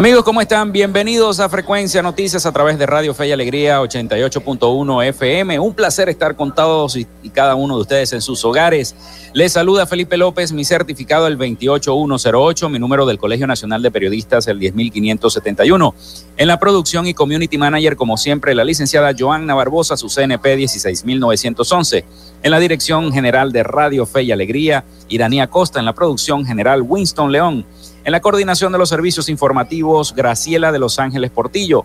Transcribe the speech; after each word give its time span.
Amigos, 0.00 0.24
¿cómo 0.24 0.40
están? 0.40 0.72
Bienvenidos 0.72 1.40
a 1.40 1.50
Frecuencia 1.50 2.00
Noticias 2.00 2.46
a 2.46 2.52
través 2.52 2.78
de 2.78 2.86
Radio 2.86 3.12
Fe 3.12 3.28
y 3.28 3.32
Alegría 3.32 3.82
88.1 3.82 5.04
FM. 5.04 5.58
Un 5.58 5.74
placer 5.74 6.08
estar 6.08 6.36
con 6.36 6.54
todos 6.54 6.96
y, 6.96 7.06
cada 7.34 7.54
uno 7.54 7.74
de 7.74 7.82
ustedes 7.82 8.14
en 8.14 8.22
sus 8.22 8.42
hogares. 8.46 8.96
Les 9.34 9.52
saluda 9.52 9.84
Felipe 9.84 10.16
López, 10.16 10.52
mi 10.52 10.64
certificado 10.64 11.26
el 11.26 11.36
28108, 11.36 12.70
mi 12.70 12.78
número 12.78 13.04
del 13.04 13.18
Colegio 13.18 13.46
Nacional 13.46 13.82
de 13.82 13.90
Periodistas 13.90 14.46
el 14.46 14.58
10571. 14.58 15.94
En 16.38 16.48
la 16.48 16.58
producción 16.58 17.06
y 17.06 17.12
community 17.12 17.58
manager, 17.58 17.94
como 17.94 18.16
siempre, 18.16 18.54
la 18.54 18.64
licenciada 18.64 19.12
Joanna 19.16 19.54
Barbosa, 19.54 19.98
su 19.98 20.08
CNP 20.08 20.56
16911. 20.56 22.06
En 22.42 22.50
la 22.50 22.58
dirección 22.58 23.12
general 23.12 23.52
de 23.52 23.64
Radio 23.64 24.06
Fe 24.06 24.22
y 24.22 24.32
Alegría, 24.32 24.82
Iranía 25.10 25.48
Costa. 25.48 25.78
En 25.78 25.84
la 25.84 25.92
producción 25.92 26.46
general, 26.46 26.80
Winston 26.80 27.30
León. 27.30 27.66
En 28.04 28.12
la 28.12 28.20
coordinación 28.20 28.70
de 28.72 28.78
los 28.78 28.88
servicios 28.88 29.28
informativos, 29.28 30.14
Graciela 30.14 30.72
de 30.72 30.78
Los 30.78 30.98
Ángeles 30.98 31.30
Portillo. 31.30 31.84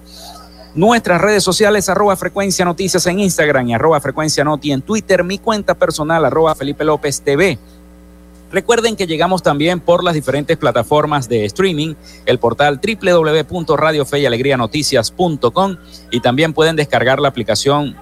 Nuestras 0.74 1.20
redes 1.22 1.44
sociales, 1.44 1.90
arroba 1.90 2.16
frecuencia 2.16 2.64
noticias 2.66 3.06
en 3.08 3.20
Instagram 3.20 3.70
y 3.70 3.74
arroba 3.74 4.00
frecuencia 4.02 4.44
noti 4.44 4.72
en 4.72 4.82
Twitter. 4.82 5.24
Mi 5.24 5.40
cuenta 5.40 5.74
personal, 5.74 6.26
arroba 6.26 6.56
Felipe 6.56 6.84
López 6.84 7.22
TV. 7.22 7.58
Recuerden 8.52 8.96
que 8.96 9.08
llegamos 9.08 9.42
también 9.44 9.80
por 9.80 10.04
las 10.04 10.14
diferentes 10.14 10.58
plataformas 10.58 11.28
de 11.28 11.46
streaming, 11.46 11.96
el 12.26 12.38
portal 12.40 12.80
www.radiofeyalegrianoticias.com 12.82 15.78
y 16.12 16.20
también 16.22 16.54
pueden 16.54 16.76
descargar 16.76 17.20
la 17.20 17.30
aplicación 17.30 17.96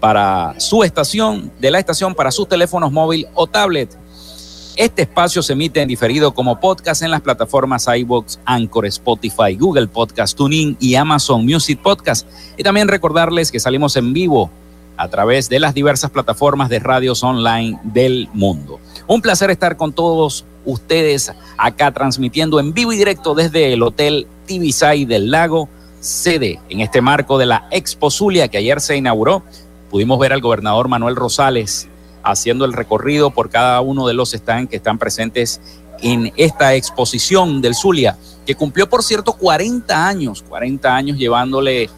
para 0.00 0.54
su 0.58 0.82
estación, 0.82 1.52
de 1.58 1.70
la 1.70 1.78
estación 1.78 2.14
para 2.14 2.30
sus 2.30 2.48
teléfonos 2.48 2.92
móvil 2.92 3.26
o 3.34 3.46
tablet. 3.46 3.94
Este 4.76 5.02
espacio 5.02 5.42
se 5.42 5.54
emite 5.54 5.80
en 5.80 5.88
diferido 5.88 6.34
como 6.34 6.60
podcast 6.60 7.00
en 7.00 7.10
las 7.10 7.22
plataformas 7.22 7.88
iBox, 7.88 8.40
Anchor, 8.44 8.84
Spotify, 8.84 9.56
Google 9.58 9.88
Podcast, 9.88 10.36
TuneIn 10.36 10.76
y 10.78 10.96
Amazon 10.96 11.46
Music 11.46 11.80
Podcast. 11.80 12.28
Y 12.58 12.62
también 12.62 12.86
recordarles 12.86 13.50
que 13.50 13.58
salimos 13.58 13.96
en 13.96 14.12
vivo 14.12 14.50
a 14.98 15.08
través 15.08 15.48
de 15.48 15.60
las 15.60 15.72
diversas 15.72 16.10
plataformas 16.10 16.68
de 16.68 16.78
radios 16.78 17.22
online 17.22 17.80
del 17.84 18.28
mundo. 18.34 18.78
Un 19.06 19.22
placer 19.22 19.50
estar 19.50 19.78
con 19.78 19.94
todos 19.94 20.44
ustedes 20.66 21.32
acá 21.56 21.90
transmitiendo 21.92 22.60
en 22.60 22.74
vivo 22.74 22.92
y 22.92 22.98
directo 22.98 23.34
desde 23.34 23.72
el 23.72 23.82
Hotel 23.82 24.26
Tibisay 24.44 25.06
del 25.06 25.30
Lago, 25.30 25.70
sede 26.00 26.60
en 26.68 26.82
este 26.82 27.00
marco 27.00 27.38
de 27.38 27.46
la 27.46 27.66
Expo 27.70 28.10
Zulia 28.10 28.48
que 28.48 28.58
ayer 28.58 28.82
se 28.82 28.94
inauguró. 28.98 29.42
Pudimos 29.90 30.18
ver 30.18 30.34
al 30.34 30.42
gobernador 30.42 30.88
Manuel 30.88 31.16
Rosales 31.16 31.88
haciendo 32.26 32.64
el 32.64 32.72
recorrido 32.72 33.30
por 33.30 33.48
cada 33.50 33.80
uno 33.80 34.06
de 34.06 34.14
los 34.14 34.32
stands 34.32 34.68
que 34.68 34.76
están 34.76 34.98
presentes 34.98 35.60
en 36.02 36.32
esta 36.36 36.74
exposición 36.74 37.62
del 37.62 37.74
Zulia, 37.74 38.18
que 38.44 38.54
cumplió, 38.54 38.88
por 38.88 39.02
cierto, 39.02 39.32
40 39.32 40.06
años, 40.06 40.44
40 40.48 40.94
años 40.94 41.18
llevándole 41.18 41.88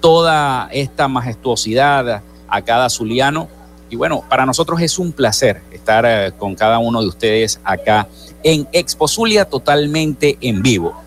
toda 0.00 0.68
esta 0.72 1.08
majestuosidad 1.08 2.22
a 2.48 2.62
cada 2.62 2.90
zuliano. 2.90 3.48
Y 3.88 3.96
bueno, 3.96 4.24
para 4.28 4.44
nosotros 4.44 4.80
es 4.80 4.98
un 4.98 5.12
placer 5.12 5.62
estar 5.72 6.04
eh, 6.06 6.32
con 6.36 6.54
cada 6.54 6.78
uno 6.78 7.00
de 7.00 7.08
ustedes 7.08 7.60
acá 7.64 8.08
en 8.42 8.68
Expo 8.72 9.08
Zulia 9.08 9.44
totalmente 9.44 10.36
en 10.40 10.62
vivo. 10.62 11.03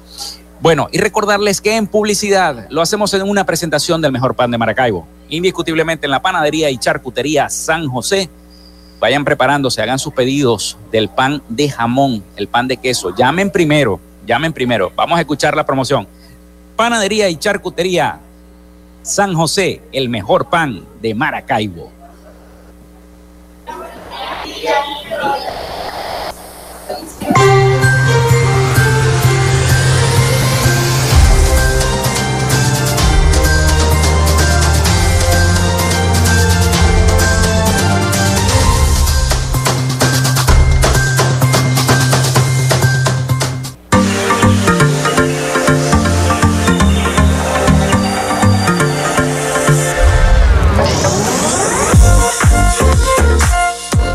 Bueno, 0.59 0.87
y 0.91 0.97
recordarles 0.97 1.61
que 1.61 1.75
en 1.75 1.85
publicidad 1.85 2.65
lo 2.69 2.81
hacemos 2.81 3.13
en 3.13 3.21
una 3.21 3.45
presentación 3.45 4.01
del 4.01 4.11
mejor 4.11 4.35
pan 4.35 4.49
de 4.49 4.57
Maracaibo, 4.57 5.07
indiscutiblemente 5.29 6.07
en 6.07 6.11
la 6.11 6.21
panadería 6.21 6.71
y 6.71 6.77
charcutería 6.77 7.47
San 7.49 7.87
José. 7.87 8.27
Vayan 8.99 9.23
preparándose, 9.23 9.83
hagan 9.83 9.99
sus 9.99 10.13
pedidos 10.13 10.75
del 10.91 11.09
pan 11.09 11.43
de 11.47 11.69
jamón, 11.69 12.23
el 12.35 12.47
pan 12.47 12.67
de 12.67 12.77
queso. 12.77 13.15
Llamen 13.15 13.51
primero, 13.51 13.99
llamen 14.25 14.51
primero. 14.51 14.91
Vamos 14.95 15.19
a 15.19 15.21
escuchar 15.21 15.55
la 15.55 15.65
promoción. 15.65 16.07
Panadería 16.75 17.29
y 17.29 17.35
charcutería 17.35 18.19
San 19.03 19.35
José, 19.35 19.81
el 19.91 20.09
mejor 20.09 20.49
pan 20.49 20.83
de 21.01 21.13
Maracaibo. 21.13 21.91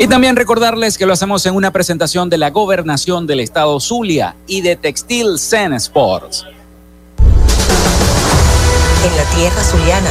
Y 0.00 0.06
también 0.06 0.36
recordarles 0.36 0.96
que 0.96 1.06
lo 1.06 1.12
hacemos 1.12 1.44
en 1.46 1.56
una 1.56 1.72
presentación 1.72 2.30
de 2.30 2.38
la 2.38 2.50
gobernación 2.50 3.26
del 3.26 3.40
estado 3.40 3.80
Zulia 3.80 4.36
y 4.46 4.60
de 4.60 4.76
Textil 4.76 5.40
Zen 5.40 5.72
Sports. 5.72 6.46
En 9.04 9.16
la 9.16 9.24
tierra 9.34 9.64
zuliana 9.64 10.10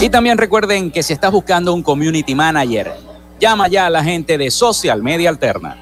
Y 0.00 0.10
también 0.10 0.36
recuerden 0.36 0.90
que 0.90 1.04
si 1.04 1.12
estás 1.12 1.30
buscando 1.30 1.72
un 1.72 1.82
community 1.82 2.34
manager, 2.34 3.11
Llama 3.42 3.66
ya 3.66 3.86
a 3.86 3.90
la 3.90 4.04
gente 4.04 4.38
de 4.38 4.52
Social 4.52 5.02
Media 5.02 5.28
Alterna. 5.28 5.81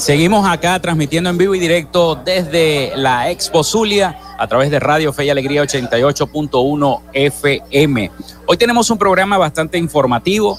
seguimos 0.00 0.48
acá 0.48 0.80
transmitiendo 0.80 1.28
en 1.28 1.36
vivo 1.36 1.54
y 1.54 1.58
directo 1.58 2.14
desde 2.14 2.92
la 2.96 3.30
Expo 3.30 3.62
Zulia 3.62 4.18
a 4.38 4.46
través 4.48 4.70
de 4.70 4.80
Radio 4.80 5.12
Fe 5.12 5.26
y 5.26 5.30
Alegría 5.30 5.62
88.1 5.62 7.02
FM. 7.12 8.10
Hoy 8.46 8.56
tenemos 8.56 8.88
un 8.88 8.96
programa 8.96 9.36
bastante 9.36 9.76
informativo 9.76 10.58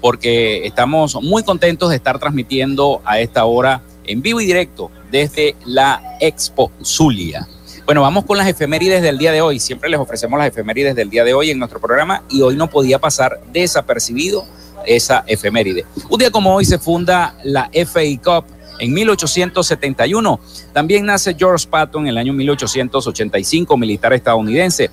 porque 0.00 0.66
estamos 0.66 1.14
muy 1.20 1.42
contentos 1.42 1.90
de 1.90 1.96
estar 1.96 2.18
transmitiendo 2.18 3.02
a 3.04 3.20
esta 3.20 3.44
hora 3.44 3.82
en 4.04 4.22
vivo 4.22 4.40
y 4.40 4.46
directo 4.46 4.90
desde 5.10 5.56
la 5.66 6.16
Expo 6.18 6.72
Zulia. 6.82 7.46
Bueno, 7.84 8.00
vamos 8.00 8.24
con 8.24 8.38
las 8.38 8.48
efemérides 8.48 9.02
del 9.02 9.18
día 9.18 9.32
de 9.32 9.42
hoy. 9.42 9.60
Siempre 9.60 9.90
les 9.90 10.00
ofrecemos 10.00 10.38
las 10.38 10.48
efemérides 10.48 10.96
del 10.96 11.10
día 11.10 11.24
de 11.24 11.34
hoy 11.34 11.50
en 11.50 11.58
nuestro 11.58 11.80
programa 11.80 12.22
y 12.30 12.40
hoy 12.40 12.56
no 12.56 12.70
podía 12.70 12.98
pasar 12.98 13.40
desapercibido 13.52 14.46
esa 14.86 15.22
efeméride. 15.26 15.84
Un 16.08 16.18
día 16.18 16.30
como 16.30 16.54
hoy 16.54 16.64
se 16.64 16.78
funda 16.78 17.34
la 17.44 17.68
FA 17.72 18.00
Cup 18.24 18.59
en 18.80 18.92
1871. 18.92 20.40
También 20.72 21.06
nace 21.06 21.34
George 21.38 21.68
Patton 21.68 22.02
en 22.02 22.08
el 22.08 22.18
año 22.18 22.32
1885, 22.32 23.76
militar 23.76 24.12
estadounidense. 24.12 24.90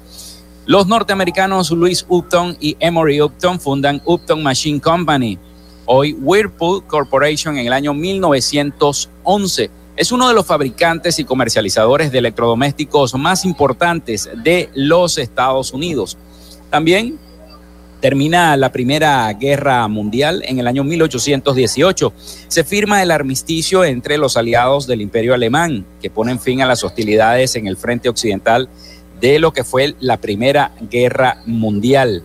Los 0.65 0.85
norteamericanos 0.85 1.71
Louis 1.71 2.05
Upton 2.09 2.57
y 2.59 2.75
Emory 2.79 3.21
Upton 3.21 3.59
fundan 3.59 4.01
Upton 4.03 4.43
Machine 4.43 4.81
Company, 4.81 5.39
hoy 5.85 6.13
Whirlpool 6.13 6.85
Corporation 6.85 7.57
en 7.57 7.67
el 7.67 7.73
año 7.73 7.93
1911. 7.93 9.71
Es 9.95 10.11
uno 10.11 10.27
de 10.27 10.33
los 10.33 10.45
fabricantes 10.45 11.17
y 11.19 11.23
comercializadores 11.23 12.11
de 12.11 12.19
electrodomésticos 12.19 13.15
más 13.15 13.45
importantes 13.45 14.29
de 14.43 14.69
los 14.75 15.17
Estados 15.17 15.71
Unidos. 15.71 16.17
También 16.69 17.17
Termina 17.99 18.55
la 18.57 18.71
Primera 18.71 19.31
Guerra 19.33 19.87
Mundial 19.87 20.43
en 20.45 20.59
el 20.59 20.67
año 20.67 20.83
1818. 20.83 22.13
Se 22.47 22.63
firma 22.63 23.01
el 23.01 23.09
armisticio 23.09 23.83
entre 23.83 24.19
los 24.19 24.37
aliados 24.37 24.85
del 24.85 25.01
Imperio 25.01 25.33
Alemán, 25.33 25.85
que 25.99 26.11
ponen 26.11 26.39
fin 26.39 26.61
a 26.61 26.67
las 26.67 26.83
hostilidades 26.83 27.55
en 27.55 27.65
el 27.65 27.75
frente 27.75 28.07
occidental 28.07 28.69
de 29.19 29.39
lo 29.39 29.51
que 29.51 29.63
fue 29.63 29.95
la 29.99 30.17
Primera 30.17 30.73
Guerra 30.91 31.41
Mundial. 31.47 32.23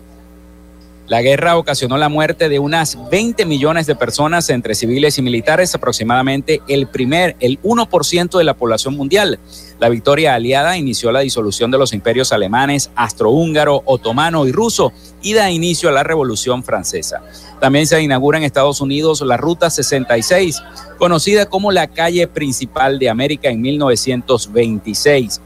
La 1.13 1.21
guerra 1.21 1.59
ocasionó 1.59 1.99
la 1.99 2.09
muerte 2.09 2.49
de 2.49 2.59
unas 2.59 2.97
20 3.11 3.45
millones 3.45 3.87
de 3.87 3.95
personas 3.95 4.49
entre 4.49 4.75
civiles 4.75 5.19
y 5.19 5.21
militares, 5.21 5.75
aproximadamente 5.75 6.63
el 6.69 6.87
primer, 6.87 7.37
el 7.39 7.61
1% 7.61 8.39
de 8.39 8.45
la 8.45 8.55
población 8.55 8.97
mundial. 8.97 9.39
La 9.79 9.91
victoria 9.91 10.35
aliada 10.35 10.79
inició 10.79 11.13
la 11.13 11.21
disolución 11.21 11.71
de 11.71 11.77
los 11.77 11.93
imperios 11.93 12.33
alemanes, 12.33 12.91
astrohúngaro, 12.97 13.83
otomano 13.85 14.47
y 14.47 14.53
ruso 14.53 14.95
y 15.21 15.35
da 15.35 15.51
inicio 15.51 15.91
a 15.91 15.93
la 15.93 16.03
Revolución 16.03 16.65
Francesa. 16.65 17.21
También 17.61 17.87
se 17.87 18.01
inaugura 18.01 18.39
en 18.39 18.45
Estados 18.45 18.81
Unidos 18.81 19.21
la 19.21 19.37
Ruta 19.37 19.69
66, 19.69 20.63
conocida 20.97 21.45
como 21.45 21.73
la 21.73 21.89
calle 21.89 22.27
principal 22.27 22.99
de 22.99 23.11
América 23.11 23.51
en 23.51 23.61
1926. 23.61 25.43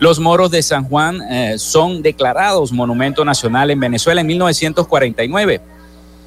Los 0.00 0.18
moros 0.18 0.50
de 0.50 0.62
San 0.62 0.84
Juan 0.84 1.22
eh, 1.22 1.58
son 1.58 2.02
declarados 2.02 2.72
monumento 2.72 3.24
nacional 3.24 3.70
en 3.70 3.78
Venezuela 3.78 4.20
en 4.20 4.26
1949. 4.26 5.60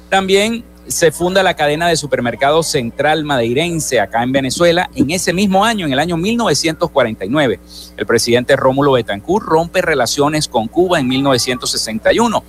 También 0.08 0.64
se 0.86 1.12
funda 1.12 1.42
la 1.42 1.54
cadena 1.54 1.86
de 1.86 1.96
supermercados 1.96 2.66
Central 2.68 3.24
Madeirense 3.24 4.00
acá 4.00 4.22
en 4.22 4.32
Venezuela 4.32 4.88
en 4.94 5.10
ese 5.10 5.34
mismo 5.34 5.64
año, 5.64 5.86
en 5.86 5.92
el 5.92 5.98
año 5.98 6.16
1949. 6.16 7.60
El 7.96 8.06
presidente 8.06 8.56
Rómulo 8.56 8.92
Betancourt 8.92 9.46
rompe 9.46 9.82
relaciones 9.82 10.48
con 10.48 10.66
Cuba 10.66 10.98
en 10.98 11.08
1961. 11.08 12.42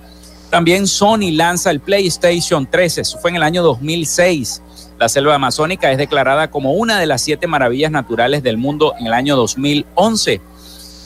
También 0.50 0.88
Sony 0.88 1.30
lanza 1.30 1.70
el 1.70 1.78
PlayStation 1.78 2.66
13, 2.66 3.02
eso 3.02 3.18
fue 3.20 3.30
en 3.30 3.36
el 3.36 3.44
año 3.44 3.62
2006. 3.62 4.60
La 4.98 5.08
selva 5.08 5.36
amazónica 5.36 5.92
es 5.92 5.98
declarada 5.98 6.50
como 6.50 6.72
una 6.72 6.98
de 6.98 7.06
las 7.06 7.22
siete 7.22 7.46
maravillas 7.46 7.92
naturales 7.92 8.42
del 8.42 8.58
mundo 8.58 8.94
en 8.98 9.06
el 9.06 9.12
año 9.12 9.36
2011. 9.36 10.40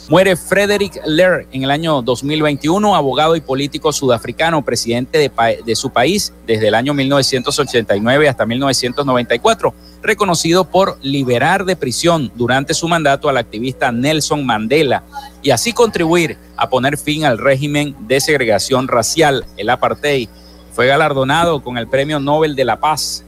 Muere 0.08 0.36
Frederick 0.36 1.00
Lear 1.04 1.46
en 1.50 1.64
el 1.64 1.70
año 1.72 2.00
2021, 2.00 2.94
abogado 2.94 3.34
y 3.34 3.40
político 3.40 3.92
sudafricano, 3.92 4.64
presidente 4.64 5.18
de, 5.18 5.62
de, 5.64 5.74
su 5.74 5.90
país 5.90 6.32
desde 6.46 6.68
el 6.68 6.76
año 6.76 6.94
1989 6.94 8.28
hasta 8.28 8.46
1994, 8.46 9.74
reconocido 10.02 10.64
por 10.70 10.96
liberar 11.02 11.64
de 11.64 11.74
prisión 11.74 12.30
durante 12.36 12.72
su 12.72 12.86
mandato 12.86 13.28
al 13.28 13.36
activista 13.36 13.90
Nelson 13.90 14.46
Mandela 14.46 15.02
y 15.42 15.50
así 15.50 15.72
contribuir 15.72 16.38
a 16.56 16.70
poner 16.70 16.98
fin 16.98 17.24
al 17.24 17.38
régimen 17.38 17.96
de 18.06 18.20
segregación 18.20 18.86
racial, 18.86 19.44
el 19.56 19.70
apartheid. 19.70 20.28
Fue 20.70 20.86
galardonado 20.86 21.64
con 21.64 21.78
el 21.78 21.88
Premio 21.88 22.20
Nobel 22.20 22.54
de 22.54 22.64
la 22.64 22.78
Paz 22.78 23.24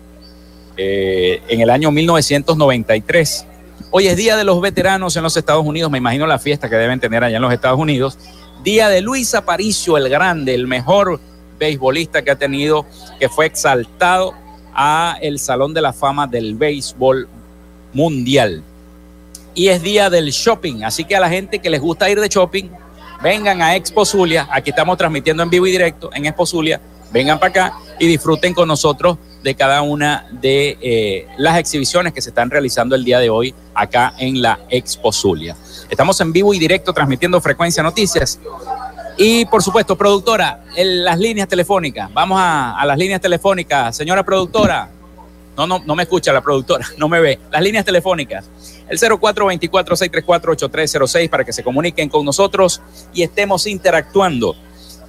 eh, 0.77 1.43
en 1.49 1.61
el 1.61 1.71
año 1.71 1.91
1993 1.91 3.47
Hoy 3.91 4.07
es 4.07 4.19
Día 4.19 4.37
de 4.37 4.45
los 4.45 4.61
Veteranos 4.61 5.17
en 5.17 5.23
los 5.23 5.35
Estados 5.35 5.65
Unidos, 5.65 5.91
me 5.91 5.97
imagino 5.97 6.27
la 6.27 6.39
fiesta 6.39 6.69
que 6.69 6.77
deben 6.77 7.01
tener 7.01 7.25
allá 7.25 7.37
en 7.37 7.43
los 7.43 7.53
Estados 7.55 7.79
Unidos. 7.79 8.19
Día 8.63 8.91
de 8.91 9.01
Luis 9.01 9.35
Aparicio 9.35 9.97
el 9.97 10.11
Grande, 10.11 10.55
el 10.55 10.67
mejor 10.67 11.19
beisbolista 11.59 12.21
que 12.21 12.31
ha 12.31 12.37
tenido, 12.37 12.85
que 13.19 13.31
fue 13.31 13.47
exaltado 13.47 14.35
a 14.75 15.17
el 15.23 15.39
Salón 15.39 15.73
de 15.73 15.81
la 15.81 15.95
Fama 15.95 16.27
del 16.27 16.55
Béisbol 16.55 17.31
Mundial. 17.95 18.63
Y 19.55 19.69
es 19.69 19.83
día 19.83 20.11
del 20.11 20.33
shopping, 20.33 20.85
así 20.85 21.05
que 21.05 21.17
a 21.17 21.21
la 21.21 21.31
gente 21.31 21.59
que 21.59 21.71
les 21.71 21.81
gusta 21.81 22.11
ir 22.11 22.21
de 22.21 22.29
shopping, 22.29 22.69
vengan 23.23 23.63
a 23.63 23.75
Expo 23.75 24.05
Zulia, 24.05 24.47
aquí 24.53 24.69
estamos 24.69 24.99
transmitiendo 24.99 25.43
en 25.43 25.49
vivo 25.49 25.67
y 25.67 25.71
directo 25.71 26.11
en 26.13 26.27
Expo 26.27 26.45
Zulia, 26.45 26.79
vengan 27.11 27.39
para 27.39 27.51
acá 27.51 27.79
y 27.99 28.07
disfruten 28.07 28.55
con 28.55 28.69
nosotros 28.69 29.19
de 29.43 29.55
cada 29.55 29.83
una 29.83 30.27
de 30.33 30.77
eh, 30.81 31.27
las 31.37 31.59
exhibiciones 31.59 32.13
que 32.13 32.21
se 32.21 32.31
están 32.31 32.51
realizando 32.51 32.95
el 32.95 33.05
día 33.05 33.19
de 33.19 33.31
hoy 33.31 33.55
acá 33.75 34.15
en 34.19 34.43
la 34.43 34.59
Expo 34.69 35.13
Zulia. 35.13 35.57
Estamos 35.89 36.21
en 36.21 36.33
vivo 36.33 36.53
y 36.55 36.59
directo 36.59 36.93
transmitiendo 36.93 37.41
Frecuencia 37.41 37.83
Noticias. 37.83 38.39
Y 39.17 39.47
por 39.47 39.63
supuesto, 39.63 39.97
productora, 39.97 40.65
las 40.77 41.19
líneas 41.19 41.49
telefónicas. 41.49 42.13
Vamos 42.13 42.39
a, 42.41 42.85
las 42.87 42.99
líneas 42.99 43.21
telefónicas. 43.21 43.97
Señora 43.97 44.23
productora, 44.23 44.91
no, 45.57 45.67
no, 45.67 45.83
no 45.85 45.97
me 45.97 46.05
escucha 46.05 46.33
la 46.33 46.41
productora, 46.41 46.87
no 46.99 47.09
me 47.09 47.21
ve. 47.21 47.41
Las 47.51 47.63
líneas 47.63 47.85
telefónicas. 47.85 48.45
El 48.89 48.99
0424-634-8306 48.99 51.29
para 51.29 51.45
que 51.45 51.53
se 51.53 51.63
comuniquen 51.63 52.09
con 52.09 52.25
nosotros 52.25 52.81
y 53.13 53.23
estemos 53.23 53.67
interactuando 53.67 54.57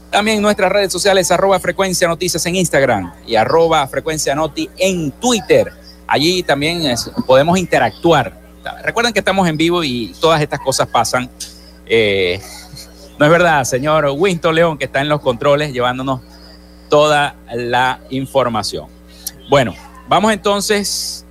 también 0.10 0.42
nuestras 0.42 0.72
redes 0.72 0.92
sociales, 0.92 1.30
arroba 1.32 1.60
frecuencia 1.60 2.08
noticias 2.08 2.46
en 2.46 2.56
Instagram 2.56 3.14
y 3.28 3.36
arroba 3.36 3.88
frecuencia 3.88 4.34
noti 4.36 4.70
en 4.78 5.12
Twitter. 5.12 5.72
Allí 6.08 6.42
también 6.44 6.84
podemos 7.28 7.58
interactuar. 7.58 8.40
Recuerden 8.84 9.14
que 9.14 9.20
estamos 9.20 9.48
en 9.48 9.58
vivo 9.58 9.84
y 9.84 10.14
todas 10.20 10.42
estas 10.42 10.60
cosas 10.60 10.88
pasan. 10.88 11.30
Eh, 11.86 12.42
no 13.20 13.26
es 13.26 13.32
verdad, 13.32 13.64
señor 13.64 14.10
Winston 14.18 14.56
León, 14.56 14.78
que 14.78 14.86
está 14.86 15.02
en 15.02 15.10
los 15.10 15.22
controles 15.22 15.74
llevándonos 15.74 16.22
toda 16.90 17.36
la 17.54 18.00
información. 18.10 18.88
Bueno, 19.50 19.76
vamos 20.08 20.34
entonces, 20.34 21.26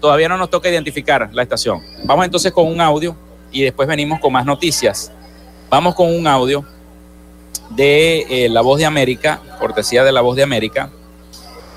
todavía 0.00 0.28
no 0.28 0.38
nos 0.38 0.48
toca 0.48 0.68
identificar 0.70 1.28
la 1.32 1.42
estación. 1.42 1.82
Vamos 2.04 2.24
entonces 2.24 2.52
con 2.52 2.66
un 2.66 2.80
audio 2.80 3.14
y 3.50 3.62
después 3.62 3.86
venimos 3.86 4.20
con 4.20 4.32
más 4.32 4.46
noticias. 4.46 5.12
Vamos 5.68 5.94
con 5.94 6.14
un 6.14 6.26
audio 6.26 6.64
de 7.70 8.26
eh, 8.28 8.48
La 8.48 8.60
Voz 8.60 8.78
de 8.78 8.86
América, 8.86 9.40
cortesía 9.58 10.04
de 10.04 10.12
La 10.12 10.20
Voz 10.20 10.36
de 10.36 10.42
América, 10.42 10.90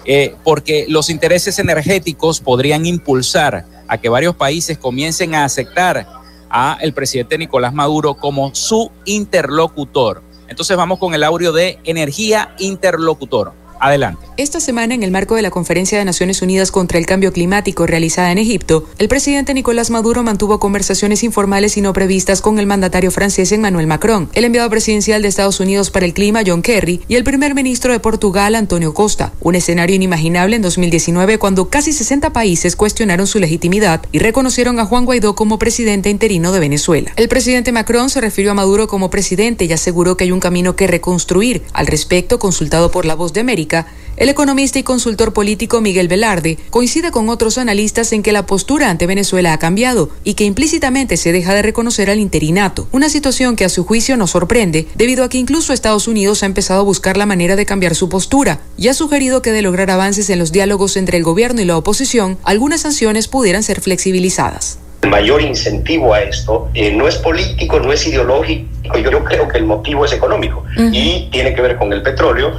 eh, 0.05 0.35
porque 0.43 0.85
los 0.87 1.09
intereses 1.09 1.57
energéticos 1.59 2.39
podrían 2.39 2.85
impulsar 2.85 3.65
a 3.87 3.97
que 3.97 4.09
varios 4.09 4.35
países 4.35 4.77
comiencen 4.77 5.35
a 5.35 5.45
aceptar 5.45 6.07
a 6.49 6.77
el 6.81 6.93
presidente 6.93 7.37
Nicolás 7.37 7.73
Maduro 7.73 8.15
como 8.15 8.53
su 8.53 8.91
interlocutor. 9.05 10.21
Entonces 10.47 10.77
vamos 10.77 10.99
con 10.99 11.13
el 11.13 11.23
audio 11.23 11.51
de 11.51 11.79
energía 11.83 12.55
interlocutor. 12.59 13.53
Adelante. 13.85 14.25
Esta 14.37 14.59
semana, 14.59 14.95
en 14.95 15.03
el 15.03 15.11
marco 15.11 15.35
de 15.35 15.43
la 15.43 15.51
Conferencia 15.51 15.99
de 15.99 16.03
Naciones 16.03 16.41
Unidas 16.41 16.71
contra 16.71 16.97
el 16.97 17.05
Cambio 17.05 17.31
Climático 17.31 17.85
realizada 17.85 18.31
en 18.31 18.39
Egipto, 18.39 18.85
el 18.97 19.07
presidente 19.07 19.53
Nicolás 19.53 19.91
Maduro 19.91 20.23
mantuvo 20.23 20.59
conversaciones 20.59 21.23
informales 21.23 21.77
y 21.77 21.81
no 21.81 21.93
previstas 21.93 22.41
con 22.41 22.57
el 22.57 22.65
mandatario 22.65 23.11
francés 23.11 23.51
Emmanuel 23.51 23.85
Macron, 23.85 24.27
el 24.33 24.43
enviado 24.43 24.69
presidencial 24.71 25.21
de 25.21 25.27
Estados 25.27 25.59
Unidos 25.59 25.91
para 25.91 26.07
el 26.07 26.13
Clima 26.13 26.41
John 26.45 26.63
Kerry 26.63 27.01
y 27.07 27.15
el 27.15 27.23
primer 27.23 27.53
ministro 27.53 27.93
de 27.93 27.99
Portugal 27.99 28.55
Antonio 28.55 28.93
Costa. 28.95 29.31
Un 29.39 29.53
escenario 29.53 29.95
inimaginable 29.95 30.55
en 30.55 30.63
2019 30.63 31.37
cuando 31.37 31.69
casi 31.69 31.93
60 31.93 32.33
países 32.33 32.75
cuestionaron 32.75 33.27
su 33.27 33.39
legitimidad 33.39 34.01
y 34.11 34.17
reconocieron 34.17 34.79
a 34.79 34.85
Juan 34.85 35.05
Guaidó 35.05 35.35
como 35.35 35.59
presidente 35.59 36.09
interino 36.09 36.51
de 36.51 36.59
Venezuela. 36.59 37.11
El 37.17 37.29
presidente 37.29 37.71
Macron 37.71 38.09
se 38.09 38.19
refirió 38.19 38.51
a 38.51 38.55
Maduro 38.55 38.87
como 38.87 39.11
presidente 39.11 39.65
y 39.65 39.71
aseguró 39.71 40.17
que 40.17 40.23
hay 40.23 40.31
un 40.31 40.39
camino 40.39 40.75
que 40.75 40.87
reconstruir. 40.87 41.63
Al 41.71 41.87
respecto, 41.87 42.39
consultado 42.39 42.89
por 42.91 43.05
La 43.05 43.15
Voz 43.15 43.31
de 43.31 43.41
América, 43.41 43.74
el 44.17 44.29
economista 44.29 44.79
y 44.79 44.83
consultor 44.83 45.33
político 45.33 45.81
Miguel 45.81 46.07
Velarde 46.07 46.57
coincide 46.69 47.11
con 47.11 47.27
otros 47.27 47.57
analistas 47.57 48.13
en 48.13 48.23
que 48.23 48.31
la 48.31 48.45
postura 48.45 48.89
ante 48.89 49.07
Venezuela 49.07 49.51
ha 49.51 49.59
cambiado 49.59 50.09
y 50.23 50.35
que 50.35 50.45
implícitamente 50.45 51.17
se 51.17 51.33
deja 51.33 51.53
de 51.53 51.61
reconocer 51.61 52.09
al 52.09 52.19
interinato, 52.19 52.87
una 52.93 53.09
situación 53.09 53.57
que 53.57 53.65
a 53.65 53.69
su 53.69 53.83
juicio 53.83 54.15
nos 54.15 54.31
sorprende 54.31 54.87
debido 54.95 55.25
a 55.25 55.29
que 55.29 55.37
incluso 55.37 55.73
Estados 55.73 56.07
Unidos 56.07 56.43
ha 56.43 56.45
empezado 56.45 56.79
a 56.79 56.83
buscar 56.85 57.17
la 57.17 57.25
manera 57.25 57.57
de 57.57 57.65
cambiar 57.65 57.93
su 57.93 58.07
postura 58.07 58.61
y 58.77 58.87
ha 58.87 58.93
sugerido 58.93 59.41
que 59.41 59.51
de 59.51 59.61
lograr 59.61 59.91
avances 59.91 60.29
en 60.29 60.39
los 60.39 60.53
diálogos 60.53 60.95
entre 60.95 61.17
el 61.17 61.23
gobierno 61.23 61.61
y 61.61 61.65
la 61.65 61.77
oposición, 61.77 62.37
algunas 62.43 62.81
sanciones 62.81 63.27
pudieran 63.27 63.63
ser 63.63 63.81
flexibilizadas. 63.81 64.79
El 65.01 65.09
mayor 65.09 65.41
incentivo 65.41 66.13
a 66.13 66.21
esto 66.21 66.69
eh, 66.73 66.91
no 66.91 67.07
es 67.07 67.15
político, 67.17 67.79
no 67.79 67.91
es 67.91 68.07
ideológico, 68.07 68.97
yo, 68.97 69.23
creo 69.23 69.47
que 69.47 69.57
el 69.57 69.65
motivo 69.65 70.05
es 70.05 70.13
económico 70.13 70.63
y 70.91 71.27
tiene 71.31 71.53
que 71.53 71.61
ver 71.61 71.77
con 71.77 71.91
el 71.93 72.01
petróleo 72.01 72.53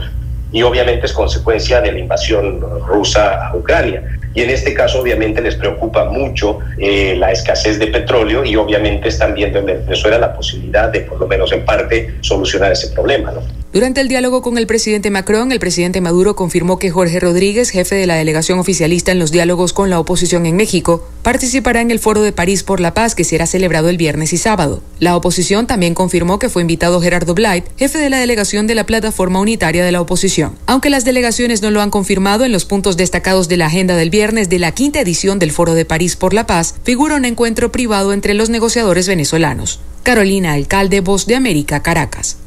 y 0.53 0.63
obviamente 0.63 1.07
es 1.07 1.13
consecuencia 1.13 1.81
de 1.81 1.93
la 1.93 1.99
invasión 1.99 2.61
rusa 2.87 3.49
a 3.49 3.57
Ucrania. 3.57 4.03
Y 4.35 4.43
en 4.43 4.51
este 4.51 4.75
caso 4.75 5.01
obviamente 5.01 5.41
les 5.41 5.55
preocupa 5.55 6.05
mucho 6.05 6.59
eh, 6.79 7.17
la 7.19 7.33
escasez 7.33 7.79
de 7.79 7.87
petróleo 7.87 8.45
y 8.45 8.55
obviamente 8.57 9.09
están 9.09 9.35
viendo 9.35 9.59
en 9.59 9.67
Venezuela 9.67 10.19
la 10.19 10.35
posibilidad 10.35 10.91
de 10.91 11.01
por 11.01 11.19
lo 11.19 11.27
menos 11.27 11.53
en 11.53 11.65
parte 11.65 12.17
solucionar 12.21 12.73
ese 12.73 12.89
problema. 12.89 13.33
¿no? 13.33 13.41
Durante 13.77 14.01
el 14.01 14.09
diálogo 14.09 14.41
con 14.41 14.57
el 14.57 14.67
presidente 14.67 15.11
Macron, 15.11 15.53
el 15.53 15.59
presidente 15.59 16.01
Maduro 16.01 16.35
confirmó 16.35 16.79
que 16.79 16.91
Jorge 16.91 17.21
Rodríguez, 17.21 17.69
jefe 17.69 17.95
de 17.95 18.07
la 18.07 18.15
delegación 18.15 18.59
oficialista 18.59 19.13
en 19.13 19.19
los 19.19 19.33
diálogos 19.33 19.75
con 19.75 19.91
la 19.91 20.01
oposición 20.01 20.47
en 20.47 20.57
México, 20.57 21.07
participará 21.21 21.83
en 21.83 21.91
el 21.91 21.99
Foro 21.99 22.23
de 22.23 22.33
París 22.33 22.63
por 22.63 22.81
la 22.81 22.95
Paz 22.95 23.15
que 23.15 23.23
será 23.23 23.45
celebrado 23.45 23.91
el 23.91 23.99
viernes 23.99 24.33
y 24.33 24.39
sábado. 24.39 24.83
La 24.99 25.15
oposición 25.15 25.67
también 25.67 25.93
confirmó 25.93 26.39
que 26.39 26.49
fue 26.49 26.63
invitado 26.63 27.03
Gerardo 27.03 27.35
Blight, 27.35 27.67
jefe 27.77 27.99
de 27.99 28.09
la 28.09 28.19
delegación 28.19 28.67
de 28.67 28.77
la 28.77 28.87
Plataforma 28.87 29.41
Unitaria 29.41 29.85
de 29.85 29.93
la 29.93 30.01
Oposición. 30.01 30.57
Aunque 30.65 30.89
las 30.89 31.05
delegaciones 31.05 31.61
no 31.61 31.71
lo 31.71 31.83
han 31.83 31.91
confirmado, 31.91 32.47
en 32.47 32.53
los 32.53 32.65
puntos 32.65 32.97
destacados 32.97 33.47
de 33.47 33.59
la 33.59 33.67
agenda 33.67 33.95
del 33.95 34.09
viernes 34.09 34.49
de 34.49 34.59
la 34.59 34.73
quinta 34.73 35.03
edición 35.03 35.39
del 35.39 35.53
Foro 35.53 35.75
de 35.75 35.85
París 35.85 36.17
por 36.17 36.33
la 36.33 36.47
Paz 36.47 36.77
figura 36.83 37.17
un 37.17 37.27
encuentro 37.27 37.71
privado 37.73 38.15
entre 38.15 38.33
los 38.33 38.49
negociadores 38.49 39.07
venezolanos. 39.07 39.81
Carolina 40.03 40.55
Alcalde, 40.55 41.01
Voz 41.01 41.27
de 41.27 41.37
América, 41.37 41.83
Caracas. 41.83 42.39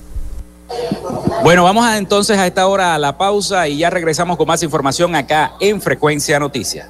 Bueno, 1.43 1.63
vamos 1.63 1.85
a, 1.85 1.97
entonces 1.97 2.37
a 2.37 2.45
esta 2.45 2.67
hora 2.67 2.95
a 2.95 2.99
la 2.99 3.17
pausa 3.17 3.67
y 3.67 3.77
ya 3.77 3.89
regresamos 3.89 4.37
con 4.37 4.47
más 4.47 4.61
información 4.63 5.15
acá 5.15 5.53
en 5.59 5.81
Frecuencia 5.81 6.39
Noticias. 6.39 6.87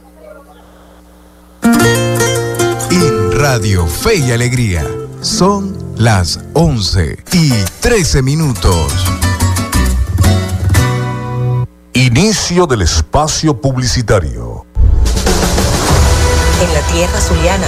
En 2.91 3.31
Radio 3.31 3.85
Fe 3.85 4.15
y 4.15 4.31
Alegría 4.31 4.85
son 5.21 5.77
las 5.97 6.39
11 6.53 7.23
y 7.33 7.51
13 7.81 8.21
minutos. 8.21 8.91
Inicio 11.93 12.65
del 12.65 12.81
espacio 12.81 13.59
publicitario. 13.59 14.65
En 16.61 16.73
la 16.73 16.81
tierra 16.91 17.19
zuliana, 17.21 17.67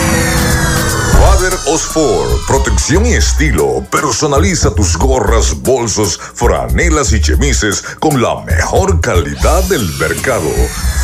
Osfor, 1.73 2.27
protección 2.47 3.05
y 3.05 3.13
estilo. 3.13 3.81
Personaliza 3.89 4.75
tus 4.75 4.97
gorras, 4.97 5.61
bolsos, 5.61 6.19
franelas 6.33 7.13
y 7.13 7.21
chemises 7.21 7.81
con 8.01 8.21
la 8.21 8.41
mejor 8.41 8.99
calidad 8.99 9.63
del 9.69 9.87
mercado. 9.97 10.49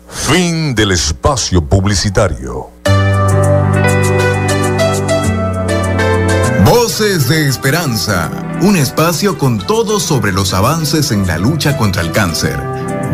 Fin 0.08 0.74
del 0.74 0.92
espacio 0.92 1.62
publicitario. 1.62 2.70
Voces 6.64 7.28
de 7.28 7.46
Esperanza, 7.48 8.30
un 8.62 8.76
espacio 8.76 9.36
con 9.36 9.58
todo 9.58 10.00
sobre 10.00 10.32
los 10.32 10.54
avances 10.54 11.12
en 11.12 11.26
la 11.26 11.36
lucha 11.36 11.76
contra 11.76 12.00
el 12.02 12.12
cáncer. 12.12 12.58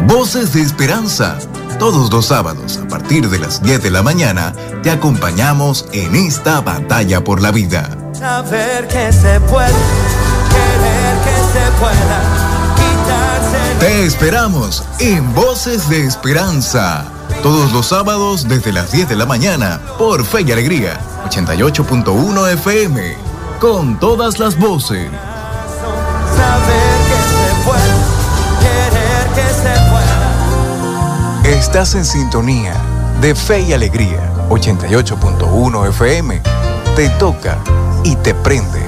Voces 0.03 0.53
de 0.53 0.61
Esperanza, 0.61 1.39
todos 1.79 2.13
los 2.13 2.27
sábados 2.27 2.79
a 2.79 2.87
partir 2.89 3.31
de 3.31 3.39
las 3.39 3.63
10 3.63 3.83
de 3.83 3.91
la 3.91 4.03
mañana 4.03 4.53
te 4.83 4.91
acompañamos 4.91 5.87
en 5.93 6.15
esta 6.15 6.61
batalla 6.61 7.25
por 7.25 7.41
la 7.41 7.51
vida. 7.51 7.89
Saber 8.13 8.87
que 8.89 9.13
se 9.13 9.41
puede, 9.41 9.73
querer 10.51 11.17
que 11.25 11.37
se 11.53 11.71
pueda, 11.81 12.21
quitarse. 12.77 13.79
Te 13.81 14.05
esperamos 14.05 14.85
en 14.99 15.33
Voces 15.33 15.89
de 15.89 16.05
Esperanza. 16.05 17.07
Todos 17.43 17.73
los 17.73 17.87
sábados 17.87 18.47
desde 18.47 18.73
las 18.73 18.93
10 18.93 19.09
de 19.09 19.17
la 19.17 19.25
mañana 19.25 19.81
por 19.99 20.25
Fe 20.25 20.43
y 20.43 20.53
Alegría 20.53 21.01
88.1 21.25 22.53
FM. 22.53 23.17
Con 23.59 23.99
todas 23.99 24.39
las 24.39 24.59
voces. 24.59 25.09
Estás 31.45 31.95
en 31.95 32.07
sintonía 32.07 32.75
de 33.21 33.35
Fe 33.35 33.61
y 33.61 33.73
Alegría 33.75 34.33
88.1 34.49 35.89
FM. 35.91 36.41
Te 36.97 37.11
toca 37.11 37.59
y 38.03 38.16
te 38.16 38.35
prende. 38.35 38.81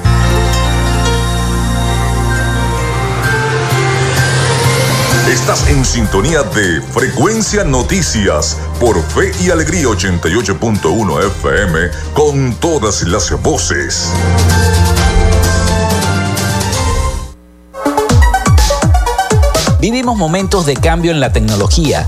Estás 5.31 5.69
en 5.69 5.85
sintonía 5.85 6.41
de 6.41 6.81
Frecuencia 6.81 7.63
Noticias 7.63 8.57
por 8.79 9.01
Fe 9.03 9.31
y 9.39 9.51
Alegría 9.51 9.85
88.1 9.85 11.27
FM 11.27 11.79
con 12.13 12.55
todas 12.55 13.03
las 13.03 13.39
voces. 13.43 14.11
Vivimos 19.79 20.17
momentos 20.17 20.65
de 20.65 20.75
cambio 20.75 21.11
en 21.11 21.19
la 21.19 21.31
tecnología, 21.31 22.07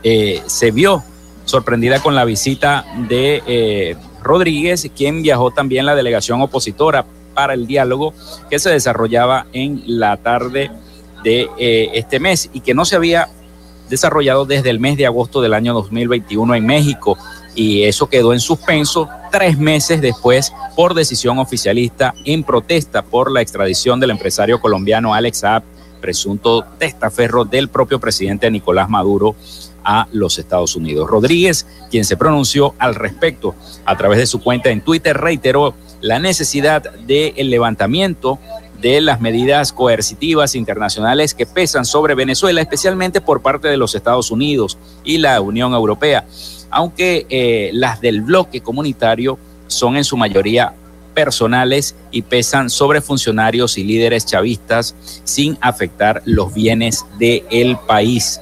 eh, 0.03 0.42
se 0.46 0.73
vio 0.73 1.03
sorprendida 1.44 2.01
con 2.01 2.14
la 2.14 2.25
visita 2.25 2.85
de 3.09 3.96
Rodríguez, 4.23 4.88
quien 4.94 5.23
viajó 5.23 5.51
también 5.51 5.87
la 5.87 5.94
delegación 5.94 6.42
opositora 6.42 7.07
para 7.35 7.55
el 7.55 7.66
diálogo 7.66 8.12
que 8.51 8.59
se 8.59 8.70
desarrollaba 8.70 9.46
en 9.53 9.83
la 9.87 10.16
tarde 10.18 10.70
de 11.25 11.49
este 11.94 12.20
mes 12.20 12.51
y 12.53 12.61
que 12.61 12.75
no 12.75 12.85
se 12.85 12.96
había 12.96 13.29
desarrollado 13.90 14.46
desde 14.46 14.70
el 14.70 14.81
mes 14.81 14.96
de 14.96 15.05
agosto 15.05 15.42
del 15.42 15.53
año 15.53 15.74
2021 15.74 16.55
en 16.55 16.64
México 16.64 17.18
y 17.55 17.83
eso 17.83 18.09
quedó 18.09 18.33
en 18.33 18.40
suspenso 18.40 19.09
tres 19.31 19.59
meses 19.59 20.00
después 20.00 20.53
por 20.76 20.94
decisión 20.94 21.38
oficialista 21.38 22.14
en 22.24 22.44
protesta 22.44 23.03
por 23.03 23.31
la 23.31 23.42
extradición 23.42 24.00
del 24.00 24.11
empresario 24.11 24.61
colombiano 24.61 25.12
Alex 25.12 25.38
Saab 25.38 25.62
presunto 26.00 26.64
testaferro 26.79 27.44
del 27.44 27.68
propio 27.68 28.00
presidente 28.00 28.50
Nicolás 28.50 28.88
Maduro 28.88 29.37
a 29.85 30.09
los 30.12 30.38
Estados 30.38 30.76
Unidos. 30.76 31.09
Rodríguez, 31.09 31.66
quien 31.90 32.05
se 32.05 32.16
pronunció 32.16 32.74
al 32.79 32.94
respecto 32.94 33.55
a 33.85 33.96
través 33.96 34.18
de 34.18 34.26
su 34.26 34.40
cuenta 34.40 34.70
en 34.70 34.81
Twitter, 34.81 35.16
reiteró 35.16 35.74
la 36.00 36.18
necesidad 36.18 36.83
del 36.83 37.50
levantamiento 37.50 38.38
de 38.81 39.01
las 39.01 39.21
medidas 39.21 39.73
coercitivas 39.73 40.55
internacionales 40.55 41.35
que 41.35 41.47
pesan 41.47 41.85
sobre 41.85 42.14
Venezuela, 42.14 42.61
especialmente 42.61 43.21
por 43.21 43.43
parte 43.43 43.69
de 43.69 43.77
los 43.77 43.95
Estados 43.95 44.31
Unidos 44.31 44.79
y 45.05 45.19
la 45.19 45.40
Unión 45.40 45.73
Europea, 45.75 46.27
aunque 46.71 47.27
eh, 47.29 47.71
las 47.73 48.01
del 48.01 48.23
bloque 48.23 48.61
comunitario 48.61 49.38
son 49.66 49.97
en 49.97 50.05
su 50.05 50.16
mayoría 50.16 50.75
personales 51.14 51.95
y 52.11 52.23
pesan 52.23 52.71
sobre 52.71 53.01
funcionarios 53.01 53.77
y 53.79 53.85
líderes 53.85 54.27
chavistas 54.27 54.95
sin 55.25 55.59
afectar 55.61 56.23
los 56.25 56.55
bienes 56.55 57.05
del 57.19 57.77
país. 57.87 58.40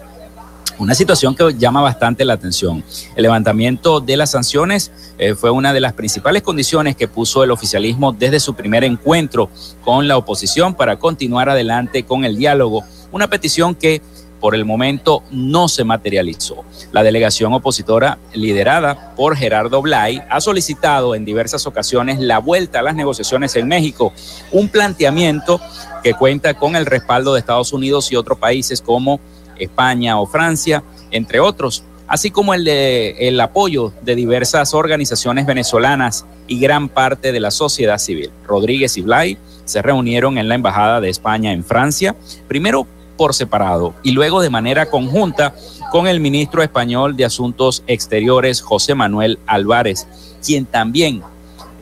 Una 0.78 0.94
situación 0.94 1.34
que 1.34 1.54
llama 1.58 1.80
bastante 1.80 2.24
la 2.24 2.34
atención. 2.34 2.84
El 3.16 3.24
levantamiento 3.24 3.98
de 3.98 4.16
las 4.16 4.30
sanciones 4.30 4.92
eh, 5.18 5.34
fue 5.34 5.50
una 5.50 5.72
de 5.72 5.80
las 5.80 5.92
principales 5.92 6.42
condiciones 6.42 6.94
que 6.94 7.08
puso 7.08 7.42
el 7.42 7.50
oficialismo 7.50 8.12
desde 8.12 8.38
su 8.38 8.54
primer 8.54 8.84
encuentro 8.84 9.50
con 9.84 10.06
la 10.06 10.16
oposición 10.16 10.74
para 10.74 10.96
continuar 10.96 11.48
adelante 11.48 12.04
con 12.04 12.24
el 12.24 12.36
diálogo. 12.36 12.84
Una 13.10 13.28
petición 13.28 13.74
que 13.74 14.00
por 14.40 14.54
el 14.54 14.64
momento 14.64 15.24
no 15.32 15.66
se 15.66 15.82
materializó. 15.82 16.64
La 16.92 17.02
delegación 17.02 17.52
opositora, 17.54 18.18
liderada 18.32 19.16
por 19.16 19.36
Gerardo 19.36 19.82
Blay, 19.82 20.22
ha 20.30 20.40
solicitado 20.40 21.16
en 21.16 21.24
diversas 21.24 21.66
ocasiones 21.66 22.20
la 22.20 22.38
vuelta 22.38 22.78
a 22.78 22.82
las 22.82 22.94
negociaciones 22.94 23.56
en 23.56 23.66
México, 23.66 24.12
un 24.52 24.68
planteamiento 24.68 25.60
que 26.04 26.14
cuenta 26.14 26.54
con 26.54 26.76
el 26.76 26.86
respaldo 26.86 27.34
de 27.34 27.40
Estados 27.40 27.72
Unidos 27.72 28.12
y 28.12 28.16
otros 28.16 28.38
países 28.38 28.80
como 28.80 29.18
España 29.58 30.20
o 30.20 30.26
Francia, 30.26 30.82
entre 31.10 31.40
otros, 31.40 31.84
así 32.06 32.30
como 32.30 32.54
el, 32.54 32.64
de, 32.64 33.28
el 33.28 33.40
apoyo 33.40 33.92
de 34.02 34.14
diversas 34.14 34.74
organizaciones 34.74 35.46
venezolanas 35.46 36.24
y 36.46 36.58
gran 36.58 36.88
parte 36.88 37.32
de 37.32 37.40
la 37.40 37.50
sociedad 37.50 37.98
civil. 37.98 38.30
Rodríguez 38.46 38.96
y 38.96 39.02
Blay 39.02 39.38
se 39.64 39.82
reunieron 39.82 40.38
en 40.38 40.48
la 40.48 40.54
Embajada 40.54 41.00
de 41.00 41.10
España 41.10 41.52
en 41.52 41.64
Francia, 41.64 42.16
primero 42.48 42.86
por 43.18 43.34
separado 43.34 43.94
y 44.02 44.12
luego 44.12 44.40
de 44.40 44.48
manera 44.48 44.86
conjunta 44.86 45.54
con 45.90 46.06
el 46.06 46.20
ministro 46.20 46.62
español 46.62 47.16
de 47.16 47.24
Asuntos 47.24 47.82
Exteriores, 47.86 48.62
José 48.62 48.94
Manuel 48.94 49.38
Álvarez, 49.46 50.06
quien 50.44 50.64
también 50.64 51.22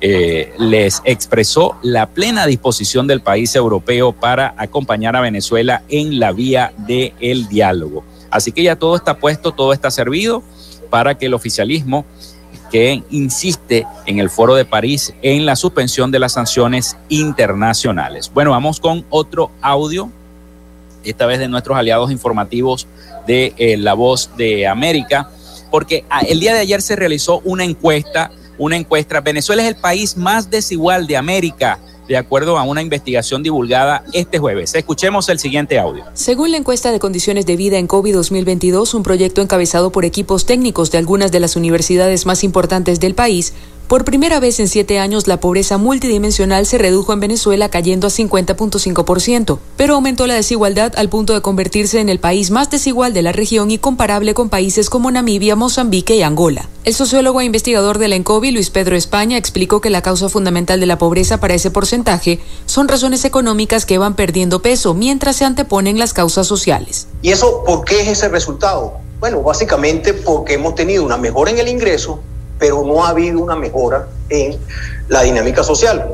eh, 0.09 0.53
les 0.57 1.03
expresó 1.05 1.77
la 1.83 2.07
plena 2.07 2.47
disposición 2.47 3.09
del 3.09 3.23
país 3.23 3.57
europeo 3.57 4.13
para 4.13 4.55
acompañar 4.57 5.17
a 5.17 5.21
Venezuela 5.21 5.83
en 5.89 6.21
la 6.21 6.31
vía 6.31 6.73
del 6.87 7.49
diálogo. 7.49 8.05
Así 8.31 8.53
que 8.53 8.63
ya 8.63 8.77
todo 8.77 8.95
está 8.95 9.19
puesto, 9.19 9.51
todo 9.51 9.73
está 9.73 9.91
servido 9.91 10.45
para 10.91 11.19
que 11.19 11.27
el 11.27 11.35
oficialismo 11.35 12.05
que 12.71 13.03
insiste 13.11 13.85
en 14.07 14.21
el 14.21 14.31
foro 14.31 14.55
de 14.55 14.65
París 14.65 15.13
en 15.23 15.45
la 15.45 15.57
suspensión 15.57 16.13
de 16.13 16.21
las 16.21 16.35
sanciones 16.35 16.97
internacionales. 17.09 18.31
Bueno, 18.33 18.53
vamos 18.53 18.79
con 18.79 19.05
otro 19.11 19.51
audio 19.61 20.13
esta 21.03 21.27
vez 21.27 21.41
de 21.41 21.49
nuestros 21.49 21.77
aliados 21.77 22.13
informativos 22.13 22.87
de 23.27 23.55
eh, 23.57 23.77
La 23.77 23.95
Voz 23.95 24.31
de 24.37 24.69
América, 24.69 25.31
porque 25.73 26.05
el 26.29 26.39
día 26.39 26.55
de 26.55 26.61
ayer 26.61 26.81
se 26.81 26.95
realizó 26.95 27.41
una 27.41 27.65
encuesta, 27.65 28.31
una 28.59 28.77
encuesta, 28.77 29.21
Venezuela 29.21 29.63
es 29.63 29.69
el 29.69 29.77
país 29.77 30.17
más 30.17 30.51
desigual 30.51 31.07
de 31.07 31.17
América 31.17 31.79
de 32.09 32.17
acuerdo 32.17 32.59
a 32.59 32.63
una 32.63 32.83
investigación 32.83 33.43
divulgada 33.43 34.05
este 34.13 34.39
jueves. 34.39 34.75
Escuchemos 34.75 35.29
el 35.29 35.39
siguiente 35.39 35.79
audio. 35.79 36.05
Según 36.15 36.53
la 36.53 36.57
encuesta 36.57 36.93
de 36.93 36.99
condiciones 36.99 37.47
de 37.47 37.57
vida 37.57 37.79
en 37.79 37.87
COVID 37.87 38.15
2022, 38.15 38.95
un 38.95 39.03
proyecto 39.03 39.43
encabezado 39.43 39.91
por 39.91 40.05
equipos 40.05 40.47
técnicos 40.47 40.91
de 40.91 40.99
algunas 40.99 41.33
de 41.33 41.41
las 41.41 41.57
universidades 41.57 42.27
más 42.27 42.45
importantes 42.45 43.01
del 43.01 43.15
país, 43.15 43.53
por 43.89 44.05
primera 44.05 44.41
vez 44.41 44.59
en 44.59 44.69
siete 44.69 44.99
años, 44.99 45.29
la 45.29 45.39
pobreza 45.39 45.79
multidimensional 45.79 46.67
se 46.67 46.77
redujo 46.77 47.13
en 47.13 47.21
Venezuela 47.21 47.69
cayendo 47.69 48.09
a 48.09 48.11
50.5%, 48.11 49.59
pero 49.77 49.95
aumentó 49.95 50.27
la 50.27 50.35
desigualdad 50.35 50.93
al 50.97 51.09
punto 51.09 51.35
de 51.35 51.41
convertirse 51.41 52.01
en 52.01 52.09
el 52.09 52.19
país 52.19 52.51
más 52.51 52.69
desigual 52.69 53.15
de 53.15 53.23
la 53.23 53.33
región 53.33 53.71
y 53.71 53.79
comparable 53.79 54.35
con 54.35 54.49
países 54.49 54.91
como 54.91 55.11
Namibia, 55.11 55.55
Mozambique 55.55 56.17
y 56.17 56.23
Angola. 56.23 56.69
El 56.85 56.95
sociólogo 56.95 57.41
e 57.41 57.45
investigador 57.45 57.99
de 57.99 58.09
la 58.09 58.17
ENCOVI, 58.17 58.51
Luis 58.51 58.71
Pedro 58.71 58.97
España, 58.97 59.37
explicó 59.37 59.81
que 59.81 59.91
la 59.91 60.03
causa 60.03 60.29
fundamental 60.29 60.81
de 60.81 60.87
la 60.87 60.99
pobreza 60.99 61.39
para 61.39 61.55
ese 61.55 61.71
porcentaje 61.71 62.41
son 62.67 62.89
razones 62.89 63.25
económicas 63.25 63.87
que 63.87 63.99
van 63.99 64.17
perdiendo 64.17 64.63
peso 64.63 64.95
mientras 64.95 65.37
se 65.37 65.45
anteponen 65.45 65.99
las 65.99 66.13
causas 66.13 66.47
sociales. 66.47 67.07
¿Y 67.23 67.31
eso 67.31 67.63
por 67.65 67.85
qué 67.85 68.01
es 68.01 68.09
ese 68.09 68.29
resultado? 68.29 68.95
Bueno, 69.21 69.43
básicamente 69.43 70.13
porque 70.13 70.55
hemos 70.55 70.75
tenido 70.75 71.05
una 71.05 71.17
mejora 71.17 71.51
en 71.51 71.59
el 71.59 71.69
ingreso, 71.69 72.21
pero 72.59 72.85
no 72.85 73.05
ha 73.05 73.11
habido 73.11 73.41
una 73.41 73.57
mejora 73.57 74.09
en 74.29 74.59
la 75.09 75.23
dinámica 75.23 75.63
social. 75.63 76.05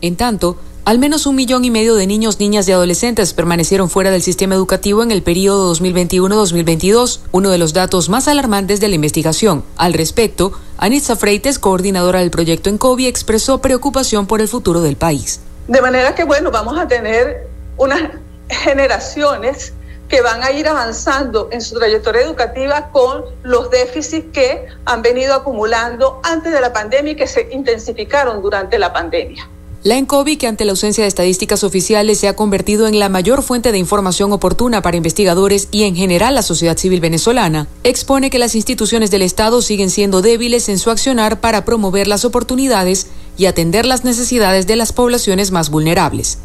En 0.00 0.16
tanto, 0.16 0.56
al 0.84 0.98
menos 0.98 1.26
un 1.26 1.36
millón 1.36 1.64
y 1.64 1.70
medio 1.70 1.94
de 1.94 2.06
niños, 2.06 2.40
niñas 2.40 2.66
y 2.66 2.72
adolescentes 2.72 3.34
permanecieron 3.34 3.90
fuera 3.90 4.10
del 4.10 4.22
sistema 4.22 4.54
educativo 4.54 5.02
en 5.02 5.10
el 5.10 5.22
periodo 5.22 5.72
2021-2022, 5.74 7.20
uno 7.32 7.50
de 7.50 7.58
los 7.58 7.74
datos 7.74 8.08
más 8.08 8.28
alarmantes 8.28 8.80
de 8.80 8.88
la 8.88 8.94
investigación. 8.94 9.62
Al 9.76 9.92
respecto, 9.92 10.52
Anitza 10.78 11.16
Freites, 11.16 11.58
coordinadora 11.58 12.20
del 12.20 12.30
proyecto 12.30 12.70
en 12.70 12.78
COVID, 12.78 13.06
expresó 13.06 13.58
preocupación 13.58 14.26
por 14.26 14.40
el 14.40 14.48
futuro 14.48 14.80
del 14.80 14.96
país. 14.96 15.40
De 15.68 15.82
manera 15.82 16.14
que, 16.14 16.24
bueno, 16.24 16.50
vamos 16.50 16.78
a 16.78 16.88
tener 16.88 17.46
unas 17.76 18.00
generaciones 18.48 19.74
que 20.10 20.20
van 20.20 20.42
a 20.42 20.50
ir 20.50 20.68
avanzando 20.68 21.48
en 21.52 21.62
su 21.62 21.78
trayectoria 21.78 22.22
educativa 22.22 22.90
con 22.90 23.24
los 23.44 23.70
déficits 23.70 24.32
que 24.32 24.66
han 24.84 25.02
venido 25.02 25.34
acumulando 25.34 26.20
antes 26.24 26.52
de 26.52 26.60
la 26.60 26.72
pandemia 26.72 27.12
y 27.12 27.16
que 27.16 27.28
se 27.28 27.48
intensificaron 27.52 28.42
durante 28.42 28.78
la 28.78 28.92
pandemia. 28.92 29.48
La 29.82 29.96
ENCOVI, 29.96 30.36
que 30.36 30.46
ante 30.46 30.66
la 30.66 30.72
ausencia 30.72 31.04
de 31.04 31.08
estadísticas 31.08 31.64
oficiales 31.64 32.18
se 32.18 32.28
ha 32.28 32.36
convertido 32.36 32.86
en 32.86 32.98
la 32.98 33.08
mayor 33.08 33.42
fuente 33.42 33.72
de 33.72 33.78
información 33.78 34.30
oportuna 34.30 34.82
para 34.82 34.98
investigadores 34.98 35.68
y 35.70 35.84
en 35.84 35.96
general 35.96 36.34
la 36.34 36.42
sociedad 36.42 36.76
civil 36.76 37.00
venezolana, 37.00 37.66
expone 37.82 38.28
que 38.28 38.38
las 38.38 38.54
instituciones 38.54 39.10
del 39.10 39.22
Estado 39.22 39.62
siguen 39.62 39.88
siendo 39.88 40.20
débiles 40.20 40.68
en 40.68 40.78
su 40.78 40.90
accionar 40.90 41.40
para 41.40 41.64
promover 41.64 42.08
las 42.08 42.26
oportunidades 42.26 43.06
y 43.38 43.46
atender 43.46 43.86
las 43.86 44.04
necesidades 44.04 44.66
de 44.66 44.76
las 44.76 44.92
poblaciones 44.92 45.50
más 45.50 45.70
vulnerables. 45.70 46.36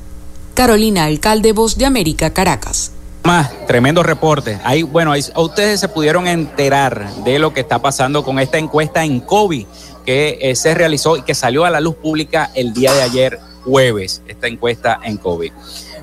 Carolina 0.54 1.04
Alcalde, 1.04 1.52
Voz 1.52 1.78
de 1.78 1.86
América, 1.86 2.32
Caracas. 2.32 2.92
Más, 3.26 3.66
tremendo 3.66 4.04
reporte. 4.04 4.60
Ahí, 4.64 4.84
bueno, 4.84 5.14
ustedes 5.36 5.80
se 5.80 5.88
pudieron 5.88 6.28
enterar 6.28 7.10
de 7.24 7.40
lo 7.40 7.54
que 7.54 7.62
está 7.62 7.82
pasando 7.82 8.24
con 8.24 8.38
esta 8.38 8.60
encuesta 8.60 9.04
en 9.04 9.20
COVID 9.20 9.66
que 10.06 10.38
eh, 10.42 10.56
se 10.56 10.76
realizó 10.76 11.18
y 11.18 11.24
que 11.24 11.34
salió 11.34 11.66
a 11.66 11.72
la 11.72 11.80
luz 11.80 11.96
pública 11.96 12.52
el 12.54 12.72
día 12.72 12.94
de 12.94 13.02
ayer 13.02 13.40
jueves, 13.64 14.22
esta 14.28 14.46
encuesta 14.46 15.00
en 15.04 15.18
COVID. 15.18 15.52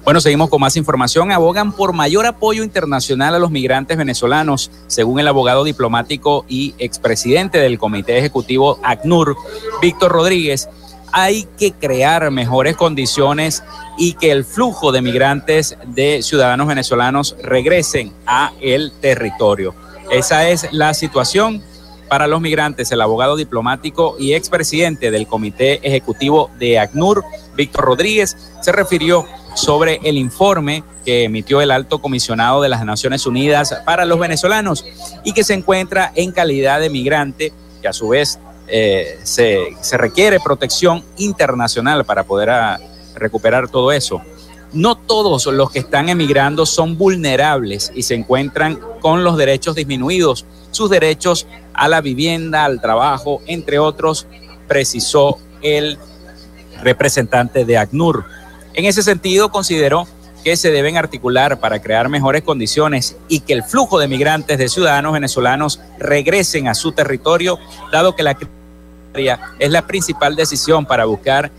Bueno, 0.03 0.21
seguimos 0.21 0.51
con 0.51 0.61
más 0.61 0.77
información. 0.77 1.31
Abogan 1.31 1.71
por 1.71 1.93
mayor 1.93 2.27
apoyo 2.27 2.65
internacional 2.65 3.37
a 3.37 3.39
los 3.39 3.53
migrantes 3.53 3.97
venezolanos, 3.97 4.73
según 4.89 5.21
el 5.21 5.29
abogado 5.29 5.63
diplomático 5.63 6.45
y 6.49 6.75
expresidente 6.79 7.59
del 7.59 7.79
Comité 7.79 8.19
Ejecutivo 8.19 8.81
ACNUR, 8.83 9.37
Víctor 9.81 10.11
Rodríguez 10.11 10.69
hay 11.13 11.47
que 11.59 11.73
crear 11.73 12.31
mejores 12.31 12.77
condiciones 12.77 13.63
y 13.99 14.15
que 14.15 14.31
el 14.31 14.45
flujo 14.45 14.91
de 14.91 15.03
migrantes 15.03 15.77
de 15.87 16.23
ciudadanos 16.23 16.67
venezolanos 16.67 17.37
regresen 17.43 18.13
a 18.27 18.53
el 18.61 18.93
territorio. 19.01 19.75
Esa 20.11 20.49
es 20.49 20.73
la 20.73 20.95
situación 20.95 21.63
para 22.09 22.27
los 22.27 22.41
migrantes. 22.41 22.91
El 22.93 23.01
abogado 23.01 23.37
diplomático 23.37 24.17
y 24.19 24.35
expresidente 24.35 25.11
del 25.11 25.27
Comité 25.27 25.81
Ejecutivo 25.87 26.51
de 26.59 26.79
ACNUR, 26.79 27.25
Víctor 27.57 27.85
Rodríguez, 27.85 28.37
se 28.61 28.73
refirió 28.73 29.27
sobre 29.55 30.01
el 30.05 30.17
informe 30.17 30.83
que 31.05 31.25
emitió 31.25 31.61
el 31.61 31.71
alto 31.71 32.01
comisionado 32.01 32.63
de 32.63 32.69
las 32.69 32.85
Naciones 32.85 33.27
Unidas 33.27 33.75
para 33.85 34.05
los 34.05 34.19
venezolanos 34.19 34.85
y 35.25 35.33
que 35.33 35.45
se 35.45 35.55
encuentra 35.55 36.13
en 36.15 36.33
calidad 36.33 36.81
de 36.81 36.91
migrante, 36.91 37.53
que 37.81 37.89
a 37.89 37.93
su 37.93 38.09
vez 38.09 38.39
eh, 38.69 39.19
se, 39.23 39.77
requiere 39.93 40.41
protección 40.41 41.05
internacional 41.17 42.05
para 42.05 42.25
poder 42.25 42.51
ah, 42.51 42.79
recuperar 43.15 43.69
todo 43.69 43.93
eso. 43.93 44.23
No 44.73 44.97
todos 44.97 45.47
los 45.47 45.71
que 45.71 45.81
están 45.81 46.09
emigrando 46.09 46.65
son 46.65 46.97
vulnerables 46.97 47.93
y 47.95 48.05
se 48.05 48.15
encuentran 48.15 48.81
con 49.01 49.23
los 49.23 49.37
derechos 49.37 49.75
disminuidos, 49.75 50.47
sus 50.71 50.89
derechos 50.89 51.47
a 51.75 51.89
la 51.89 52.01
vivienda, 52.01 52.65
al 52.65 52.81
trabajo, 52.81 53.43
entre 53.47 53.79
otros, 53.79 54.27
precisó 54.67 55.39
el 55.61 55.99
representante 56.83 57.65
de 57.65 57.77
ACNUR. 57.77 58.25
En 58.75 58.87
ese 58.87 59.03
sentido, 59.03 59.51
consideró 59.51 60.07
que 60.43 60.57
se 60.57 60.71
deben 60.71 60.97
articular 60.97 61.61
para 61.61 61.81
crear 61.81 62.09
mejores 62.09 62.43
condiciones 62.43 63.17
y 63.29 63.41
que 63.41 63.53
el 63.53 63.63
flujo 63.63 63.99
de 63.99 64.09
migrantes 64.09 64.59
de 64.59 64.69
ciudadanos 64.69 65.13
venezolanos 65.13 65.81
regresen 65.99 66.69
a 66.69 66.75
su 66.75 66.93
territorio, 66.93 67.59
dado 67.91 68.15
que 68.17 68.23
la 68.23 68.37
es 69.59 69.71
la 69.71 69.87
principal 69.87 70.37
decisión 70.37 70.87
para 70.87 71.05
buscar 71.05 71.51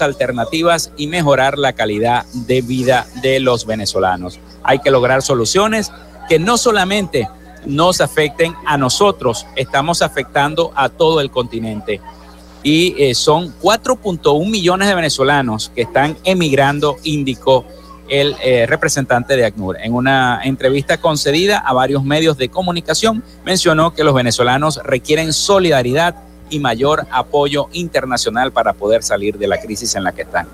alternativas 0.00 0.92
y 0.96 1.06
mejorar 1.06 1.58
la 1.58 1.72
calidad 1.72 2.26
de 2.32 2.60
vida 2.60 3.06
de 3.22 3.40
los 3.40 3.66
venezolanos. 3.66 4.38
Hay 4.62 4.80
que 4.80 4.90
lograr 4.90 5.22
soluciones 5.22 5.90
que 6.28 6.38
no 6.38 6.58
solamente 6.58 7.28
nos 7.66 8.00
afecten 8.00 8.54
a 8.66 8.76
nosotros, 8.76 9.46
estamos 9.56 10.02
afectando 10.02 10.72
a 10.74 10.88
todo 10.88 11.20
el 11.20 11.30
continente. 11.30 12.00
Y 12.62 12.94
eh, 13.02 13.14
son 13.14 13.54
4.1 13.60 14.50
millones 14.50 14.88
de 14.88 14.94
venezolanos 14.94 15.70
que 15.74 15.82
están 15.82 16.16
emigrando, 16.24 16.96
indicó 17.04 17.64
el 18.08 18.36
eh, 18.42 18.66
representante 18.66 19.36
de 19.36 19.44
ACNUR. 19.44 19.76
En 19.80 19.94
una 19.94 20.40
entrevista 20.42 20.98
concedida 20.98 21.58
a 21.58 21.72
varios 21.72 22.04
medios 22.04 22.36
de 22.36 22.48
comunicación, 22.48 23.22
mencionó 23.44 23.94
que 23.94 24.04
los 24.04 24.14
venezolanos 24.14 24.80
requieren 24.82 25.32
solidaridad 25.32 26.16
y 26.50 26.58
mayor 26.58 27.06
apoyo 27.10 27.68
internacional 27.72 28.52
para 28.52 28.72
poder 28.72 29.02
salir 29.02 29.38
de 29.38 29.48
la 29.48 29.60
crisis 29.60 29.94
en 29.94 30.04
la 30.04 30.12
que 30.12 30.22
están. 30.22 30.48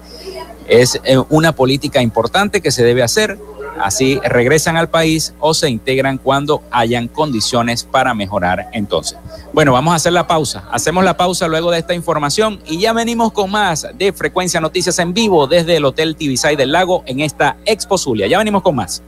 Es 0.67 1.01
eh, 1.05 1.19
una 1.29 1.53
política 1.53 2.01
importante 2.03 2.61
que 2.61 2.71
se 2.71 2.85
debe 2.85 3.03
hacer, 3.03 3.38
así 3.81 4.21
regresan 4.25 4.77
al 4.77 4.89
país 4.89 5.35
o 5.41 5.55
se 5.55 5.69
integran 5.69 6.19
cuando 6.19 6.63
hayan 6.71 7.09
condiciones 7.09 7.85
para 7.85 8.15
mejorar 8.15 8.69
entonces. 8.73 9.19
Bueno, 9.53 9.73
vamos 9.73 9.93
a 9.93 9.97
hacer 9.97 10.13
la 10.13 10.27
pausa. 10.27 10.65
Hacemos 10.71 11.05
la 11.05 11.17
pausa 11.17 11.47
luego 11.49 11.71
de 11.71 11.79
esta 11.79 11.95
información 11.95 12.61
y 12.67 12.79
ya 12.79 12.93
venimos 12.93 13.33
con 13.33 13.51
más 13.51 13.87
de 13.97 14.13
Frecuencia 14.13 14.61
Noticias 14.61 14.99
en 14.99 15.15
vivo 15.15 15.47
desde 15.47 15.77
el 15.77 15.85
Hotel 15.85 16.17
Tibisay 16.17 16.57
del 16.57 16.73
Lago 16.73 17.03
en 17.07 17.21
esta 17.21 17.57
Expo 17.65 17.99
Zulia. 17.99 18.27
Ya 18.27 18.39
venimos 18.39 18.63
con 18.63 18.77
más. 18.77 19.03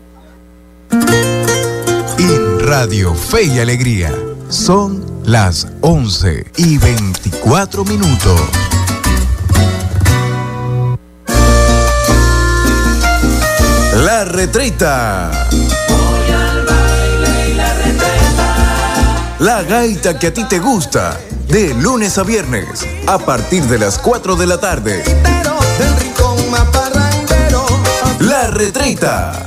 En 2.18 2.61
Radio 2.61 3.14
Fe 3.14 3.44
y 3.44 3.59
Alegría 3.59 4.12
son 4.48 5.05
las 5.24 5.66
11 5.81 6.52
y 6.57 6.79
24 6.79 7.85
minutos. 7.85 8.65
La 14.06 14.24
retreta. 14.24 15.32
La 19.40 19.64
gaita 19.64 20.16
que 20.16 20.28
a 20.28 20.32
ti 20.32 20.44
te 20.44 20.60
gusta. 20.60 21.18
De 21.48 21.74
lunes 21.74 22.16
a 22.16 22.22
viernes. 22.22 22.86
A 23.08 23.18
partir 23.18 23.64
de 23.64 23.80
las 23.80 23.98
4 23.98 24.36
de 24.36 24.46
la 24.46 24.60
tarde. 24.60 25.02
La 28.20 28.46
retreta. 28.46 29.44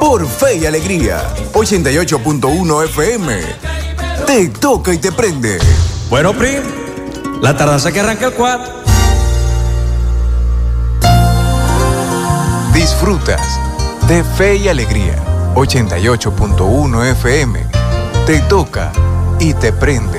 Por 0.00 0.26
Fe 0.26 0.56
y 0.56 0.66
Alegría. 0.66 1.22
88.1 1.52 2.84
FM. 2.86 3.40
Te 4.26 4.48
toca 4.48 4.92
y 4.92 4.98
te 4.98 5.12
prende. 5.12 5.60
Bueno, 6.10 6.32
Prim. 6.32 6.64
La 7.40 7.56
tardanza 7.56 7.92
que 7.92 8.00
arranca 8.00 8.26
el 8.26 8.32
4. 8.32 8.82
Disfrutas 12.74 13.60
de 14.08 14.24
Fe 14.24 14.56
y 14.56 14.68
Alegría. 14.68 15.16
88.1 15.54 17.10
FM. 17.12 17.66
Te 18.26 18.40
toca 18.42 18.92
y 19.38 19.54
te 19.54 19.72
prende. 19.72 20.18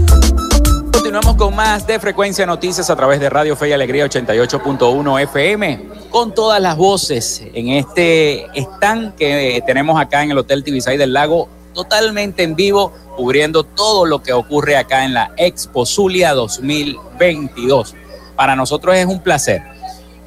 Continuamos 1.11 1.43
con 1.43 1.53
más 1.53 1.85
de 1.85 1.99
Frecuencia 1.99 2.45
Noticias 2.45 2.89
a 2.89 2.95
través 2.95 3.19
de 3.19 3.29
Radio 3.29 3.57
Fe 3.57 3.67
y 3.67 3.73
Alegría 3.73 4.05
88.1 4.05 5.21
FM, 5.23 5.89
con 6.09 6.33
todas 6.33 6.61
las 6.61 6.77
voces 6.77 7.43
en 7.53 7.67
este 7.67 8.47
stand 8.55 9.15
que 9.15 9.61
tenemos 9.65 9.99
acá 9.99 10.23
en 10.23 10.31
el 10.31 10.37
Hotel 10.37 10.63
Tibisay 10.63 10.95
del 10.95 11.11
Lago, 11.11 11.49
totalmente 11.73 12.43
en 12.43 12.55
vivo, 12.55 12.93
cubriendo 13.17 13.65
todo 13.65 14.05
lo 14.05 14.23
que 14.23 14.31
ocurre 14.31 14.77
acá 14.77 15.03
en 15.03 15.13
la 15.13 15.33
Expo 15.35 15.85
Zulia 15.85 16.33
2022. 16.33 17.93
Para 18.37 18.55
nosotros 18.55 18.95
es 18.95 19.05
un 19.05 19.19
placer. 19.21 19.63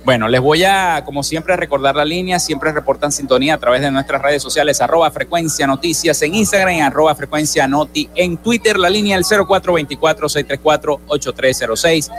Bueno, 0.04 0.28
les 0.28 0.40
voy 0.42 0.62
a, 0.64 1.02
como 1.02 1.22
siempre, 1.22 1.56
recordar 1.56 1.96
la 1.96 2.04
línea. 2.04 2.38
Siempre 2.38 2.70
reportan 2.72 3.10
sintonía 3.10 3.54
a 3.54 3.58
través 3.58 3.80
de 3.80 3.90
nuestras 3.90 4.20
redes 4.20 4.42
sociales, 4.42 4.82
arroba 4.82 5.10
frecuencia 5.10 5.66
noticias 5.66 6.20
en 6.20 6.34
Instagram 6.34 6.74
y 6.74 6.82
arroba 6.82 7.14
frecuencia 7.14 7.66
noti 7.66 8.10
en 8.14 8.36
Twitter. 8.36 8.78
La 8.78 8.90
línea 8.90 9.16
el 9.16 9.24
0424-634-8306. 9.24 12.10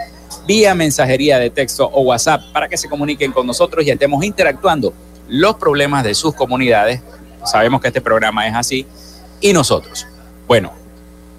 vía 0.47 0.73
mensajería 0.73 1.37
de 1.37 1.51
texto 1.51 1.85
o 1.85 2.01
WhatsApp 2.01 2.41
para 2.51 2.67
que 2.67 2.75
se 2.75 2.89
comuniquen 2.89 3.31
con 3.31 3.45
nosotros 3.45 3.85
y 3.85 3.91
estemos 3.91 4.25
interactuando 4.25 4.91
los 5.27 5.53
problemas 5.55 6.03
de 6.03 6.15
sus 6.15 6.33
comunidades. 6.33 7.03
Sabemos 7.45 7.81
que 7.81 7.89
este 7.89 8.01
programa 8.01 8.47
es 8.47 8.55
así 8.55 8.87
y 9.41 9.53
nosotros. 9.53 10.07
Bueno, 10.47 10.71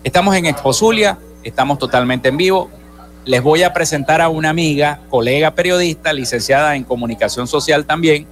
estamos 0.04 0.36
en 0.36 0.46
Exposulia, 0.46 1.18
estamos 1.42 1.80
totalmente 1.80 2.28
en 2.28 2.36
vivo. 2.36 2.70
Les 3.26 3.42
voy 3.42 3.64
a 3.64 3.72
presentar 3.72 4.20
a 4.20 4.28
una 4.28 4.50
amiga, 4.50 5.00
colega 5.10 5.50
periodista, 5.50 6.12
licenciada 6.12 6.76
en 6.76 6.84
comunicación 6.84 7.48
social 7.48 7.84
también, 7.84 8.24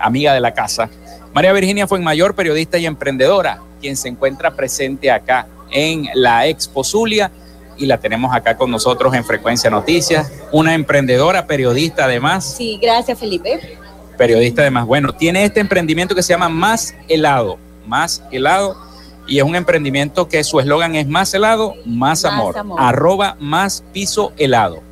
amiga 0.00 0.34
de 0.34 0.40
la 0.40 0.52
casa. 0.52 0.90
María 1.32 1.52
Virginia 1.52 1.86
fue 1.86 2.00
mayor 2.00 2.34
periodista 2.34 2.76
y 2.76 2.86
emprendedora, 2.86 3.60
quien 3.80 3.96
se 3.96 4.08
encuentra 4.08 4.56
presente 4.56 5.12
acá 5.12 5.46
en 5.70 6.08
la 6.14 6.48
Expo 6.48 6.82
Zulia 6.82 7.30
y 7.76 7.86
la 7.86 7.98
tenemos 7.98 8.34
acá 8.34 8.56
con 8.56 8.72
nosotros 8.72 9.14
en 9.14 9.24
Frecuencia 9.24 9.70
Noticias, 9.70 10.32
una 10.50 10.74
emprendedora, 10.74 11.46
periodista 11.46 12.06
además. 12.06 12.56
Sí, 12.56 12.76
gracias 12.82 13.16
Felipe. 13.16 13.78
Periodista 14.18 14.62
además. 14.62 14.84
Bueno, 14.84 15.12
tiene 15.12 15.44
este 15.44 15.60
emprendimiento 15.60 16.12
que 16.12 16.24
se 16.24 16.32
llama 16.32 16.48
Más 16.48 16.92
Helado, 17.06 17.56
Más 17.86 18.20
Helado, 18.32 18.76
y 19.26 19.38
es 19.38 19.44
un 19.44 19.56
emprendimiento 19.56 20.28
que 20.28 20.44
su 20.44 20.60
eslogan 20.60 20.94
es 20.94 21.06
Más 21.06 21.32
Helado, 21.34 21.74
Más, 21.84 22.24
amor. 22.24 22.56
arroba 22.78 23.36
Más 23.40 23.84
Piso 23.92 24.32
Helado. 24.36 24.82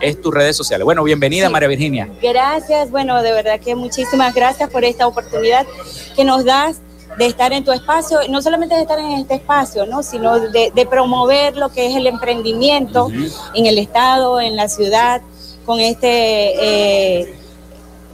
Es 0.00 0.20
tus 0.20 0.34
redes 0.34 0.56
sociales. 0.56 0.84
Bueno, 0.84 1.02
bienvenida 1.02 1.48
María 1.48 1.68
Virginia. 1.68 2.08
Gracias, 2.20 2.90
bueno, 2.90 3.22
de 3.22 3.32
verdad 3.32 3.60
que 3.60 3.74
muchísimas 3.74 4.34
gracias 4.34 4.68
por 4.70 4.84
esta 4.84 5.06
oportunidad 5.06 5.66
que 6.14 6.24
nos 6.24 6.44
das 6.44 6.80
de 7.16 7.26
estar 7.26 7.52
en 7.52 7.64
tu 7.64 7.72
espacio, 7.72 8.18
no 8.28 8.42
solamente 8.42 8.74
de 8.74 8.82
estar 8.82 8.98
en 8.98 9.12
este 9.12 9.34
espacio, 9.34 9.86
¿no? 9.86 10.02
sino 10.02 10.38
de, 10.40 10.86
promover 10.90 11.56
lo 11.56 11.70
que 11.70 11.86
es 11.86 11.96
el 11.96 12.06
emprendimiento 12.06 13.08
en 13.54 13.66
el 13.66 13.78
Estado, 13.78 14.40
en 14.40 14.56
la 14.56 14.68
ciudad, 14.68 15.22
con 15.64 15.80
este, 15.80 17.20
eh, 17.20 17.34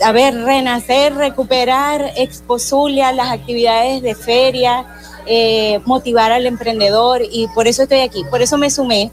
a 0.02 0.12
ver, 0.12 0.34
renacer, 0.34 1.14
recuperar 1.14 2.12
Expo 2.16 2.58
Zulia, 2.58 3.12
las 3.12 3.30
actividades 3.30 4.02
de 4.02 4.14
feria, 4.14 4.86
eh, 5.26 5.80
motivar 5.86 6.32
al 6.32 6.46
emprendedor 6.46 7.22
y 7.22 7.48
por 7.54 7.66
eso 7.66 7.82
estoy 7.82 8.00
aquí, 8.00 8.24
por 8.30 8.42
eso 8.42 8.58
me 8.58 8.70
sumé 8.70 9.10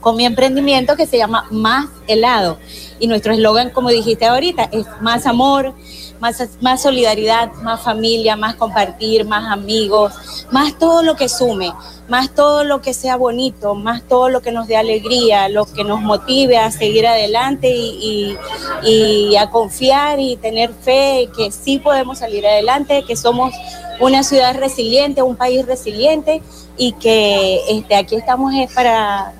con 0.00 0.16
mi 0.16 0.24
emprendimiento 0.24 0.96
que 0.96 1.06
se 1.06 1.18
llama 1.18 1.46
Más 1.50 1.88
Helado. 2.06 2.58
Y 3.00 3.06
nuestro 3.06 3.32
eslogan, 3.32 3.70
como 3.70 3.90
dijiste 3.90 4.26
ahorita, 4.26 4.68
es 4.72 4.86
más 5.00 5.26
amor, 5.26 5.74
más, 6.20 6.42
más 6.60 6.82
solidaridad, 6.82 7.52
más 7.62 7.80
familia, 7.80 8.36
más 8.36 8.54
compartir, 8.56 9.24
más 9.24 9.50
amigos, 9.52 10.12
más 10.50 10.78
todo 10.78 11.02
lo 11.02 11.16
que 11.16 11.28
sume, 11.28 11.72
más 12.08 12.34
todo 12.34 12.64
lo 12.64 12.80
que 12.80 12.94
sea 12.94 13.16
bonito, 13.16 13.74
más 13.74 14.02
todo 14.02 14.28
lo 14.28 14.40
que 14.40 14.52
nos 14.52 14.66
dé 14.66 14.76
alegría, 14.76 15.48
lo 15.48 15.66
que 15.66 15.84
nos 15.84 16.00
motive 16.00 16.58
a 16.58 16.70
seguir 16.70 17.06
adelante 17.06 17.74
y, 17.74 18.36
y, 18.82 19.36
a 19.36 19.50
confiar 19.50 20.18
y 20.18 20.36
tener 20.36 20.72
fe 20.72 21.28
que 21.36 21.50
sí 21.50 21.78
podemos 21.78 22.18
salir 22.18 22.46
adelante, 22.46 23.04
que 23.06 23.16
somos 23.16 23.54
una 24.00 24.22
ciudad 24.22 24.56
resiliente, 24.58 25.22
un 25.22 25.36
país 25.36 25.66
resiliente 25.66 26.42
y 26.76 26.92
que 26.92 27.60
este, 27.68 27.96
aquí 27.96 28.16
estamos 28.16 28.54
es 28.54 28.72
para 28.72 29.34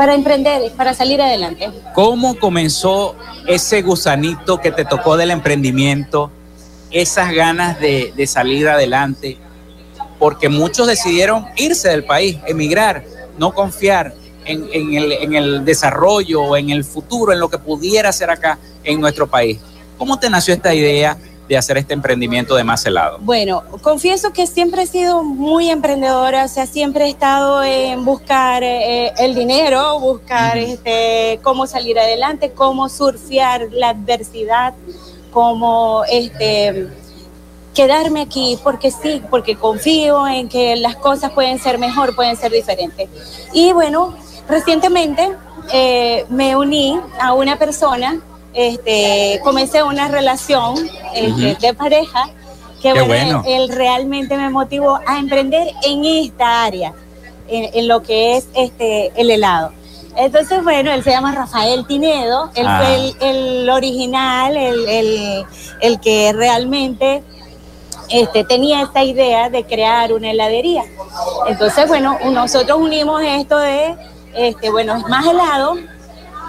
para 0.00 0.14
emprender, 0.14 0.72
para 0.78 0.94
salir 0.94 1.20
adelante. 1.20 1.68
¿Cómo 1.94 2.38
comenzó 2.38 3.16
ese 3.46 3.82
gusanito 3.82 4.58
que 4.58 4.72
te 4.72 4.86
tocó 4.86 5.18
del 5.18 5.30
emprendimiento, 5.30 6.30
esas 6.90 7.34
ganas 7.34 7.78
de, 7.78 8.26
salir 8.26 8.66
adelante? 8.66 9.36
Porque 10.18 10.48
muchos 10.48 10.86
decidieron 10.86 11.44
irse 11.54 11.90
del 11.90 12.04
país, 12.04 12.38
emigrar, 12.46 13.04
no 13.36 13.52
confiar 13.52 14.14
en, 14.46 14.70
el, 14.72 15.12
en 15.12 15.34
el 15.34 15.66
desarrollo, 15.66 16.56
en 16.56 16.70
el 16.70 16.82
futuro, 16.82 17.34
en 17.34 17.38
lo 17.38 17.50
que 17.50 17.58
pudiera 17.58 18.10
ser 18.10 18.30
acá 18.30 18.58
en 18.82 19.02
nuestro 19.02 19.26
país. 19.26 19.58
¿Cómo 19.98 20.18
te 20.18 20.30
nació 20.30 20.54
esta 20.54 20.72
idea 20.72 21.18
de 21.50 21.58
hacer 21.58 21.76
este 21.78 21.94
emprendimiento 21.94 22.54
de 22.54 22.62
más 22.62 22.86
helado? 22.86 23.18
Bueno, 23.22 23.64
confieso 23.82 24.32
que 24.32 24.46
siempre 24.46 24.82
he 24.82 24.86
sido 24.86 25.24
muy 25.24 25.68
emprendedora, 25.68 26.44
o 26.44 26.48
sea, 26.48 26.64
siempre 26.64 27.06
he 27.06 27.08
estado 27.08 27.64
en 27.64 28.04
buscar 28.04 28.62
eh, 28.62 29.12
el 29.18 29.34
dinero, 29.34 29.98
buscar 29.98 30.56
este, 30.56 31.40
cómo 31.42 31.66
salir 31.66 31.98
adelante, 31.98 32.52
cómo 32.52 32.88
surfear 32.88 33.66
la 33.72 33.88
adversidad, 33.88 34.74
cómo 35.32 36.04
este, 36.08 36.86
quedarme 37.74 38.20
aquí, 38.20 38.56
porque 38.62 38.92
sí, 38.92 39.20
porque 39.28 39.56
confío 39.56 40.28
en 40.28 40.48
que 40.48 40.76
las 40.76 40.94
cosas 40.94 41.32
pueden 41.32 41.58
ser 41.58 41.78
mejor, 41.78 42.14
pueden 42.14 42.36
ser 42.36 42.52
diferentes. 42.52 43.08
Y 43.52 43.72
bueno, 43.72 44.14
recientemente 44.48 45.32
eh, 45.72 46.24
me 46.28 46.54
uní 46.54 47.00
a 47.20 47.32
una 47.32 47.56
persona 47.56 48.20
este, 48.54 49.40
comencé 49.42 49.82
una 49.82 50.08
relación 50.08 50.74
este, 51.14 51.56
de 51.66 51.74
pareja 51.74 52.30
que 52.80 52.92
bueno, 53.02 53.42
Él, 53.46 53.68
realmente 53.68 54.36
me 54.36 54.48
motivó 54.48 54.98
a 55.06 55.18
emprender 55.18 55.68
en 55.84 56.04
esta 56.04 56.64
área, 56.64 56.94
en, 57.48 57.88
lo 57.88 58.02
que 58.02 58.38
es 58.38 58.48
este, 58.56 59.12
el 59.16 59.30
helado. 59.30 59.72
Entonces, 60.16 60.62
bueno, 60.64 60.90
él 60.90 61.04
se 61.04 61.10
llama 61.10 61.32
Rafael 61.32 61.86
Tinedo, 61.86 62.50
él 62.54 62.64
fue 62.64 62.66
ah. 62.66 63.12
el, 63.20 63.70
original, 63.70 64.56
el, 64.56 65.46
el, 65.80 66.00
que 66.00 66.32
realmente 66.32 67.22
este, 68.08 68.44
tenía 68.44 68.82
esta 68.82 69.04
idea 69.04 69.50
de 69.50 69.64
crear 69.64 70.12
una 70.12 70.30
heladería. 70.30 70.82
Entonces, 71.46 71.86
bueno, 71.86 72.18
nosotros 72.32 72.78
unimos 72.80 73.22
esto 73.22 73.58
de, 73.58 73.94
este, 74.34 74.70
bueno, 74.70 74.96
es 74.96 75.06
más 75.06 75.26
helado, 75.26 75.76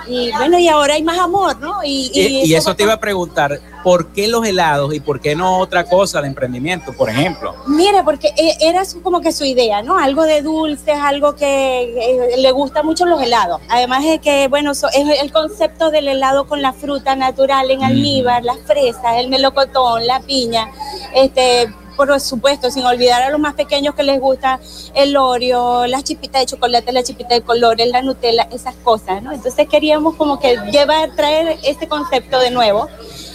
y 0.08 0.32
bueno, 0.32 0.60
y 0.60 0.68
ahora 0.68 0.96
hay 0.96 1.04
más 1.04 1.20
amor, 1.20 1.60
¿no? 1.60 1.84
Y, 1.84 2.54
eso, 2.54 2.76
te 2.76 2.84
iba 2.84 2.94
a 2.94 3.00
preguntar, 3.00 3.60
¿por 3.84 4.08
qué 4.08 4.28
los 4.28 4.46
helados 4.46 4.94
y 4.94 5.00
por 5.00 5.20
qué 5.20 5.36
no 5.36 5.60
otra 5.60 5.86
cosa 5.86 6.22
de 6.22 6.28
emprendimiento, 6.28 6.94
por 6.94 7.10
ejemplo? 7.10 7.56
Mire, 7.68 8.04
porque 8.04 8.30
e, 8.38 8.58
era 8.62 8.84
como 9.04 9.22
que 9.22 9.32
su 9.32 9.46
idea, 9.46 9.82
¿no? 9.82 9.98
Algo 9.98 10.24
de 10.24 10.42
dulces, 10.42 10.96
algo 10.98 11.36
que 11.36 12.36
le 12.38 12.52
gusta 12.52 12.84
mucho 12.84 13.06
los 13.06 13.22
helados. 13.22 13.62
Además 13.70 14.04
de 14.04 14.20
que, 14.20 14.48
bueno, 14.48 14.72
es 14.72 14.84
el 15.22 15.32
concepto 15.32 15.92
del 15.92 16.08
helado 16.08 16.48
con 16.48 16.62
la 16.62 16.74
fruta 16.74 17.16
natural 17.16 17.72
en 17.72 17.84
almíbar, 17.84 18.44
las 18.44 18.60
fresas, 18.60 19.18
el 19.18 19.30
melocotón, 19.30 20.08
la 20.08 20.20
piña, 20.22 20.70
este 21.14 21.74
por 22.08 22.20
supuesto, 22.20 22.72
sin 22.72 22.84
olvidar 22.84 23.22
a 23.22 23.30
los 23.30 23.40
más 23.40 23.54
pequeños 23.54 23.94
que 23.94 24.02
les 24.02 24.20
gusta 24.20 24.60
el 24.96 25.16
Oreo, 25.16 25.86
las 25.86 26.04
chipitas 26.04 26.42
de 26.42 26.46
chocolate, 26.48 26.92
la 26.92 27.04
chipita 27.04 27.36
de 27.36 27.42
colores, 27.42 27.88
la 27.92 28.02
Nutella, 28.02 28.48
esas 28.52 28.74
cosas, 28.78 29.22
¿no? 29.22 29.32
Entonces 29.32 29.68
queríamos 29.70 30.16
como 30.16 30.40
que 30.40 30.58
llevar, 30.72 31.16
traer 31.16 31.60
este 31.64 31.88
concepto 31.88 32.40
de 32.40 32.50
nuevo. 32.50 32.88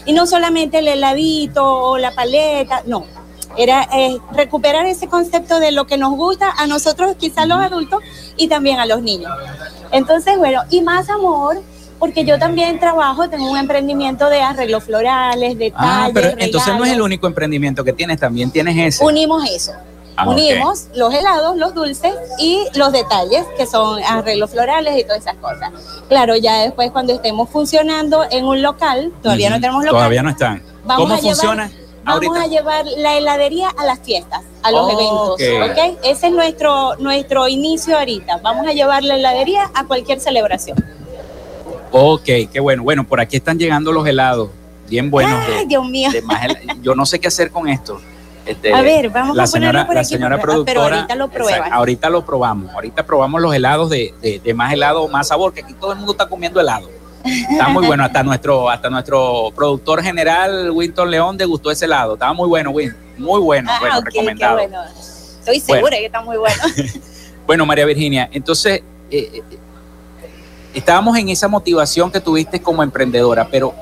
Y 0.04 0.14
no 0.14 0.26
solamente 0.26 0.80
el 0.80 0.88
heladito 0.88 1.64
o 1.64 1.96
la 1.96 2.12
paleta, 2.12 2.82
no. 2.86 3.06
Era 3.56 3.88
eh, 3.94 4.18
recuperar 4.32 4.84
ese 4.86 5.06
concepto 5.06 5.60
de 5.60 5.70
lo 5.70 5.86
que 5.86 5.96
nos 5.96 6.16
gusta 6.16 6.50
a 6.50 6.66
nosotros, 6.66 7.14
quizás 7.16 7.46
los 7.46 7.60
adultos, 7.60 8.02
y 8.36 8.48
también 8.48 8.80
a 8.80 8.86
los 8.86 9.00
niños. 9.00 9.32
Entonces, 9.92 10.38
bueno, 10.38 10.62
y 10.70 10.80
más 10.80 11.08
amor, 11.08 11.62
porque 11.98 12.24
yo 12.24 12.38
también 12.38 12.78
trabajo, 12.78 13.28
tengo 13.28 13.50
un 13.50 13.58
emprendimiento 13.58 14.28
de 14.28 14.42
arreglos 14.42 14.84
florales, 14.84 15.58
de 15.58 15.72
Ah, 15.76 16.10
pero 16.12 16.30
entonces 16.38 16.74
no 16.76 16.84
es 16.84 16.92
el 16.92 17.00
único 17.00 17.26
emprendimiento 17.26 17.84
que 17.84 17.92
tienes, 17.92 18.20
también 18.20 18.50
tienes 18.50 18.76
ese. 18.76 19.04
Unimos 19.04 19.48
eso. 19.50 19.72
Ah, 20.16 20.28
Unimos 20.28 20.86
los 20.94 21.12
helados, 21.12 21.56
los 21.56 21.74
dulces 21.74 22.14
y 22.38 22.64
los 22.74 22.90
detalles, 22.90 23.44
que 23.58 23.66
son 23.66 24.02
arreglos 24.02 24.50
florales 24.50 24.98
y 24.98 25.04
todas 25.04 25.20
esas 25.20 25.36
cosas. 25.36 25.70
Claro, 26.08 26.36
ya 26.36 26.62
después 26.62 26.90
cuando 26.90 27.12
estemos 27.12 27.50
funcionando 27.50 28.24
en 28.30 28.46
un 28.46 28.62
local, 28.62 29.12
todavía 29.22 29.50
no 29.50 29.60
tenemos 29.60 29.84
local. 29.84 29.98
Todavía 29.98 30.22
no 30.22 30.30
están. 30.30 30.62
¿Cómo 30.86 31.18
funciona? 31.18 31.70
vamos 32.06 32.38
a 32.38 32.46
llevar 32.46 32.86
la 32.96 33.16
heladería 33.16 33.68
a 33.76 33.84
las 33.84 33.98
fiestas, 33.98 34.42
a 34.62 34.70
los 34.70 34.90
eventos, 34.92 35.32
¿ok? 35.32 35.98
Ese 36.04 36.28
es 36.28 36.32
nuestro, 36.32 36.96
nuestro 36.96 37.48
inicio 37.48 37.98
ahorita. 37.98 38.38
Vamos 38.42 38.66
a 38.66 38.72
llevar 38.72 39.02
la 39.02 39.16
heladería 39.16 39.70
a 39.74 39.84
cualquier 39.86 40.20
celebración. 40.20 40.76
Ok, 41.90 42.24
qué 42.52 42.60
bueno. 42.60 42.82
Bueno, 42.82 43.04
por 43.04 43.20
aquí 43.20 43.36
están 43.36 43.58
llegando 43.58 43.92
los 43.92 44.06
helados, 44.06 44.50
bien 44.88 45.10
buenos. 45.10 45.42
Ay, 45.48 45.66
Dios 45.66 45.88
mío. 45.88 46.10
yo 46.82 46.94
no 46.94 47.06
sé 47.06 47.18
qué 47.18 47.28
hacer 47.28 47.50
con 47.50 47.68
esto. 47.68 48.00
Este, 48.44 48.72
a 48.72 48.80
ver, 48.80 49.10
vamos 49.10 49.36
a 49.38 49.46
señora, 49.46 49.88
La 49.92 50.04
señora 50.04 50.40
productora. 50.40 50.80
Pero 50.80 50.94
ahorita 50.94 51.14
lo 51.16 51.28
pruebas. 51.28 51.72
ahorita 51.72 52.10
lo 52.10 52.24
probamos. 52.24 52.72
Ahorita 52.72 53.04
probamos 53.04 53.40
los 53.40 53.52
helados 53.54 53.90
de, 53.90 54.14
de, 54.42 54.54
más 54.54 54.72
helado, 54.72 55.08
más 55.08 55.28
sabor, 55.28 55.52
que 55.52 55.62
aquí 55.62 55.74
todo 55.74 55.92
el 55.92 55.98
mundo 55.98 56.12
está 56.12 56.28
comiendo 56.28 56.60
helado. 56.60 56.88
Está 57.24 57.68
muy 57.68 57.84
bueno. 57.86 58.04
Hasta 58.04 58.22
nuestro, 58.22 58.70
hasta 58.70 58.88
nuestro 58.88 59.50
productor 59.54 60.00
general, 60.02 60.70
Winton 60.70 61.10
León, 61.10 61.36
degustó 61.36 61.72
ese 61.72 61.86
helado. 61.86 62.14
Estaba 62.14 62.32
muy 62.34 62.48
bueno, 62.48 62.70
Win. 62.70 62.94
Muy 63.18 63.40
bueno. 63.40 63.68
Ah, 63.72 63.78
bueno, 63.80 64.00
recomendado. 64.00 64.54
bueno. 64.54 64.78
Estoy 65.40 65.58
segura 65.58 65.96
que 65.96 66.06
está 66.06 66.20
muy 66.20 66.36
bueno. 66.36 66.56
bueno, 67.46 67.66
María 67.66 67.84
Virginia, 67.84 68.28
entonces. 68.32 68.82
Eh, 69.10 69.42
eh 69.50 69.58
estábamos 70.78 71.16
en 71.16 71.30
esa 71.30 71.48
motivación 71.48 72.10
que 72.10 72.20
tuviste 72.20 72.60
como 72.60 72.82
emprendedora, 72.82 73.48
pero 73.50 73.74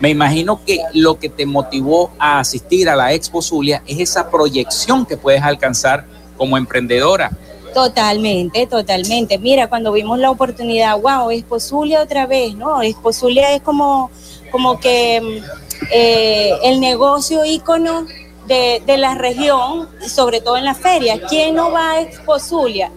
me 0.00 0.10
imagino 0.10 0.60
que 0.64 0.80
lo 0.92 1.18
que 1.18 1.28
te 1.28 1.46
motivó 1.46 2.10
a 2.18 2.40
asistir 2.40 2.88
a 2.88 2.96
la 2.96 3.12
Expo 3.12 3.40
Zulia 3.40 3.82
es 3.86 4.00
esa 4.00 4.28
proyección 4.28 5.06
que 5.06 5.16
puedes 5.16 5.42
alcanzar 5.42 6.04
como 6.36 6.58
emprendedora. 6.58 7.30
Totalmente, 7.72 8.66
totalmente. 8.66 9.38
Mira, 9.38 9.68
cuando 9.68 9.92
vimos 9.92 10.18
la 10.18 10.30
oportunidad, 10.30 11.00
wow, 11.00 11.30
Esposulia 11.30 12.02
otra 12.02 12.26
vez, 12.26 12.54
¿no? 12.56 12.82
Esposulia 12.82 13.54
es 13.54 13.62
como, 13.62 14.10
como 14.50 14.80
que 14.80 15.20
mm, 15.20 15.84
eh, 15.92 16.52
el 16.64 16.80
negocio 16.80 17.44
ícono 17.44 18.06
de, 18.52 18.82
de, 18.84 18.98
la 18.98 19.14
región, 19.14 19.88
sobre 20.06 20.40
todo 20.40 20.56
en 20.56 20.64
las 20.64 20.78
ferias. 20.78 21.20
¿Quién 21.28 21.54
no 21.54 21.70
va 21.70 21.92
a 21.92 22.00
Exposulia? 22.00 22.90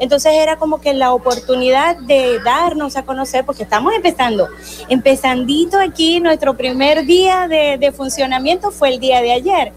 Entonces 0.00 0.32
era 0.34 0.56
como 0.56 0.80
que 0.80 0.94
la 0.94 1.12
oportunidad 1.12 1.96
de 1.96 2.38
darnos 2.40 2.96
a 2.96 3.04
conocer, 3.04 3.44
porque 3.44 3.62
estamos 3.62 3.92
empezando, 3.94 4.48
empezandito 4.88 5.78
aquí, 5.78 6.20
nuestro 6.20 6.56
primer 6.56 7.04
día 7.04 7.48
de, 7.48 7.78
de 7.78 7.92
funcionamiento 7.92 8.70
fue 8.70 8.90
el 8.90 9.00
día 9.00 9.20
de 9.20 9.32
ayer. 9.32 9.72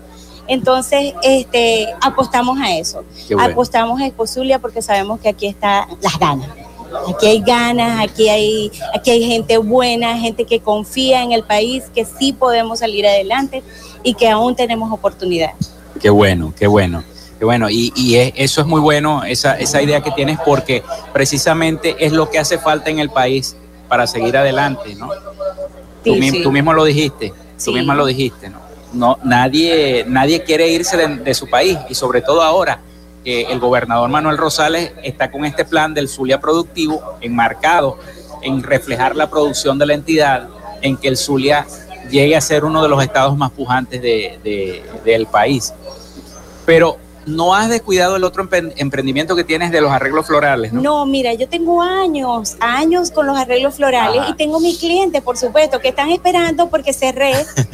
Entonces, 0.48 1.14
este, 1.24 1.88
apostamos 2.02 2.60
a 2.60 2.76
eso. 2.76 3.06
Bueno. 3.30 3.54
Apostamos 3.54 4.02
a 4.02 4.08
Exposulia 4.08 4.60
porque 4.60 4.82
sabemos 4.82 5.20
que 5.20 5.30
aquí 5.30 5.48
están 5.48 5.88
las 6.02 6.20
ganas. 6.20 6.50
Aquí 7.10 7.28
hay 7.28 7.42
ganas, 7.42 8.00
aquí 8.04 8.30
hay, 8.30 8.72
aquí 8.94 9.12
hay 9.12 9.24
gente 9.24 9.58
buena, 9.58 10.18
gente 10.18 10.46
que 10.46 10.60
confía 10.60 11.24
en 11.24 11.32
el 11.32 11.44
país, 11.44 11.86
que 11.94 12.06
sí 12.06 12.34
podemos 12.34 12.80
salir 12.80 13.06
adelante 13.08 13.64
y 14.04 14.14
que 14.14 14.30
aún 14.30 14.56
tenemos 14.56 14.92
oportunidad. 14.92 15.52
Qué 16.00 16.10
bueno, 16.10 16.54
qué 16.58 16.68
bueno. 16.68 17.04
Qué 17.40 17.46
bueno, 17.46 17.72
y, 17.72 17.92
y 17.96 18.18
es, 18.18 18.34
eso 18.36 18.62
es 18.62 18.68
muy 18.68 18.80
bueno, 18.80 19.24
esa, 19.24 19.58
esa 19.58 19.82
idea 19.82 20.02
que 20.02 20.12
tienes, 20.12 20.38
porque 20.46 20.84
precisamente 21.12 21.96
es 21.98 22.12
lo 22.12 22.30
que 22.30 22.38
hace 22.38 22.60
falta 22.60 22.92
en 22.92 23.00
el 23.00 23.10
país 23.10 23.56
para 23.88 24.06
seguir 24.06 24.38
adelante, 24.38 24.94
¿no? 24.94 25.10
Sí, 26.04 26.20
tú, 26.20 26.22
sí. 26.22 26.44
tú, 26.44 26.52
mismo 26.52 26.72
lo 26.72 26.84
dijiste, 26.84 27.34
sí. 27.58 27.66
tú 27.66 27.72
mismo 27.72 27.96
lo 27.96 28.06
dijiste, 28.06 28.48
¿no? 28.48 28.60
no, 28.94 29.18
nadie, 29.24 30.06
nadie 30.08 30.44
quiere 30.44 30.68
irse 30.70 30.98
de, 30.98 31.08
de, 31.18 31.34
su 31.34 31.50
país 31.50 31.78
y 31.90 31.96
sobre 31.96 32.22
todo 32.22 32.42
ahora 32.42 32.80
que 33.24 33.44
el 33.44 33.60
gobernador 33.60 34.10
Manuel 34.10 34.38
Rosales 34.38 34.92
está 35.04 35.32
con 35.32 35.46
este 35.46 35.66
plan 35.66 35.94
del 35.94 36.08
Zulia 36.08 36.40
productivo 36.40 37.02
enmarcado 37.22 37.98
en 38.42 38.64
reflejar 38.64 39.16
la 39.16 39.30
producción 39.30 39.78
de 39.78 39.86
la 39.86 39.94
entidad, 39.94 40.50
en 40.82 40.98
que 40.98 41.08
el 41.08 41.18
Zulia 41.18 41.66
llegue 42.10 42.36
a 42.36 42.42
ser 42.42 42.66
uno 42.66 42.82
de 42.82 42.90
los 42.90 43.04
estados 43.04 43.38
más 43.38 43.52
pujantes 43.52 44.02
de, 44.02 44.40
de, 44.44 44.84
del 45.06 45.28
país. 45.28 45.74
Pero 46.66 46.98
no 47.26 47.54
has 47.54 47.70
descuidado 47.70 48.16
el 48.16 48.24
otro 48.24 48.48
emprendimiento 48.78 49.36
que 49.36 49.44
tienes 49.44 49.72
de 49.72 49.82
los 49.82 49.92
arreglos 49.92 50.26
florales, 50.26 50.74
¿no? 50.74 50.82
No, 50.82 51.06
mira, 51.06 51.34
yo 51.34 51.48
tengo 51.48 51.82
años, 51.82 52.56
años 52.60 53.12
con 53.12 53.28
los 53.28 53.38
arreglos 53.38 53.76
florales 53.76 54.22
Ajá. 54.22 54.30
y 54.32 54.34
tengo 54.34 54.60
mis 54.60 54.80
clientes, 54.80 55.22
por 55.22 55.38
supuesto, 55.38 55.80
que 55.80 55.90
están 55.90 56.10
esperando 56.10 56.70
porque 56.70 56.94
cerré 56.94 57.34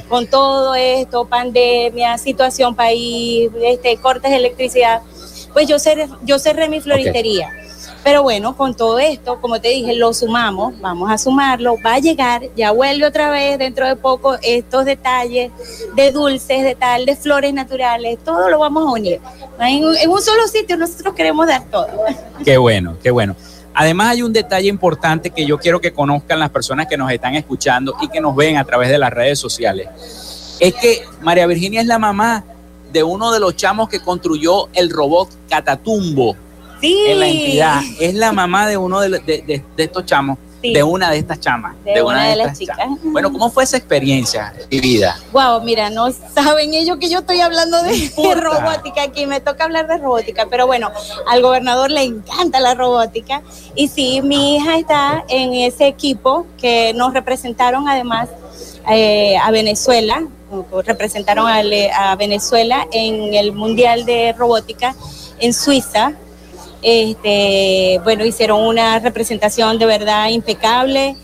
con 0.09 0.27
todo 0.27 0.75
esto, 0.75 1.25
pandemia, 1.25 2.17
situación 2.17 2.75
país, 2.75 3.49
este, 3.63 3.95
cortes 3.97 4.31
de 4.31 4.37
electricidad. 4.37 5.01
Pues 5.57 5.67
yo 5.67 5.79
cerré, 5.79 6.07
yo 6.21 6.37
cerré 6.37 6.69
mi 6.69 6.81
floritería. 6.81 7.47
Okay. 7.47 7.99
Pero 8.03 8.21
bueno, 8.21 8.55
con 8.55 8.75
todo 8.75 8.99
esto, 8.99 9.41
como 9.41 9.59
te 9.59 9.69
dije, 9.69 9.95
lo 9.95 10.13
sumamos, 10.13 10.79
vamos 10.81 11.09
a 11.09 11.17
sumarlo, 11.17 11.77
va 11.83 11.95
a 11.95 11.99
llegar, 11.99 12.43
ya 12.55 12.69
vuelve 12.69 13.07
otra 13.07 13.31
vez 13.31 13.57
dentro 13.57 13.87
de 13.87 13.95
poco 13.95 14.37
estos 14.43 14.85
detalles 14.85 15.51
de 15.95 16.11
dulces, 16.11 16.61
de 16.61 16.75
tal, 16.75 17.07
de 17.07 17.15
flores 17.15 17.55
naturales, 17.55 18.19
todo 18.23 18.49
lo 18.49 18.59
vamos 18.59 18.83
a 18.87 18.91
unir. 18.91 19.19
En, 19.59 19.83
en 19.95 20.09
un 20.11 20.21
solo 20.21 20.47
sitio 20.47 20.77
nosotros 20.77 21.15
queremos 21.15 21.47
dar 21.47 21.63
todo. 21.71 21.87
Qué 22.45 22.59
bueno, 22.59 22.95
qué 23.01 23.09
bueno. 23.09 23.35
Además 23.73 24.09
hay 24.09 24.21
un 24.21 24.33
detalle 24.33 24.67
importante 24.67 25.31
que 25.31 25.43
yo 25.43 25.57
quiero 25.57 25.81
que 25.81 25.91
conozcan 25.91 26.39
las 26.39 26.51
personas 26.51 26.85
que 26.85 26.97
nos 26.97 27.11
están 27.11 27.33
escuchando 27.33 27.95
y 27.99 28.09
que 28.09 28.21
nos 28.21 28.35
ven 28.35 28.57
a 28.57 28.63
través 28.63 28.89
de 28.89 28.99
las 28.99 29.11
redes 29.11 29.39
sociales. 29.39 29.89
Es 30.59 30.75
que 30.75 31.03
María 31.21 31.47
Virginia 31.47 31.81
es 31.81 31.87
la 31.87 31.97
mamá 31.97 32.45
de 32.91 33.03
uno 33.03 33.31
de 33.31 33.39
los 33.39 33.55
chamos 33.55 33.89
que 33.89 33.99
construyó 33.99 34.69
el 34.73 34.89
robot 34.89 35.29
Catatumbo 35.49 36.35
sí. 36.81 36.97
en 37.07 37.19
la 37.19 37.27
entidad. 37.27 37.81
Es 37.99 38.13
la 38.13 38.31
mamá 38.31 38.67
de 38.67 38.77
uno 38.77 38.99
de, 38.99 39.09
de, 39.09 39.19
de, 39.19 39.63
de 39.75 39.83
estos 39.83 40.05
chamos. 40.05 40.37
Sí. 40.59 40.73
De 40.73 40.81
una 40.81 41.11
de 41.11 41.19
estas 41.19 41.39
chamas. 41.39 41.75
De, 41.85 41.93
de 41.93 42.01
una, 42.01 42.15
una, 42.15 42.29
de, 42.29 42.35
las 42.35 42.57
chicas. 42.57 42.77
Chamas. 42.77 42.99
Bueno, 43.03 43.31
¿cómo 43.31 43.51
fue 43.51 43.63
esa 43.63 43.77
experiencia 43.77 44.55
vivida? 44.71 45.15
Wow, 45.31 45.61
mira, 45.61 45.91
no 45.91 46.07
saben 46.33 46.73
ellos 46.73 46.97
que 46.97 47.09
yo 47.09 47.19
estoy 47.19 47.41
hablando 47.41 47.83
de, 47.83 47.91
de 48.09 48.35
robótica 48.35 49.03
aquí, 49.03 49.27
me 49.27 49.39
toca 49.39 49.65
hablar 49.65 49.87
de 49.87 49.99
robótica, 49.99 50.47
pero 50.49 50.65
bueno, 50.65 50.91
al 51.27 51.43
gobernador 51.43 51.91
le 51.91 52.01
encanta 52.01 52.59
la 52.59 52.73
robótica. 52.73 53.43
Y 53.75 53.87
sí, 53.87 54.23
mi 54.23 54.55
hija 54.55 54.79
está 54.79 55.23
en 55.29 55.53
ese 55.53 55.85
equipo 55.85 56.47
que 56.57 56.91
nos 56.95 57.13
representaron 57.13 57.87
además 57.87 58.27
eh, 58.89 59.37
a 59.37 59.51
Venezuela, 59.51 60.27
representaron 60.85 61.47
a, 61.47 61.61
a 62.11 62.15
Venezuela 62.15 62.87
en 62.91 63.33
el 63.33 63.51
Mundial 63.51 64.05
de 64.05 64.33
Robótica 64.33 64.95
en 65.39 65.53
Suiza, 65.53 66.13
este, 66.81 67.99
bueno, 68.03 68.25
hicieron 68.25 68.61
una 68.61 68.99
representación 68.99 69.77
de 69.77 69.85
verdad 69.85 70.29
impecable. 70.29 71.15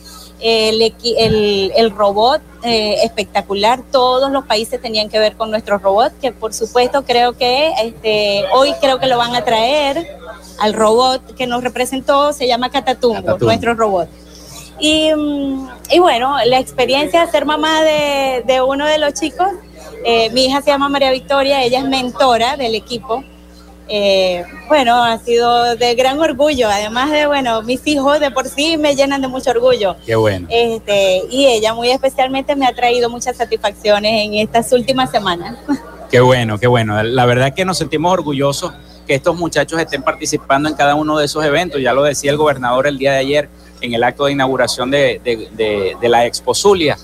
El, 0.45 0.81
el, 0.81 1.71
el 1.73 1.91
robot 1.91 2.41
eh, 2.63 2.97
espectacular, 3.03 3.81
todos 3.93 4.29
los 4.29 4.43
países 4.45 4.81
tenían 4.81 5.07
que 5.07 5.17
ver 5.17 5.38
con 5.38 5.49
nuestro 5.49 5.77
robot, 5.77 6.11
que 6.19 6.34
por 6.34 6.53
supuesto 6.53 7.05
creo 7.05 7.31
que 7.38 7.71
este, 7.81 8.43
hoy 8.53 8.73
creo 8.81 8.99
que 8.99 9.07
lo 9.07 9.17
van 9.17 9.36
a 9.36 9.45
traer 9.45 10.05
al 10.59 10.73
robot 10.73 11.34
que 11.36 11.47
nos 11.47 11.63
representó, 11.63 12.34
se 12.34 12.45
llama 12.45 12.69
Catatumbo, 12.69 13.15
Catatumbo. 13.21 13.45
nuestro 13.45 13.73
robot. 13.73 14.09
Y, 14.80 15.11
y, 15.91 15.99
bueno, 15.99 16.38
la 16.45 16.59
experiencia 16.59 17.26
de 17.26 17.32
ser 17.32 17.45
mamá 17.45 17.82
de, 17.84 18.43
de 18.45 18.61
uno 18.61 18.86
de 18.86 18.97
los 18.97 19.13
chicos, 19.13 19.47
eh, 20.05 20.30
mi 20.32 20.45
hija 20.45 20.61
se 20.61 20.71
llama 20.71 20.89
María 20.89 21.11
Victoria, 21.11 21.63
ella 21.63 21.80
es 21.80 21.86
mentora 21.86 22.57
del 22.57 22.76
equipo, 22.76 23.24
eh, 23.89 24.45
bueno, 24.69 25.03
ha 25.03 25.17
sido 25.19 25.76
de 25.76 25.95
gran 25.95 26.19
orgullo. 26.19 26.69
Además 26.69 27.11
de, 27.11 27.28
bueno, 27.28 27.61
mis 27.63 27.86
hijos 27.86 28.19
de 28.19 28.32
por 28.32 28.47
sí 28.47 28.78
me 28.78 28.95
llenan 28.95 29.21
de 29.21 29.28
mucho 29.28 29.51
orgullo. 29.51 29.95
Qué 30.05 30.15
bueno. 30.15 30.47
Este, 30.49 31.24
y 31.30 31.45
ella 31.47 31.74
muy 31.74 31.91
especialmente 31.91 32.55
me 32.55 32.65
ha 32.65 32.74
traído 32.74 33.09
muchas 33.09 33.38
satisfacciones 33.38 34.26
en 34.26 34.36
estas 34.36 34.71
últimas 34.71 35.11
semanas. 35.11 35.57
Qué 36.09 36.19
bueno, 36.19 36.59
qué 36.59 36.67
bueno. 36.67 37.01
La 37.01 37.26
verdad 37.26 37.55
que 37.55 37.65
nos 37.65 37.80
sentimos 37.80 38.13
orgullosos 38.13 38.71
que 39.07 39.15
estos 39.15 39.36
muchachos 39.36 39.80
estén 39.80 40.03
participando 40.03 40.69
en 40.69 40.76
cada 40.76 40.93
uno 40.93 41.17
de 41.17 41.26
esos 41.26 41.43
eventos. 41.43 41.82
Ya 41.82 41.91
lo 41.91 42.03
decía 42.03 42.30
el 42.30 42.38
gobernador 42.38 42.86
el 42.86 42.99
día 42.99 43.13
de 43.13 43.17
ayer 43.17 43.49
en 43.84 43.93
el 43.93 44.03
acto 44.03 44.25
de 44.25 44.31
inauguración 44.31 44.89
de, 44.89 45.21
de, 45.23 45.49
de, 45.51 45.97
de 45.99 46.09
la 46.09 46.25
Expo 46.25 46.55
Zulia, 46.55 46.97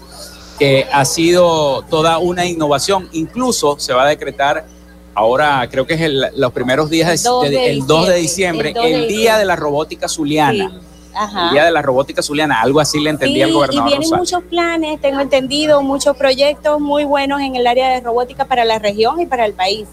que 0.58 0.88
ha 0.92 1.06
sido 1.06 1.84
toda 1.90 2.18
una 2.18 2.46
innovación. 2.46 3.10
Incluso 3.12 3.78
se 3.80 3.94
va 3.94 4.04
a 4.04 4.08
decretar 4.08 4.66
ahora 5.14 5.68
creo 5.70 5.86
que 5.86 5.96
es 5.96 6.02
el, 6.02 6.26
los 6.38 6.54
primeros 6.54 6.90
días, 6.90 7.24
de, 7.24 7.50
de, 7.50 7.72
el 7.72 7.86
2 7.86 8.08
de 8.08 8.16
diciembre, 8.16 8.70
el, 8.70 8.76
2 8.76 8.84
de 8.84 8.94
el 8.94 9.08
día 9.08 9.38
de 9.38 9.46
la 9.46 9.56
robótica 9.56 10.08
zuliana. 10.08 10.70
Sí. 10.70 10.86
Ajá. 11.14 11.48
El 11.48 11.54
día 11.54 11.66
de 11.66 11.72
la 11.72 11.82
robótica 11.82 12.22
zuliana, 12.22 12.62
algo 12.62 12.80
así 12.80 13.00
le 13.00 13.10
entendía 13.10 13.46
sí, 13.46 13.50
al 13.50 13.54
gobernador. 13.54 13.88
Y 13.88 13.90
vienen 13.90 14.10
Rosario. 14.10 14.24
muchos 14.24 14.44
planes, 14.50 15.02
tengo 15.02 15.20
entendido, 15.20 15.82
muchos 15.82 16.16
proyectos 16.16 16.80
muy 16.80 17.04
buenos 17.04 17.42
en 17.42 17.58
el 17.58 17.68
área 17.68 17.90
de 17.90 18.00
robótica 18.00 18.46
para 18.46 18.64
la 18.64 18.80
región 18.80 19.20
y 19.20 19.26
para 19.26 19.46
el 19.46 19.54
país. 19.54 19.88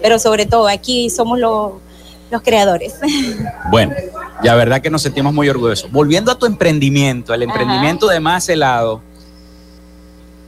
Pero 0.00 0.18
sobre 0.18 0.46
todo, 0.46 0.66
aquí 0.66 1.10
somos 1.10 1.38
los, 1.38 1.72
los 2.32 2.42
creadores. 2.42 2.94
Bueno, 3.70 3.94
la 4.42 4.54
verdad 4.54 4.82
que 4.82 4.90
nos 4.90 5.02
sentimos 5.02 5.32
muy 5.32 5.48
orgullosos. 5.48 5.90
Volviendo 5.90 6.32
a 6.32 6.38
tu 6.38 6.46
emprendimiento, 6.46 7.32
el 7.32 7.42
emprendimiento 7.42 8.06
Ajá. 8.06 8.14
de 8.14 8.20
Más 8.20 8.48
Helado, 8.48 9.00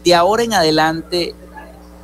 de 0.04 0.14
ahora 0.14 0.42
en 0.42 0.52
adelante, 0.52 1.34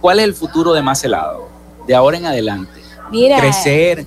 ¿cuál 0.00 0.20
es 0.20 0.24
el 0.24 0.34
futuro 0.34 0.72
de 0.72 0.82
Más 0.82 1.02
Helado? 1.04 1.50
de 1.86 1.94
ahora 1.94 2.16
en 2.16 2.26
adelante? 2.26 2.80
Mira, 3.10 3.38
crecer, 3.38 4.06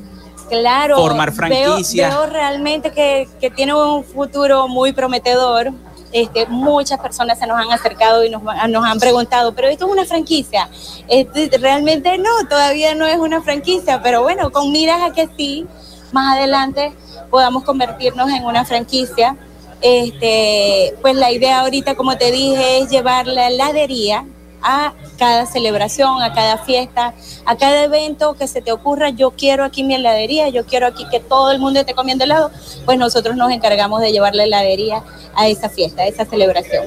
claro, 0.49 0.95
formar 0.95 1.33
franquicias. 1.33 2.09
Veo, 2.09 2.21
veo, 2.21 2.29
realmente 2.29 2.91
que, 2.91 3.27
que, 3.39 3.51
tiene 3.51 3.73
un 3.73 4.03
futuro 4.03 4.67
muy 4.67 4.93
prometedor. 4.93 5.71
Este, 6.13 6.45
muchas 6.45 6.99
personas 6.99 7.39
se 7.39 7.47
nos 7.47 7.57
han 7.57 7.71
acercado 7.71 8.23
y 8.23 8.29
nos, 8.29 8.43
nos 8.43 8.85
han 8.85 8.99
preguntado, 8.99 9.53
pero 9.53 9.67
esto 9.67 9.87
es 9.87 9.91
una 9.91 10.05
franquicia. 10.05 10.69
Este, 11.07 11.49
realmente 11.57 12.17
no, 12.17 12.47
todavía 12.47 12.95
no 12.95 13.05
es 13.07 13.17
una 13.17 13.41
franquicia, 13.41 14.01
pero 14.01 14.21
bueno, 14.21 14.51
con 14.51 14.71
miras 14.71 15.01
a 15.01 15.11
que 15.11 15.27
sí, 15.35 15.65
más 16.11 16.37
adelante 16.37 16.93
podamos 17.29 17.63
convertirnos 17.63 18.29
en 18.29 18.45
una 18.45 18.63
franquicia. 18.63 19.35
Este, 19.81 20.95
pues 21.01 21.15
la 21.15 21.31
idea 21.31 21.61
ahorita, 21.61 21.95
como 21.95 22.15
te 22.15 22.31
dije, 22.31 22.77
es 22.77 22.89
llevar 22.89 23.27
la 23.27 23.47
heladería 23.47 24.25
a 24.63 24.93
cada 25.17 25.45
celebración, 25.45 26.21
a 26.21 26.33
cada 26.33 26.57
fiesta, 26.57 27.13
a 27.45 27.57
cada 27.57 27.83
evento 27.83 28.33
que 28.33 28.47
se 28.47 28.61
te 28.61 28.71
ocurra, 28.71 29.09
yo 29.09 29.31
quiero 29.31 29.63
aquí 29.63 29.83
mi 29.83 29.95
heladería, 29.95 30.49
yo 30.49 30.65
quiero 30.65 30.87
aquí 30.87 31.05
que 31.11 31.19
todo 31.19 31.51
el 31.51 31.59
mundo 31.59 31.79
esté 31.79 31.93
comiendo 31.93 32.23
helado, 32.23 32.49
pues 32.85 32.97
nosotros 32.97 33.35
nos 33.35 33.51
encargamos 33.51 34.01
de 34.01 34.11
llevar 34.11 34.35
la 34.35 34.45
heladería 34.45 35.03
a 35.35 35.47
esa 35.47 35.69
fiesta, 35.69 36.03
a 36.03 36.07
esa 36.07 36.25
celebración. 36.25 36.85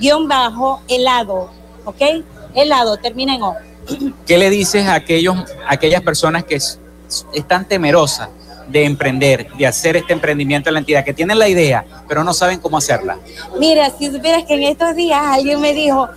guion 0.00 0.26
bajo 0.26 0.82
helado. 0.88 1.50
¿ok? 1.86 2.02
Helado, 2.54 2.98
termina 2.98 3.34
en 3.34 3.42
O. 3.42 3.56
¿Qué 4.26 4.36
le 4.36 4.50
dices 4.50 4.86
a, 4.86 4.94
aquellos, 4.94 5.36
a 5.36 5.74
aquellas 5.74 6.02
personas 6.02 6.44
que 6.44 6.58
están 7.32 7.66
temerosas 7.66 8.28
de 8.68 8.84
emprender, 8.84 9.48
de 9.52 9.66
hacer 9.66 9.96
este 9.96 10.12
emprendimiento 10.12 10.70
en 10.70 10.74
la 10.74 10.80
entidad, 10.80 11.04
que 11.04 11.14
tienen 11.14 11.38
la 11.38 11.48
idea, 11.48 11.84
pero 12.08 12.24
no 12.24 12.34
saben 12.34 12.60
cómo 12.60 12.78
hacerla? 12.78 13.18
Mira, 13.58 13.90
si 13.96 14.10
supieras 14.10 14.44
que 14.44 14.54
en 14.54 14.64
estos 14.64 14.94
días 14.94 15.20
alguien 15.22 15.60
me 15.60 15.72
dijo, 15.72 16.08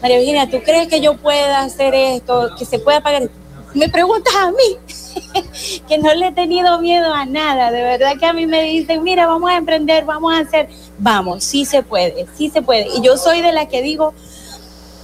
María 0.00 0.18
Virginia, 0.18 0.48
¿tú 0.50 0.58
crees 0.64 0.88
que 0.88 1.00
yo 1.00 1.16
pueda 1.16 1.62
hacer 1.62 1.94
esto, 1.94 2.50
que 2.58 2.64
se 2.64 2.78
pueda 2.78 3.00
pagar? 3.00 3.28
Me 3.74 3.88
preguntas 3.88 4.34
a 4.34 4.50
mí, 4.50 5.42
que 5.88 5.98
no 5.98 6.14
le 6.14 6.28
he 6.28 6.32
tenido 6.32 6.80
miedo 6.80 7.12
a 7.12 7.26
nada, 7.26 7.70
de 7.70 7.82
verdad 7.82 8.12
que 8.18 8.26
a 8.26 8.32
mí 8.32 8.46
me 8.46 8.62
dicen, 8.62 9.02
mira, 9.02 9.26
vamos 9.26 9.50
a 9.50 9.56
emprender, 9.56 10.04
vamos 10.04 10.32
a 10.32 10.38
hacer, 10.38 10.68
vamos, 10.98 11.44
sí 11.44 11.64
se 11.64 11.82
puede, 11.82 12.26
sí 12.36 12.48
se 12.48 12.62
puede. 12.62 12.88
Y 12.96 13.02
yo 13.02 13.16
soy 13.16 13.42
de 13.42 13.52
la 13.52 13.68
que 13.68 13.82
digo, 13.82 14.14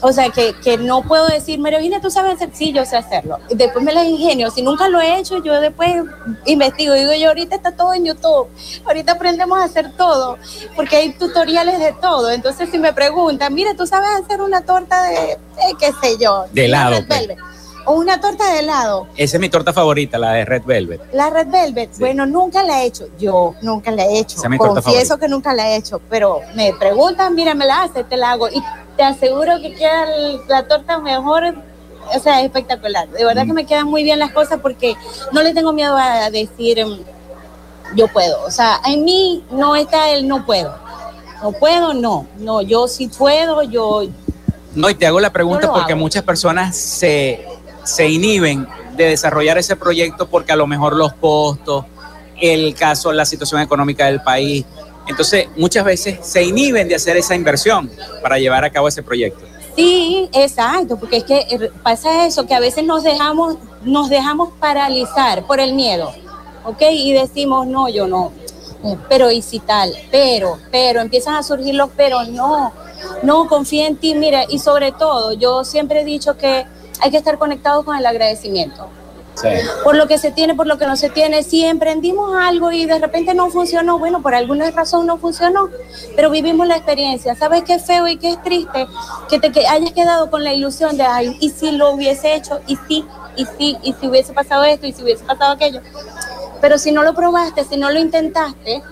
o 0.07 0.13
sea, 0.13 0.29
que, 0.29 0.55
que 0.63 0.77
no 0.77 1.01
puedo 1.03 1.27
decir, 1.29 1.59
Virginia, 1.63 1.99
tú 1.99 2.11
sabes 2.11 2.35
hacer, 2.35 2.51
sí, 2.53 2.75
yo 2.75 2.85
sé 2.85 2.95
hacerlo. 2.99 3.39
Y 3.49 3.55
después 3.55 3.83
me 3.83 3.91
la 3.91 4.05
ingenio, 4.05 4.51
si 4.51 4.61
nunca 4.61 4.87
lo 4.91 5.01
he 5.01 5.19
hecho, 5.19 5.43
yo 5.43 5.59
después 5.63 5.95
investigo, 6.45 6.93
digo 6.93 7.15
yo, 7.15 7.29
ahorita 7.29 7.57
está 7.57 7.73
todo 7.73 7.95
en 7.95 8.05
YouTube, 8.05 8.49
ahorita 8.85 9.13
aprendemos 9.13 9.59
a 9.59 9.65
hacer 9.65 9.97
todo, 9.97 10.37
porque 10.77 10.97
hay 10.97 11.15
tutoriales 11.15 11.79
de 11.79 11.93
todo. 12.03 12.31
Entonces, 12.31 12.69
si 12.71 12.79
me 12.79 12.93
preguntan, 12.93 13.55
mira, 13.55 13.75
tú 13.75 13.87
sabes 13.87 14.11
hacer 14.23 14.43
una 14.43 14.61
torta 14.61 15.05
de, 15.05 15.33
eh, 15.33 15.39
qué 15.81 15.91
sé 16.03 16.19
yo, 16.21 16.45
De 16.53 16.67
helado, 16.67 16.99
pues. 17.09 17.29
O 17.87 17.95
una 17.95 18.19
torta 18.21 18.51
de 18.53 18.61
helado. 18.61 19.07
Esa 19.17 19.37
es 19.37 19.41
mi 19.41 19.49
torta 19.51 19.73
favorita, 19.73 20.19
la 20.19 20.33
de 20.33 20.45
Red 20.45 20.65
Velvet. 20.65 21.01
La 21.15 21.29
Red 21.31 21.49
Velvet, 21.49 21.91
bueno, 21.99 22.25
nunca 22.25 22.63
la 22.63 22.83
he 22.83 22.87
hecho. 22.87 23.09
Yo 23.19 23.55
nunca 23.61 23.91
la 23.91 24.05
he 24.07 24.21
hecho. 24.21 24.37
Esa 24.39 24.47
es 24.47 24.51
mi 24.51 24.57
torta 24.57 24.81
Confieso 24.81 25.09
favorita. 25.09 25.19
que 25.19 25.29
nunca 25.29 25.53
la 25.55 25.69
he 25.71 25.77
hecho, 25.77 26.01
pero 26.11 26.41
me 26.55 26.73
preguntan, 26.75 27.35
mira, 27.35 27.55
me 27.55 27.67
la 27.67 27.83
hace, 27.83 28.05
te 28.05 28.17
la 28.17 28.33
hago. 28.33 28.49
Y 28.49 28.63
te 28.97 29.03
aseguro 29.03 29.61
que 29.61 29.75
queda 29.75 30.07
la 30.49 30.67
torta 30.67 30.99
mejor, 30.99 31.55
o 32.15 32.19
sea, 32.21 32.41
es 32.41 32.47
espectacular. 32.47 33.09
De 33.09 33.25
verdad 33.25 33.47
que 33.47 33.53
me 33.53 33.67
quedan 33.67 33.87
muy 33.87 34.03
bien 34.03 34.19
las 34.19 34.33
cosas 34.33 34.61
porque 34.61 34.95
no 35.33 35.43
le 35.43 35.53
tengo 35.55 35.73
miedo 35.73 35.97
a 35.97 36.31
decir 36.31 36.79
em, 36.79 36.99
yo 37.97 38.09
puedo. 38.09 38.45
O 38.45 38.51
sea, 38.51 38.81
en 38.87 39.05
mí 39.05 39.45
no 39.51 39.77
está 39.77 40.11
el 40.11 40.27
no 40.29 40.45
puedo. 40.45 40.75
No 41.43 41.53
puedo, 41.53 41.93
no. 41.95 42.27
No, 42.39 42.63
yo 42.63 42.89
sí 42.89 43.09
puedo, 43.09 43.63
yo 43.63 44.03
No, 44.75 44.89
y 44.91 44.95
te 44.95 45.07
hago 45.07 45.21
la 45.21 45.31
pregunta 45.33 45.71
porque 45.73 45.93
hago. 45.93 46.01
muchas 46.01 46.23
personas 46.23 46.77
se, 46.77 47.47
se 47.85 48.09
inhiben 48.09 48.67
de 48.97 49.11
desarrollar 49.11 49.59
ese 49.59 49.77
proyecto 49.77 50.29
porque 50.29 50.53
a 50.53 50.57
lo 50.57 50.67
mejor 50.67 50.95
los 50.97 51.13
costos, 51.15 51.85
el 52.41 52.75
caso, 52.75 53.13
la 53.13 53.25
situación 53.25 53.61
económica 53.61 54.07
del 54.07 54.21
país. 54.23 54.65
Entonces, 55.07 55.49
muchas 55.57 55.85
veces 55.85 56.19
se 56.23 56.43
inhiben 56.43 56.89
de 56.89 56.95
hacer 56.95 57.17
esa 57.17 57.35
inversión 57.35 57.91
para 58.23 58.39
llevar 58.39 58.65
a 58.65 58.71
cabo 58.71 58.89
ese 58.89 59.03
proyecto. 59.03 59.45
Sí, 59.77 60.29
exacto, 60.33 60.97
porque 60.97 61.19
es 61.19 61.25
que 61.25 61.39
eh, 61.51 61.71
pasa 61.83 62.27
eso, 62.27 62.47
que 62.47 62.55
a 62.55 62.61
veces 62.61 62.85
nos 62.85 63.03
dejamos, 63.03 63.57
nos 63.83 64.09
dejamos 64.09 64.51
paralizar 64.61 65.45
por 65.47 65.59
el 65.59 65.75
miedo, 65.75 66.13
¿ok? 66.65 66.83
Y 66.93 67.13
decimos, 67.13 67.67
no, 67.67 67.89
yo 67.89 68.07
no, 68.07 68.31
eh, 68.85 68.97
pero 69.09 69.33
y 69.33 69.43
si 69.43 69.59
tal, 69.59 69.93
pero, 70.13 70.59
pero, 70.71 71.01
empiezan 71.01 71.35
a 71.35 71.43
surgir 71.43 71.75
los 71.75 71.91
pero, 71.97 72.25
no, 72.25 72.73
no, 73.25 73.49
confía 73.49 73.89
en 73.89 73.97
ti, 73.97 74.15
mira, 74.15 74.45
y 74.49 74.61
sobre 74.61 74.93
todo, 74.93 75.33
yo 75.33 75.65
siempre 75.65 76.03
he 76.03 76.05
dicho 76.05 76.37
que 76.37 76.67
hay 77.01 77.11
que 77.11 77.17
estar 77.17 77.37
conectados 77.37 77.85
con 77.85 77.97
el 77.97 78.07
agradecimiento 78.07 78.89
por 79.83 79.97
lo 79.97 80.07
que 80.07 80.17
se 80.19 80.31
tiene, 80.31 80.55
por 80.55 80.67
lo 80.67 80.79
que 80.79 80.87
no 80.87 80.97
se 80.97 81.11
tiene. 81.11 81.43
Si 81.43 81.65
emprendimos 81.65 82.35
algo 82.41 82.71
y 82.73 82.87
de 82.87 82.99
repente 82.99 83.35
no 83.35 83.51
funcionó, 83.51 83.99
bueno, 83.99 84.23
por 84.23 84.35
alguna 84.35 84.71
razón 84.71 85.07
no 85.07 85.19
funcionó, 85.19 85.69
pero 86.17 86.31
vivimos 86.31 86.67
la 86.67 86.77
experiencia. 86.77 87.35
¿Sabes 87.35 87.65
qué 87.65 87.79
feo 87.79 88.07
y 88.09 88.17
qué 88.17 88.31
es 88.31 88.43
triste? 88.43 88.87
Que 89.29 89.39
te 89.39 89.51
que 89.53 89.67
hayas 89.67 89.93
quedado 89.93 90.31
con 90.31 90.45
la 90.45 90.53
ilusión 90.53 90.97
de, 90.97 91.03
ay, 91.05 91.37
y 91.41 91.51
si 91.51 91.73
lo 91.73 91.91
hubiese 91.93 92.35
hecho, 92.35 92.61
y 92.67 92.77
sí, 92.89 93.05
y 93.37 93.45
sí, 93.59 93.77
y 93.83 93.93
si 93.95 94.07
hubiese 94.09 94.33
pasado 94.33 94.65
esto, 94.65 94.87
y 94.87 94.93
si 94.93 95.03
hubiese 95.03 95.25
pasado 95.25 95.53
aquello. 95.53 95.81
Pero 96.61 96.79
si 96.79 96.93
no 96.93 97.03
lo 97.03 97.15
probaste, 97.15 97.65
si 97.65 97.77
no 97.77 97.91
lo 97.91 97.99
intentaste, 97.99 98.83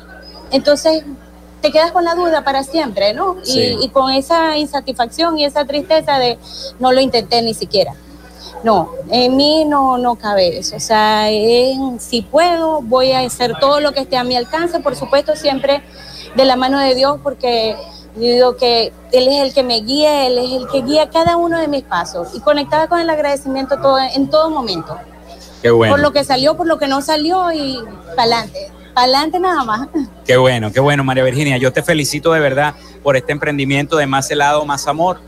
entonces 0.50 1.04
te 1.60 1.70
quedas 1.70 1.92
con 1.92 2.04
la 2.04 2.14
duda 2.16 2.42
para 2.42 2.64
siempre, 2.64 3.14
¿no? 3.14 3.36
Y- 3.44 3.84
y 3.84 3.88
con 3.90 4.10
esa 4.10 4.56
insatisfacción 4.56 5.38
y 5.38 5.44
esa 5.44 5.64
tristeza 5.64 6.18
de 6.18 6.36
no 6.80 6.90
lo 6.92 7.00
intenté 7.00 7.40
ni 7.42 7.54
siquiera. 7.54 7.94
No, 8.64 8.90
en 9.10 9.36
mí 9.36 9.64
no, 9.64 9.98
no 9.98 10.14
cabe 10.14 10.58
eso. 10.58 10.76
O 10.76 10.80
sea, 10.80 11.28
en- 11.30 11.98
si 12.00 12.22
puedo, 12.22 12.80
voy 12.82 13.12
a 13.12 13.20
hacer 13.20 13.54
todo 13.58 13.80
lo 13.80 13.92
que 13.92 14.00
esté 14.00 14.16
a 14.16 14.24
mi 14.24 14.36
alcance, 14.36 14.78
por 14.80 14.94
supuesto, 14.94 15.34
siempre 15.34 15.82
de 16.36 16.44
la 16.44 16.56
mano 16.56 16.78
de 16.78 16.94
Dios, 16.94 17.18
porque 17.22 17.76
digo 18.14 18.56
que 18.56 18.92
Él 19.10 19.28
es 19.28 19.40
el 19.42 19.52
que 19.54 19.62
me 19.62 19.80
guía, 19.80 20.26
Él 20.26 20.38
es 20.38 20.52
el 20.52 20.68
que 20.68 20.82
guía 20.82 21.10
cada 21.10 21.36
uno 21.36 21.58
de 21.58 21.66
mis 21.68 21.82
pasos 21.82 22.28
y 22.34 22.40
conectada 22.40 22.86
con 22.88 23.00
el 23.00 23.10
agradecimiento 23.10 23.78
todo, 23.80 23.98
en 23.98 24.30
todo 24.30 24.48
momento. 24.50 24.96
Qué 25.60 25.70
bueno. 25.70 25.94
Por 25.94 26.00
lo 26.00 26.12
que 26.12 26.22
salió, 26.24 26.56
por 26.56 26.66
lo 26.66 26.78
que 26.78 26.86
no 26.88 27.02
salió 27.02 27.50
y 27.52 27.78
para 28.16 28.22
adelante. 28.22 28.72
Para 28.94 29.04
adelante 29.04 29.40
nada 29.40 29.64
más. 29.64 29.88
Qué 30.24 30.36
bueno, 30.36 30.70
qué 30.72 30.80
bueno, 30.80 31.02
María 31.02 31.24
Virginia. 31.24 31.56
Yo 31.56 31.72
te 31.72 31.82
felicito 31.82 32.32
de 32.32 32.40
verdad 32.40 32.74
por 33.02 33.16
este 33.16 33.32
emprendimiento 33.32 33.96
de 33.96 34.06
más 34.06 34.30
helado, 34.30 34.64
más 34.66 34.86
amor 34.86 35.20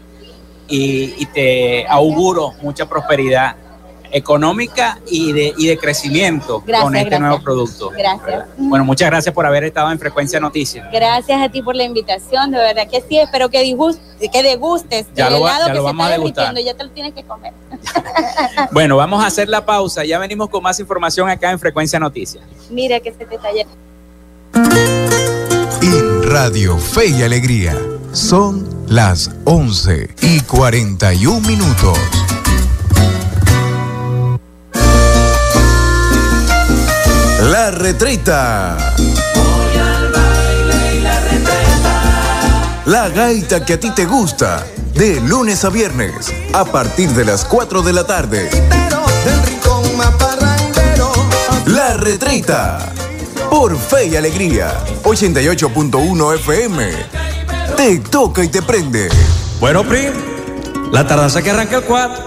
y, 0.68 1.14
y 1.18 1.26
te 1.26 1.86
auguro 1.88 2.52
mucha 2.62 2.86
prosperidad 2.88 3.56
económica 4.16 4.98
y 5.10 5.32
de, 5.32 5.52
y 5.58 5.66
de 5.66 5.76
crecimiento 5.76 6.60
Gracias, 6.64 6.84
con 6.84 6.94
este 6.94 7.08
gracias. 7.10 7.20
nuevo 7.28 7.42
producto. 7.42 7.90
Gracias. 7.90 8.44
Bueno, 8.56 8.84
muchas 8.84 9.10
gracias 9.10 9.34
por 9.34 9.44
haber 9.44 9.64
estado 9.64 9.90
en 9.90 9.98
Frecuencia 9.98 10.38
Noticias. 10.38 10.86
Gracias 10.92 11.42
a 11.42 11.48
ti 11.48 11.62
por 11.62 11.74
la 11.74 11.82
invitación, 11.82 12.52
de 12.52 12.58
verdad 12.58 12.86
que 12.88 13.00
sí, 13.08 13.18
espero 13.18 13.48
que, 13.48 13.64
disgust- 13.64 13.98
que 14.32 14.42
degustes 14.44 15.06
Ya 15.16 15.26
el 15.26 15.32
lo 15.32 15.38
helado 15.40 15.66
ya 15.66 15.72
que 15.72 15.78
lo 15.78 15.82
se 15.82 15.84
vamos 15.86 16.04
está 16.06 16.14
a 16.14 16.16
degustar. 16.16 16.54
ya 16.58 16.74
te 16.74 16.84
lo 16.84 16.90
tienes 16.90 17.12
que 17.12 17.24
comer. 17.24 17.52
Bueno, 18.70 18.96
vamos 18.96 19.22
a 19.22 19.26
hacer 19.26 19.48
la 19.48 19.64
pausa. 19.66 20.04
Ya 20.04 20.18
venimos 20.20 20.48
con 20.48 20.62
más 20.62 20.78
información 20.78 21.28
acá 21.28 21.50
en 21.50 21.58
Frecuencia 21.58 21.98
Noticias. 21.98 22.44
Mira 22.70 23.00
que 23.00 23.12
se 23.12 23.24
te 23.26 23.34
está 23.34 23.48
Radio 26.26 26.78
Fe 26.78 27.08
y 27.08 27.22
Alegría 27.22 27.76
son 28.12 28.66
las 28.88 29.30
11 29.44 30.14
y 30.22 30.40
41 30.40 31.46
minutos. 31.46 31.98
La 37.42 37.70
retreta. 37.72 38.78
La 42.86 43.08
gaita 43.10 43.64
que 43.64 43.74
a 43.74 43.80
ti 43.80 43.90
te 43.90 44.06
gusta. 44.06 44.64
De 44.94 45.20
lunes 45.20 45.64
a 45.64 45.68
viernes, 45.68 46.32
a 46.54 46.64
partir 46.64 47.10
de 47.10 47.26
las 47.26 47.44
4 47.44 47.82
de 47.82 47.92
la 47.92 48.06
tarde. 48.06 48.48
La 51.66 51.94
retreta. 51.94 52.94
Por 53.54 53.78
Fe 53.78 54.08
y 54.08 54.16
Alegría. 54.16 54.74
88.1 55.04 56.34
FM. 56.34 56.90
Te 57.76 58.00
toca 58.00 58.42
y 58.42 58.48
te 58.48 58.60
prende. 58.62 59.08
Bueno, 59.60 59.84
Pri, 59.84 60.08
la 60.90 61.06
tardanza 61.06 61.40
que 61.40 61.52
arranca 61.52 61.76
el 61.76 61.84
4. 61.84 62.24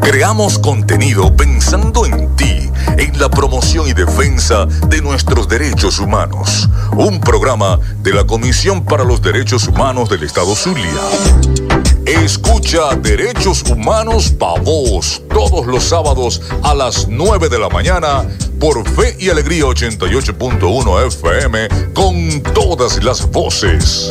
Creamos 0.00 0.58
contenido 0.58 1.36
pensando 1.36 2.06
en 2.06 2.34
ti, 2.34 2.70
en 2.96 3.18
la 3.20 3.28
promoción 3.28 3.88
y 3.88 3.92
defensa 3.92 4.64
de 4.64 5.02
nuestros 5.02 5.48
derechos 5.48 5.98
humanos. 5.98 6.70
Un 6.96 7.20
programa 7.20 7.78
de 7.98 8.14
la 8.14 8.24
Comisión 8.24 8.86
para 8.86 9.04
los 9.04 9.20
Derechos 9.20 9.68
Humanos 9.68 10.08
del 10.08 10.22
Estado 10.22 10.54
Zulia. 10.54 11.71
Escucha 12.12 12.94
Derechos 12.96 13.62
Humanos 13.62 14.30
Pa' 14.38 14.60
Vos 14.60 15.22
todos 15.30 15.66
los 15.66 15.82
sábados 15.82 16.42
a 16.62 16.74
las 16.74 17.08
9 17.08 17.48
de 17.48 17.58
la 17.58 17.70
mañana 17.70 18.28
por 18.60 18.86
Fe 18.86 19.16
y 19.18 19.30
Alegría 19.30 19.64
88.1 19.64 21.06
FM 21.06 21.68
con 21.94 22.42
todas 22.54 23.02
las 23.02 23.28
voces. 23.30 24.08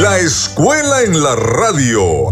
La 0.00 0.18
escuela 0.18 1.02
en 1.02 1.22
la 1.22 1.36
radio. 1.36 2.30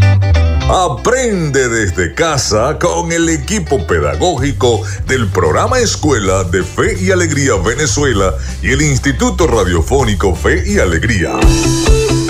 Aprende 0.72 1.68
desde 1.68 2.14
casa 2.14 2.78
con 2.78 3.10
el 3.10 3.28
equipo 3.28 3.84
pedagógico 3.88 4.80
del 5.08 5.26
programa 5.26 5.80
Escuela 5.80 6.44
de 6.44 6.62
Fe 6.62 6.96
y 7.00 7.10
Alegría 7.10 7.56
Venezuela 7.56 8.32
y 8.62 8.70
el 8.70 8.82
Instituto 8.82 9.48
Radiofónico 9.48 10.32
Fe 10.36 10.62
y 10.64 10.78
Alegría. 10.78 11.32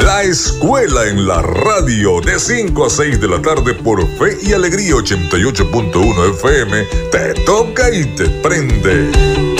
La 0.03 0.22
escuela 0.22 1.07
en 1.07 1.26
la 1.26 1.43
radio 1.43 2.22
de 2.22 2.41
5 2.41 2.86
a 2.86 2.88
6 2.88 3.20
de 3.20 3.28
la 3.28 3.43
tarde 3.43 3.74
por 3.74 4.01
Fe 4.16 4.38
y 4.43 4.55
Alegría 4.55 4.95
88.1 4.95 6.30
FM 6.30 6.84
te 7.12 7.34
toca 7.45 7.95
y 7.95 8.07
te 8.16 8.24
prende. 8.43 9.60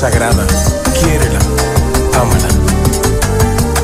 quiérela, 0.00 1.38
ámala. 2.18 2.48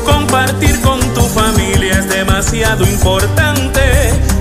Compartir 0.03 0.81
con 0.81 0.99
tu 1.13 1.21
familia 1.21 1.99
es 1.99 2.09
demasiado 2.09 2.83
importante. 2.85 3.81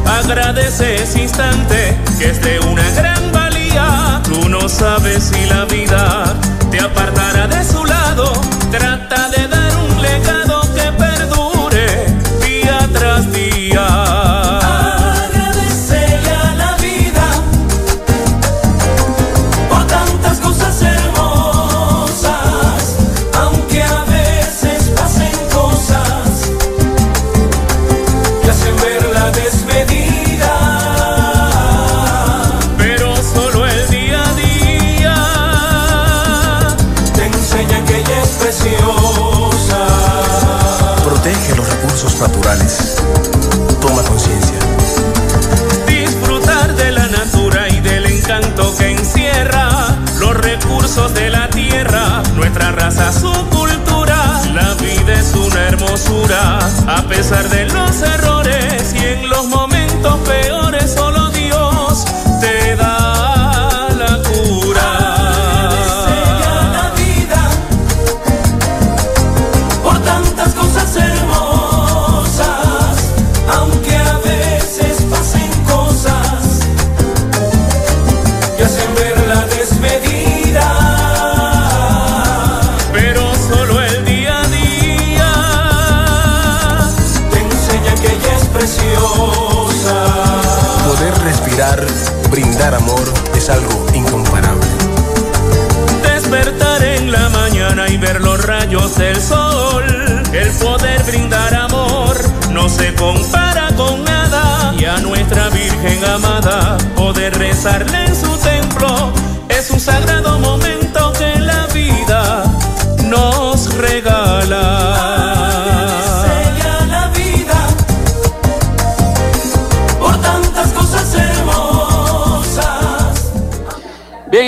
Agradece 0.07 1.03
ese 1.03 1.20
instante 1.20 1.99
que 2.18 2.31
es 2.31 2.41
de 2.41 2.61
una 2.61 2.91
gran 2.93 3.31
valía. 3.31 4.22
Tú 4.24 4.49
no 4.49 4.70
sabes 4.70 5.24
si 5.24 5.47
la 5.51 5.66
vida 5.66 5.86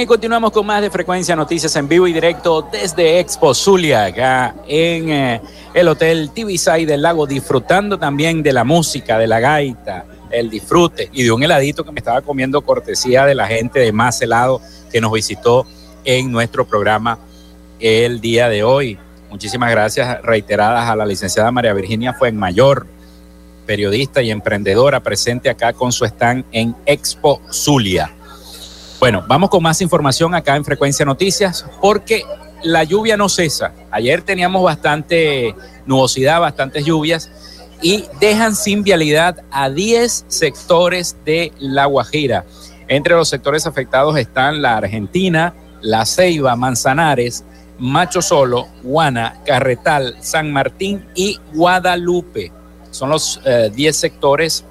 continuamos 0.08 0.52
con 0.52 0.64
más 0.64 0.80
de 0.80 0.90
Frecuencia 0.90 1.36
Noticias 1.36 1.76
en 1.76 1.86
vivo 1.86 2.08
y 2.08 2.14
directo 2.14 2.66
desde 2.72 3.20
Expo 3.20 3.52
Zulia, 3.54 4.06
acá 4.06 4.54
en 4.66 5.10
eh, 5.10 5.40
el 5.74 5.86
Hotel 5.86 6.30
Tibisay 6.30 6.86
del 6.86 7.02
Lago, 7.02 7.26
disfrutando 7.26 7.98
también 7.98 8.42
de 8.42 8.54
la 8.54 8.64
música, 8.64 9.18
de 9.18 9.26
la 9.26 9.38
gaita, 9.38 10.06
el 10.30 10.48
disfrute 10.48 11.10
y 11.12 11.24
de 11.24 11.30
un 11.30 11.42
heladito 11.42 11.84
que 11.84 11.92
me 11.92 11.98
estaba 11.98 12.22
comiendo 12.22 12.62
cortesía 12.62 13.26
de 13.26 13.34
la 13.34 13.46
gente 13.46 13.80
de 13.80 13.92
Más 13.92 14.20
Helado 14.22 14.62
que 14.90 14.98
nos 14.98 15.12
visitó 15.12 15.66
en 16.06 16.32
nuestro 16.32 16.66
programa 16.66 17.18
el 17.78 18.22
día 18.22 18.48
de 18.48 18.64
hoy. 18.64 18.98
Muchísimas 19.28 19.70
gracias 19.70 20.22
reiteradas 20.22 20.88
a 20.88 20.96
la 20.96 21.04
licenciada 21.04 21.52
María 21.52 21.74
Virginia 21.74 22.14
Fuenmayor, 22.14 22.86
periodista 23.66 24.22
y 24.22 24.30
emprendedora 24.30 25.00
presente 25.00 25.50
acá 25.50 25.74
con 25.74 25.92
su 25.92 26.06
stand 26.06 26.46
en 26.50 26.74
Expo 26.86 27.42
Zulia. 27.52 28.14
Bueno, 29.00 29.24
vamos 29.28 29.48
con 29.48 29.62
más 29.62 29.80
información 29.80 30.34
acá 30.34 30.56
en 30.56 30.64
Frecuencia 30.64 31.06
Noticias 31.06 31.64
porque 31.80 32.24
la 32.64 32.82
lluvia 32.82 33.16
no 33.16 33.28
cesa. 33.28 33.72
Ayer 33.92 34.22
teníamos 34.22 34.60
bastante 34.64 35.54
nubosidad, 35.86 36.40
bastantes 36.40 36.84
lluvias 36.84 37.30
y 37.80 38.06
dejan 38.18 38.56
sin 38.56 38.82
vialidad 38.82 39.44
a 39.52 39.70
10 39.70 40.24
sectores 40.26 41.16
de 41.24 41.52
La 41.60 41.86
Guajira. 41.86 42.44
Entre 42.88 43.14
los 43.14 43.28
sectores 43.28 43.68
afectados 43.68 44.18
están 44.18 44.62
la 44.62 44.78
Argentina, 44.78 45.54
La 45.80 46.04
Ceiba, 46.04 46.56
Manzanares, 46.56 47.44
Macho 47.78 48.20
Solo, 48.20 48.66
Guana, 48.82 49.42
Carretal, 49.46 50.16
San 50.20 50.52
Martín 50.52 51.06
y 51.14 51.38
Guadalupe. 51.54 52.50
Son 52.90 53.10
los 53.10 53.40
eh, 53.44 53.70
10 53.72 53.96
sectores 53.96 54.64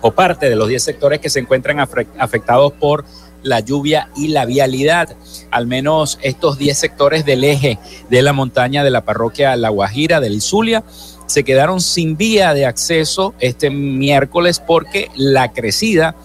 o 0.00 0.10
parte 0.10 0.50
de 0.50 0.56
los 0.56 0.66
10 0.68 0.82
sectores 0.82 1.20
que 1.20 1.30
se 1.30 1.38
encuentran 1.38 1.78
afectados 1.78 2.72
por 2.72 3.04
la 3.44 3.60
lluvia 3.60 4.10
y 4.16 4.28
la 4.28 4.44
vialidad. 4.46 5.16
Al 5.52 5.68
menos 5.68 6.18
estos 6.22 6.58
10 6.58 6.76
sectores 6.76 7.24
del 7.24 7.44
eje 7.44 7.78
de 8.10 8.22
la 8.22 8.32
montaña 8.32 8.82
de 8.82 8.90
la 8.90 9.04
parroquia 9.04 9.54
La 9.54 9.68
Guajira 9.68 10.18
del 10.18 10.42
Zulia 10.42 10.82
se 11.26 11.44
quedaron 11.44 11.80
sin 11.80 12.16
vía 12.16 12.52
de 12.52 12.66
acceso 12.66 13.34
este 13.38 13.70
miércoles 13.70 14.60
porque 14.60 15.10
la 15.14 15.52
crecida 15.52 16.16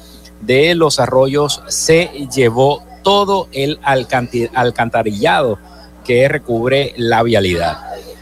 de 0.41 0.76
los 0.76 0.99
arroyos 0.99 1.61
se 1.67 2.28
llevó 2.34 2.84
todo 3.03 3.47
el 3.51 3.80
alcantarillado 3.84 5.57
que 6.03 6.28
recubre 6.28 6.93
la 6.97 7.24
vialidad. 7.24 7.78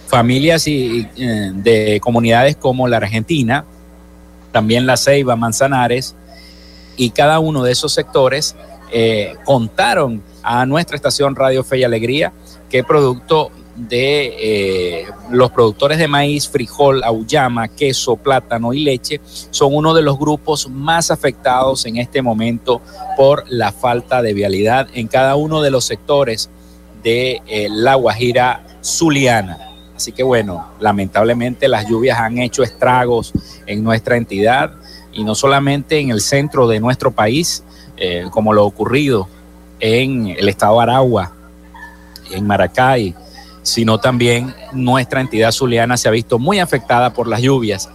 Familias 0.07 0.67
y, 0.67 1.07
eh, 1.17 1.51
de 1.53 1.99
comunidades 2.01 2.55
como 2.55 2.87
la 2.87 2.97
Argentina, 2.97 3.65
también 4.51 4.85
la 4.85 4.97
Ceiba, 4.97 5.35
Manzanares, 5.35 6.15
y 6.95 7.11
cada 7.11 7.39
uno 7.39 7.63
de 7.63 7.71
esos 7.71 7.93
sectores 7.93 8.55
eh, 8.91 9.35
contaron 9.43 10.21
a 10.43 10.65
nuestra 10.65 10.95
estación 10.95 11.35
Radio 11.35 11.63
Fe 11.63 11.79
y 11.79 11.83
Alegría 11.83 12.31
que 12.69 12.83
producto 12.83 13.51
de 13.77 14.33
eh, 14.39 15.05
los 15.29 15.51
productores 15.51 15.99
de 15.99 16.07
maíz, 16.07 16.49
frijol, 16.49 17.03
auyama, 17.03 17.67
queso, 17.67 18.15
plátano 18.15 18.73
y 18.73 18.83
leche 18.83 19.21
son 19.51 19.75
uno 19.75 19.93
de 19.93 20.01
los 20.01 20.17
grupos 20.17 20.67
más 20.69 21.11
afectados 21.11 21.85
en 21.85 21.97
este 21.97 22.21
momento 22.21 22.81
por 23.15 23.43
la 23.49 23.71
falta 23.71 24.21
de 24.21 24.33
vialidad 24.33 24.87
en 24.93 25.07
cada 25.07 25.35
uno 25.35 25.61
de 25.61 25.69
los 25.69 25.85
sectores 25.85 26.49
de 27.03 27.41
eh, 27.45 27.67
la 27.69 27.95
Guajira 27.95 28.65
Zuliana. 28.83 29.59
Así 29.95 30.11
que 30.11 30.23
bueno, 30.23 30.67
lamentablemente 30.79 31.67
las 31.67 31.87
lluvias 31.87 32.19
han 32.19 32.37
hecho 32.39 32.63
estragos 32.63 33.31
en 33.65 33.83
nuestra 33.83 34.17
entidad 34.17 34.73
y 35.11 35.23
no 35.23 35.35
solamente 35.35 35.99
en 35.99 36.11
el 36.11 36.21
centro 36.21 36.67
de 36.67 36.79
nuestro 36.79 37.11
país, 37.11 37.63
eh, 37.97 38.27
como 38.31 38.53
lo 38.53 38.65
ocurrido 38.65 39.27
en 39.79 40.27
el 40.27 40.49
estado 40.49 40.79
Aragua, 40.79 41.33
en 42.31 42.45
Maracay, 42.45 43.15
sino 43.61 43.99
también 43.99 44.53
nuestra 44.73 45.21
entidad 45.21 45.51
zuliana 45.51 45.97
se 45.97 46.07
ha 46.07 46.11
visto 46.11 46.39
muy 46.39 46.59
afectada 46.59 47.13
por 47.13 47.27
las 47.27 47.41
lluvias. 47.41 47.89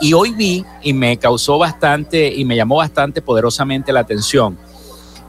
Y 0.00 0.12
hoy 0.12 0.32
vi 0.32 0.64
y 0.82 0.92
me 0.92 1.16
causó 1.16 1.58
bastante 1.58 2.32
y 2.32 2.44
me 2.44 2.56
llamó 2.56 2.76
bastante 2.76 3.20
poderosamente 3.20 3.92
la 3.92 4.00
atención 4.00 4.56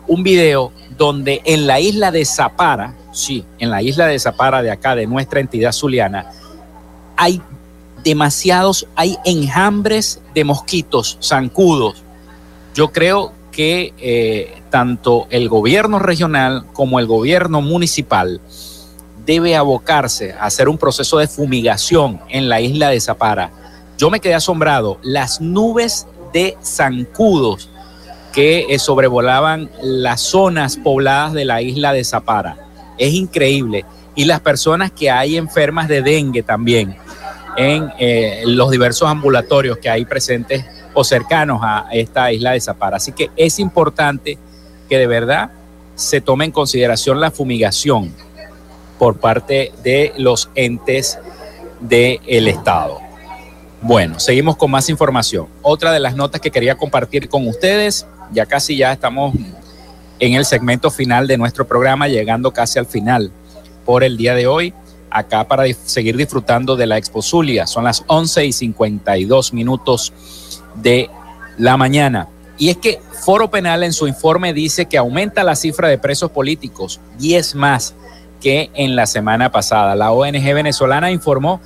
un 0.10 0.24
video 0.24 0.72
donde 0.98 1.42
en 1.46 1.68
la 1.68 1.80
isla 1.80 2.12
de 2.12 2.26
Zapara, 2.26 2.96
sí, 3.14 3.46
en 3.60 3.70
la 3.70 3.82
isla 3.82 4.08
de 4.08 4.20
Zapara 4.20 4.62
de 4.62 4.72
acá, 4.72 4.96
de 4.96 5.06
nuestra 5.06 5.40
entidad 5.40 5.72
zuliana, 5.72 6.32
hay 7.16 7.42
demasiados, 8.04 8.88
hay 8.96 9.18
enjambres 9.24 10.20
de 10.34 10.44
mosquitos, 10.44 11.18
zancudos. 11.22 12.04
Yo 12.74 12.92
creo 12.92 13.34
que 13.52 13.94
eh, 13.98 14.62
tanto 14.70 15.28
el 15.30 15.50
gobierno 15.50 16.00
regional 16.00 16.66
como 16.74 17.00
el 17.00 17.08
gobierno 17.08 17.62
municipal 17.62 18.42
debe 19.26 19.56
abocarse 19.56 20.34
a 20.34 20.46
hacer 20.46 20.70
un 20.70 20.78
proceso 20.78 21.18
de 21.18 21.28
fumigación 21.28 22.20
en 22.30 22.50
la 22.50 22.62
isla 22.62 22.90
de 22.90 23.00
Zapara. 23.00 23.52
Yo 23.98 24.10
me 24.10 24.20
quedé 24.20 24.34
asombrado, 24.34 24.98
las 25.04 25.42
nubes 25.42 26.08
de 26.34 26.58
zancudos 26.64 27.70
que 28.34 28.66
eh, 28.70 28.80
sobrevolaban 28.80 29.70
las 29.82 30.22
zonas 30.22 30.78
pobladas 30.78 31.34
de 31.34 31.46
la 31.46 31.62
isla 31.62 31.94
de 31.94 32.04
Zapara. 32.04 32.58
Es 32.98 33.14
increíble. 33.14 33.86
y 34.16 34.26
las 34.26 34.42
personas 34.42 34.92
que 34.92 35.10
hay 35.10 35.38
enfermas 35.38 35.88
de 35.88 36.02
dengue 36.02 36.44
también 36.44 36.98
en 37.56 37.90
eh, 38.00 38.42
los 38.46 38.72
diversos 38.72 39.08
ambulatorios 39.08 39.78
que 39.78 39.90
hay 39.90 40.06
presentes 40.06 40.66
o 40.94 41.04
cercanos 41.04 41.62
a 41.64 41.88
esta 41.92 42.32
isla 42.32 42.52
de 42.52 42.62
Zapara. 42.62 42.98
Así 42.98 43.12
que 43.12 43.30
es 43.36 43.60
importante 43.60 44.38
que 44.90 44.98
de 44.98 45.08
verdad 45.08 45.52
se 45.96 46.22
tome 46.22 46.46
en 46.46 46.52
consideración 46.52 47.20
la 47.20 47.32
fumigación 47.32 48.14
por 48.98 49.18
parte 49.18 49.72
de 49.84 50.14
los 50.18 50.50
entes 50.56 51.20
del 51.80 52.48
Estado. 52.48 53.00
Bueno, 53.82 54.20
seguimos 54.20 54.58
con 54.58 54.72
más 54.72 54.90
información. 54.90 55.48
Otra 55.62 55.92
de 55.92 56.00
las 56.00 56.16
notas 56.16 56.42
que 56.42 56.52
quería 56.52 56.76
compartir 56.76 57.30
con 57.30 57.48
ustedes, 57.48 58.06
ya 58.32 58.46
casi 58.46 58.76
ya 58.76 58.92
estamos 58.92 59.34
en 60.20 60.34
el 60.34 60.46
segmento 60.46 60.92
final 60.92 61.28
de 61.28 61.38
nuestro 61.38 61.66
programa, 61.66 62.08
llegando 62.10 62.52
casi 62.52 62.78
al 62.78 62.86
final 62.86 63.32
por 63.86 64.04
el 64.04 64.18
día 64.18 64.36
de 64.36 64.48
hoy, 64.48 64.74
acá 65.10 65.48
para 65.48 65.64
seguir 65.86 66.18
disfrutando 66.18 66.76
de 66.76 66.88
la 66.88 66.98
Expo 66.98 67.22
Zulia. 67.22 67.66
Son 67.68 67.86
las 67.86 68.04
11 68.08 68.46
y 68.46 68.52
52 68.52 69.54
minutos 69.54 70.14
de 70.82 71.10
la 71.58 71.78
mañana. 71.78 72.28
Y 72.58 72.70
es 72.70 72.78
que 72.78 73.02
Foro 73.24 73.50
Penal 73.50 73.84
en 73.84 73.94
su 73.94 74.08
informe 74.08 74.54
dice 74.54 74.86
que 74.86 74.98
aumenta 74.98 75.44
la 75.44 75.56
cifra 75.56 75.88
de 75.88 75.98
presos 75.98 76.32
políticos, 76.32 77.00
10 77.18 77.56
más 77.56 77.96
que 78.42 78.70
en 78.74 78.96
la 78.96 79.06
semana 79.06 79.52
pasada. 79.52 79.96
La 79.96 80.12
ONG 80.12 80.54
venezolana 80.54 81.12
informó 81.12 81.62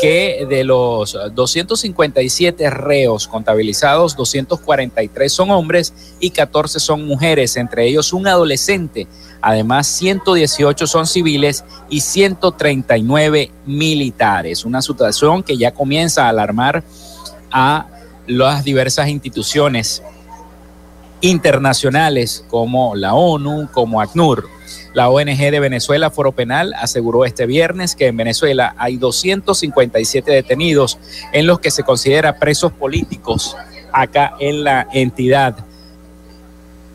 que 0.00 0.46
de 0.48 0.64
los 0.64 1.16
257 1.34 2.68
reos 2.70 3.28
contabilizados, 3.28 4.16
243 4.16 5.32
son 5.32 5.50
hombres 5.50 5.94
y 6.20 6.30
14 6.30 6.80
son 6.80 7.06
mujeres, 7.06 7.56
entre 7.56 7.86
ellos 7.86 8.12
un 8.12 8.26
adolescente. 8.26 9.06
Además, 9.40 9.86
118 9.86 10.86
son 10.86 11.06
civiles 11.06 11.64
y 11.88 12.00
139 12.00 13.50
militares. 13.66 14.64
Una 14.64 14.82
situación 14.82 15.42
que 15.42 15.56
ya 15.56 15.72
comienza 15.72 16.26
a 16.26 16.30
alarmar 16.30 16.82
a 17.50 17.86
las 18.26 18.64
diversas 18.64 19.08
instituciones 19.08 20.02
internacionales 21.20 22.44
como 22.48 22.94
la 22.94 23.14
ONU, 23.14 23.68
como 23.72 24.00
ACNUR. 24.00 24.48
La 24.92 25.08
ONG 25.08 25.38
de 25.38 25.60
Venezuela, 25.60 26.10
Foro 26.10 26.32
Penal, 26.32 26.72
aseguró 26.74 27.24
este 27.24 27.46
viernes 27.46 27.96
que 27.96 28.06
en 28.06 28.16
Venezuela 28.16 28.74
hay 28.78 28.96
257 28.96 30.30
detenidos 30.30 30.98
en 31.32 31.46
los 31.46 31.58
que 31.58 31.70
se 31.70 31.82
considera 31.82 32.38
presos 32.38 32.72
políticos 32.72 33.56
acá 33.92 34.34
en 34.38 34.64
la 34.64 34.86
entidad 34.92 35.56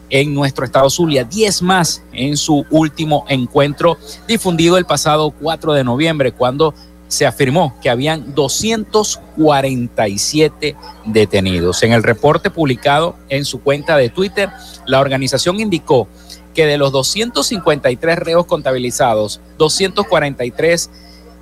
en 0.09 0.33
nuestro 0.33 0.65
estado 0.65 0.89
Zulia, 0.89 1.23
10 1.23 1.61
más 1.61 2.03
en 2.11 2.35
su 2.37 2.65
último 2.69 3.25
encuentro 3.29 3.97
difundido 4.27 4.77
el 4.77 4.85
pasado 4.85 5.31
4 5.31 5.73
de 5.73 5.83
noviembre, 5.83 6.31
cuando 6.31 6.73
se 7.09 7.25
afirmó 7.25 7.75
que 7.81 7.89
habían 7.89 8.33
247 8.33 10.77
detenidos. 11.05 11.83
En 11.83 11.91
el 11.91 12.03
reporte 12.03 12.49
publicado 12.49 13.17
en 13.27 13.43
su 13.43 13.61
cuenta 13.61 13.97
de 13.97 14.07
Twitter, 14.09 14.49
la 14.85 15.01
organización 15.01 15.59
indicó 15.59 16.07
que 16.53 16.65
de 16.65 16.77
los 16.77 16.93
253 16.93 18.19
reos 18.19 18.45
contabilizados, 18.45 19.41
243 19.57 20.89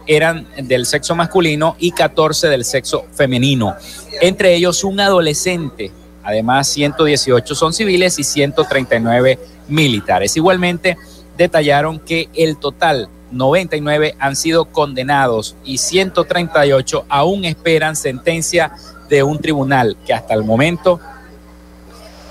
eran 0.07 0.47
del 0.63 0.85
sexo 0.85 1.15
masculino 1.15 1.75
y 1.79 1.91
14 1.91 2.47
del 2.47 2.63
sexo 2.63 3.05
femenino. 3.13 3.75
Entre 4.21 4.55
ellos 4.55 4.83
un 4.83 4.99
adolescente. 4.99 5.91
Además, 6.23 6.67
118 6.69 7.55
son 7.55 7.73
civiles 7.73 8.19
y 8.19 8.23
139 8.23 9.39
militares. 9.67 10.37
Igualmente, 10.37 10.97
detallaron 11.37 11.99
que 11.99 12.29
el 12.33 12.57
total 12.57 13.09
99 13.31 14.15
han 14.19 14.35
sido 14.35 14.65
condenados 14.65 15.55
y 15.63 15.77
138 15.77 17.05
aún 17.09 17.45
esperan 17.45 17.95
sentencia 17.95 18.71
de 19.09 19.23
un 19.23 19.39
tribunal 19.39 19.97
que 20.05 20.13
hasta 20.13 20.33
el 20.33 20.43
momento 20.43 20.99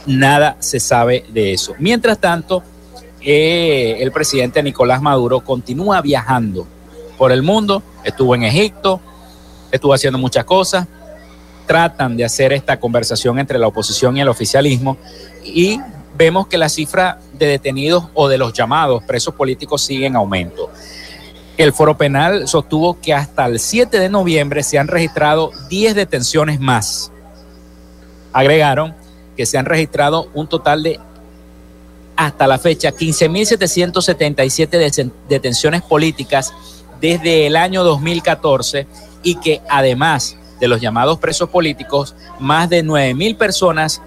nada 0.07 0.57
se 0.61 0.80
sabe 0.80 1.24
de 1.32 1.53
eso. 1.53 1.74
Mientras 1.78 2.18
tanto, 2.18 2.62
eh, 3.20 3.97
el 4.01 4.12
presidente 4.12 4.62
Nicolás 4.62 5.03
Maduro 5.03 5.40
continúa 5.40 6.01
viajando 6.01 6.66
por 7.18 7.32
el 7.32 7.42
mundo, 7.42 7.82
estuvo 8.05 8.34
en 8.34 8.44
Egipto, 8.44 9.01
estuvo 9.70 9.92
haciendo 9.92 10.18
muchas 10.18 10.44
cosas, 10.44 10.86
tratan 11.66 12.16
de 12.16 12.24
hacer 12.24 12.53
esta 12.53 12.78
conversación 12.78 13.38
entre 13.38 13.59
la 13.59 13.66
oposición 13.66 14.16
y 14.16 14.20
el 14.20 14.28
oficialismo 14.28 14.97
y 15.44 15.80
vemos 16.17 16.47
que 16.47 16.59
la 16.59 16.69
cifra 16.69 17.21
de 17.33 17.47
detenidos 17.47 18.05
o 18.14 18.29
de 18.29 18.39
los 18.39 18.53
llamados 18.53 19.03
presos 19.05 19.35
políticos 19.35 19.83
sigue 19.83 20.07
en 20.07 20.17
aumento. 20.17 20.71
El 21.57 21.73
foro 21.73 21.97
penal 21.97 22.49
sostuvo 22.49 23.01
que 23.01 23.14
hasta 23.14 23.47
el 23.47 23.59
7 23.59 23.99
de 23.99 24.09
noviembre 24.09 24.62
se 24.62 24.79
han 24.79 24.89
registrado 24.89 25.51
10 25.69 25.95
detenciones 25.95 26.61
más. 26.61 27.11
Agregaron 28.33 28.95
que 29.37 29.47
se 29.47 29.59
han 29.59 29.64
registrado 29.64 30.29
un 30.35 30.49
total 30.49 30.83
de 30.83 31.01
hasta 32.17 32.47
la 32.47 32.59
fecha 32.59 32.93
15.777 32.93 35.11
detenciones 35.29 35.83
políticas 35.83 36.53
desde 37.01 37.47
el 37.47 37.57
año 37.57 37.85
2014 37.85 38.87
y 39.23 39.37
que 39.37 39.61
además 39.69 40.37
de 40.61 40.69
los 40.69 40.81
llamados 40.81 41.19
presos 41.19 41.51
políticos, 41.51 42.14
más 42.41 42.71
de 42.71 42.83
9.000 42.83 43.37
personas 43.37 44.01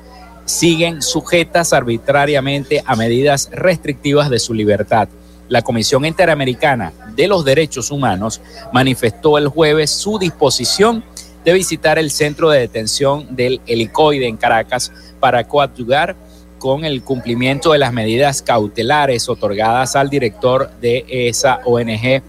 siguen 0.49 1.03
sujetas 1.03 1.73
arbitrariamente 1.73 2.81
a 2.83 2.95
medidas 2.95 3.49
restrictivas 3.51 4.31
de 4.31 4.39
su 4.39 4.55
libertad. 4.55 5.07
La 5.47 5.61
Comisión 5.61 6.05
Interamericana 6.05 6.91
de 7.15 7.27
los 7.27 7.45
Derechos 7.45 7.91
Humanos 7.91 8.41
manifestó 8.73 9.37
el 9.37 9.47
jueves 9.47 9.91
su 9.91 10.17
disposición 10.17 11.03
de 11.45 11.53
visitar 11.53 11.99
el 11.99 12.09
centro 12.09 12.49
de 12.49 12.61
detención 12.61 13.35
del 13.35 13.61
helicoide 13.67 14.27
en 14.27 14.37
Caracas 14.37 14.91
para 15.19 15.47
coadyuvar 15.47 16.15
con 16.57 16.83
el 16.83 17.03
cumplimiento 17.03 17.71
de 17.71 17.77
las 17.77 17.93
medidas 17.93 18.41
cautelares 18.41 19.29
otorgadas 19.29 19.95
al 19.95 20.09
director 20.09 20.71
de 20.81 21.05
esa 21.07 21.61
ONG 21.63 22.23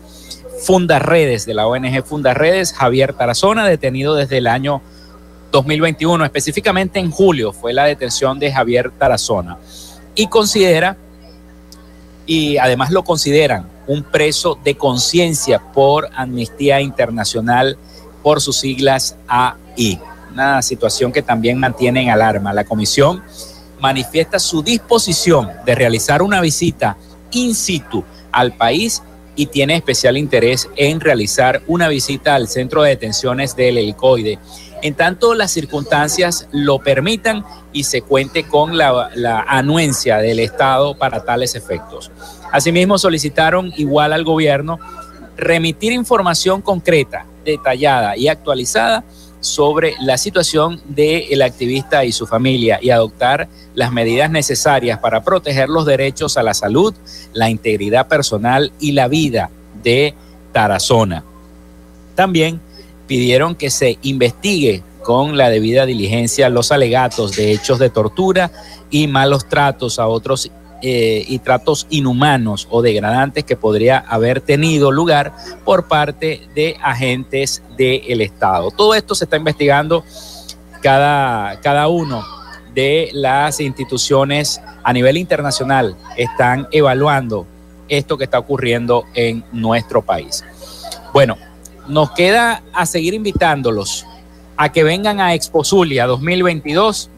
Fundaredes, 0.62 1.46
de 1.46 1.54
la 1.54 1.66
ONG 1.66 2.04
Fundaredes, 2.04 2.74
Javier 2.74 3.14
Tarazona, 3.14 3.66
detenido 3.66 4.14
desde 4.14 4.38
el 4.38 4.46
año 4.46 4.82
2021, 5.51 6.24
específicamente 6.24 6.98
en 6.98 7.11
julio 7.11 7.53
fue 7.53 7.72
la 7.72 7.84
detención 7.84 8.38
de 8.38 8.53
Javier 8.53 8.90
Tarazona 8.90 9.59
y 10.14 10.26
considera, 10.26 10.96
y 12.26 12.59
además 12.59 12.90
lo 12.90 13.03
consideran, 13.05 13.68
un 13.86 14.03
preso 14.03 14.59
de 14.62 14.76
conciencia 14.76 15.59
por 15.59 16.09
Amnistía 16.14 16.80
Internacional 16.80 17.76
por 18.22 18.40
sus 18.40 18.57
siglas 18.59 19.16
AI. 19.26 20.01
Una 20.32 20.62
situación 20.62 21.11
que 21.11 21.22
también 21.22 21.59
mantiene 21.59 22.03
en 22.03 22.11
alarma. 22.11 22.53
La 22.53 22.64
comisión 22.64 23.22
manifiesta 23.80 24.38
su 24.38 24.62
disposición 24.62 25.51
de 25.64 25.74
realizar 25.74 26.22
una 26.22 26.40
visita 26.40 26.96
in 27.32 27.55
situ 27.55 28.05
al 28.30 28.53
país 28.53 29.03
y 29.34 29.46
tiene 29.46 29.76
especial 29.76 30.16
interés 30.16 30.68
en 30.76 31.01
realizar 31.01 31.62
una 31.66 31.88
visita 31.88 32.34
al 32.34 32.46
centro 32.46 32.82
de 32.82 32.90
detenciones 32.90 33.57
del 33.57 33.78
helicoide 33.78 34.38
en 34.83 34.95
tanto 34.95 35.35
las 35.35 35.51
circunstancias 35.51 36.49
lo 36.53 36.78
permitan 36.78 37.45
y 37.72 37.85
se 37.85 38.03
cuente 38.03 38.45
con 38.45 38.76
la, 38.76 39.11
anuencia 39.49 40.18
del 40.18 40.41
Estado 40.41 40.95
para 40.97 41.24
tales 41.24 41.55
efectos. 41.55 42.11
Asimismo, 42.53 42.99
solicitaron 42.99 43.72
igual 43.76 44.12
al 44.12 44.24
gobierno 44.24 44.78
remitir 45.37 45.93
información 45.93 46.61
concreta, 46.62 47.26
detallada 47.45 48.16
y 48.16 48.28
actualizada 48.28 49.05
sobre 49.41 49.95
la 50.01 50.18
situación 50.18 50.83
del 50.87 51.41
activista 51.41 52.05
y 52.05 52.12
su 52.12 52.26
familia 52.26 52.78
y 52.83 52.91
adoptar 52.91 53.49
las 53.74 53.91
medidas 53.91 54.31
necesarias 54.31 54.99
para 54.99 55.22
proteger 55.22 55.68
los 55.68 55.87
derechos 55.87 56.37
a 56.37 56.43
la 56.43 56.53
salud, 56.53 56.95
la 57.33 57.49
integridad 57.49 58.07
personal 58.09 58.72
y 58.78 58.93
la 58.93 59.09
vida 59.09 59.51
de 59.83 60.14
Tarazona. 60.53 61.24
También 62.14 62.61
pidieron 63.11 63.56
que 63.56 63.70
se 63.70 63.98
investigue 64.02 64.84
con 65.02 65.36
la 65.36 65.50
debida 65.50 65.84
diligencia 65.84 66.48
los 66.48 66.70
alegatos 66.70 67.34
de 67.34 67.50
hechos 67.50 67.80
de 67.80 67.90
tortura 67.90 68.52
y 68.88 69.08
malos 69.08 69.48
tratos 69.48 69.98
a 69.98 70.06
otros 70.06 70.48
eh, 70.80 71.24
y 71.26 71.40
tratos 71.40 71.88
inhumanos 71.90 72.68
o 72.70 72.82
degradantes 72.82 73.42
que 73.42 73.56
podría 73.56 73.98
haber 73.98 74.40
tenido 74.40 74.92
lugar 74.92 75.32
por 75.64 75.88
parte 75.88 76.42
de 76.54 76.76
agentes 76.80 77.64
del 77.76 78.20
Estado. 78.20 78.70
Todo 78.70 78.94
esto 78.94 79.16
se 79.16 79.24
está 79.24 79.36
investigando 79.36 80.04
cada, 80.80 81.58
cada 81.62 81.88
uno 81.88 82.24
de 82.72 83.11
las 83.12 83.58
instituciones 83.58 84.61
a 84.84 84.92
nivel 84.92 85.16
internacional 85.16 85.96
están 86.16 86.68
evaluando 86.70 87.44
esto 87.88 88.16
que 88.16 88.22
está 88.22 88.38
ocurriendo 88.38 89.02
en 89.14 89.42
nuestro 89.50 90.00
país. 90.00 90.44
Bueno, 91.12 91.36
nos 91.91 92.12
queda 92.12 92.62
a 92.72 92.86
seguir 92.86 93.14
invitándolos 93.14 94.07
a 94.57 94.70
que 94.70 94.84
vengan 94.84 95.20
a 95.20 95.34
Expo 95.34 95.64
Zulia 95.64 96.07
2022 96.07 97.11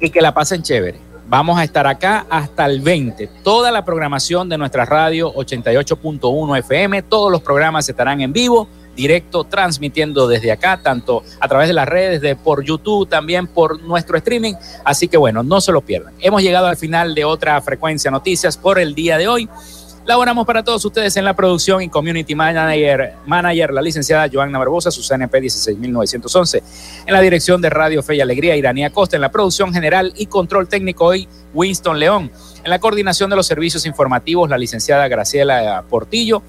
y 0.00 0.10
que 0.10 0.20
la 0.20 0.32
pasen 0.32 0.62
chévere. 0.62 0.98
Vamos 1.26 1.58
a 1.58 1.64
estar 1.64 1.86
acá 1.86 2.26
hasta 2.28 2.66
el 2.66 2.80
20. 2.80 3.28
Toda 3.42 3.70
la 3.70 3.84
programación 3.84 4.48
de 4.48 4.58
nuestra 4.58 4.84
radio 4.84 5.32
88.1 5.34 6.58
FM, 6.58 7.02
todos 7.02 7.32
los 7.32 7.40
programas 7.40 7.88
estarán 7.88 8.20
en 8.20 8.32
vivo, 8.32 8.68
directo, 8.94 9.44
transmitiendo 9.44 10.28
desde 10.28 10.52
acá, 10.52 10.80
tanto 10.82 11.22
a 11.40 11.48
través 11.48 11.68
de 11.68 11.74
las 11.74 11.88
redes, 11.88 12.20
de 12.20 12.36
por 12.36 12.62
YouTube, 12.62 13.08
también 13.08 13.46
por 13.46 13.80
nuestro 13.80 14.18
streaming. 14.18 14.54
Así 14.84 15.08
que 15.08 15.16
bueno, 15.16 15.42
no 15.42 15.60
se 15.60 15.72
lo 15.72 15.80
pierdan. 15.80 16.12
Hemos 16.20 16.42
llegado 16.42 16.66
al 16.66 16.76
final 16.76 17.14
de 17.14 17.24
otra 17.24 17.60
frecuencia 17.62 18.10
noticias 18.10 18.56
por 18.58 18.78
el 18.78 18.94
día 18.94 19.16
de 19.16 19.28
hoy. 19.28 19.48
Laboramos 20.04 20.44
para 20.44 20.64
todos 20.64 20.84
ustedes 20.84 21.16
en 21.16 21.24
la 21.24 21.34
producción 21.34 21.80
y 21.80 21.88
community 21.88 22.34
manager, 22.34 23.14
manager 23.24 23.72
la 23.72 23.80
licenciada 23.80 24.28
Joanna 24.30 24.58
Barbosa, 24.58 24.90
su 24.90 25.00
CNP 25.00 25.40
16911. 25.42 26.62
En 27.06 27.14
la 27.14 27.20
dirección 27.20 27.62
de 27.62 27.70
Radio 27.70 28.02
Fe 28.02 28.16
y 28.16 28.20
Alegría, 28.20 28.56
Iranía 28.56 28.90
Costa. 28.90 29.16
En 29.16 29.22
la 29.22 29.30
producción 29.30 29.72
general 29.72 30.12
y 30.16 30.26
control 30.26 30.66
técnico 30.66 31.04
hoy, 31.04 31.28
Winston 31.54 32.00
León. 32.00 32.32
En 32.64 32.70
la 32.70 32.80
coordinación 32.80 33.30
de 33.30 33.36
los 33.36 33.46
servicios 33.46 33.86
informativos, 33.86 34.50
la 34.50 34.58
licenciada 34.58 35.06
Graciela 35.06 35.84
Portillo. 35.88 36.42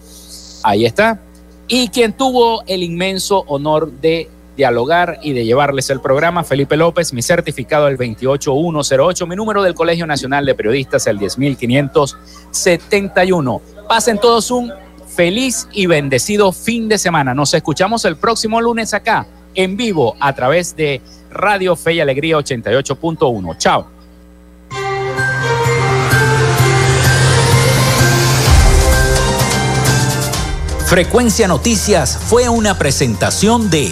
Ahí 0.63 0.85
está. 0.87 1.21
Y 1.67 1.89
quien 1.89 2.13
tuvo 2.13 2.63
el 2.65 2.81
inmenso 2.81 3.43
honor 3.47 3.91
de 3.91 4.29
dialogar 4.55 5.19
y 5.21 5.33
de 5.33 5.43
llevarles 5.45 5.89
el 5.89 5.99
programa. 6.01 6.43
Felipe 6.43 6.75
López, 6.77 7.13
mi 7.13 7.21
certificado 7.21 7.87
el 7.87 7.97
28108, 7.97 9.27
mi 9.27 9.35
número 9.35 9.61
del 9.63 9.73
Colegio 9.73 10.07
Nacional 10.07 10.45
de 10.45 10.55
Periodistas 10.55 11.05
el 11.07 11.19
10571. 11.19 13.61
Pasen 13.87 14.17
todos 14.19 14.51
un 14.51 14.73
feliz 15.07 15.67
y 15.71 15.85
bendecido 15.85 16.51
fin 16.51 16.89
de 16.89 16.97
semana. 16.97 17.33
Nos 17.33 17.53
escuchamos 17.53 18.03
el 18.05 18.17
próximo 18.17 18.59
lunes 18.61 18.93
acá, 18.93 19.27
en 19.55 19.77
vivo, 19.77 20.15
a 20.19 20.33
través 20.33 20.75
de 20.75 21.01
Radio 21.29 21.75
Fe 21.75 21.93
y 21.93 21.99
Alegría 21.99 22.37
88.1. 22.37 23.57
Chao. 23.57 23.93
Frecuencia 30.93 31.47
Noticias 31.47 32.17
fue 32.17 32.49
una 32.49 32.77
presentación 32.77 33.71
de 33.71 33.91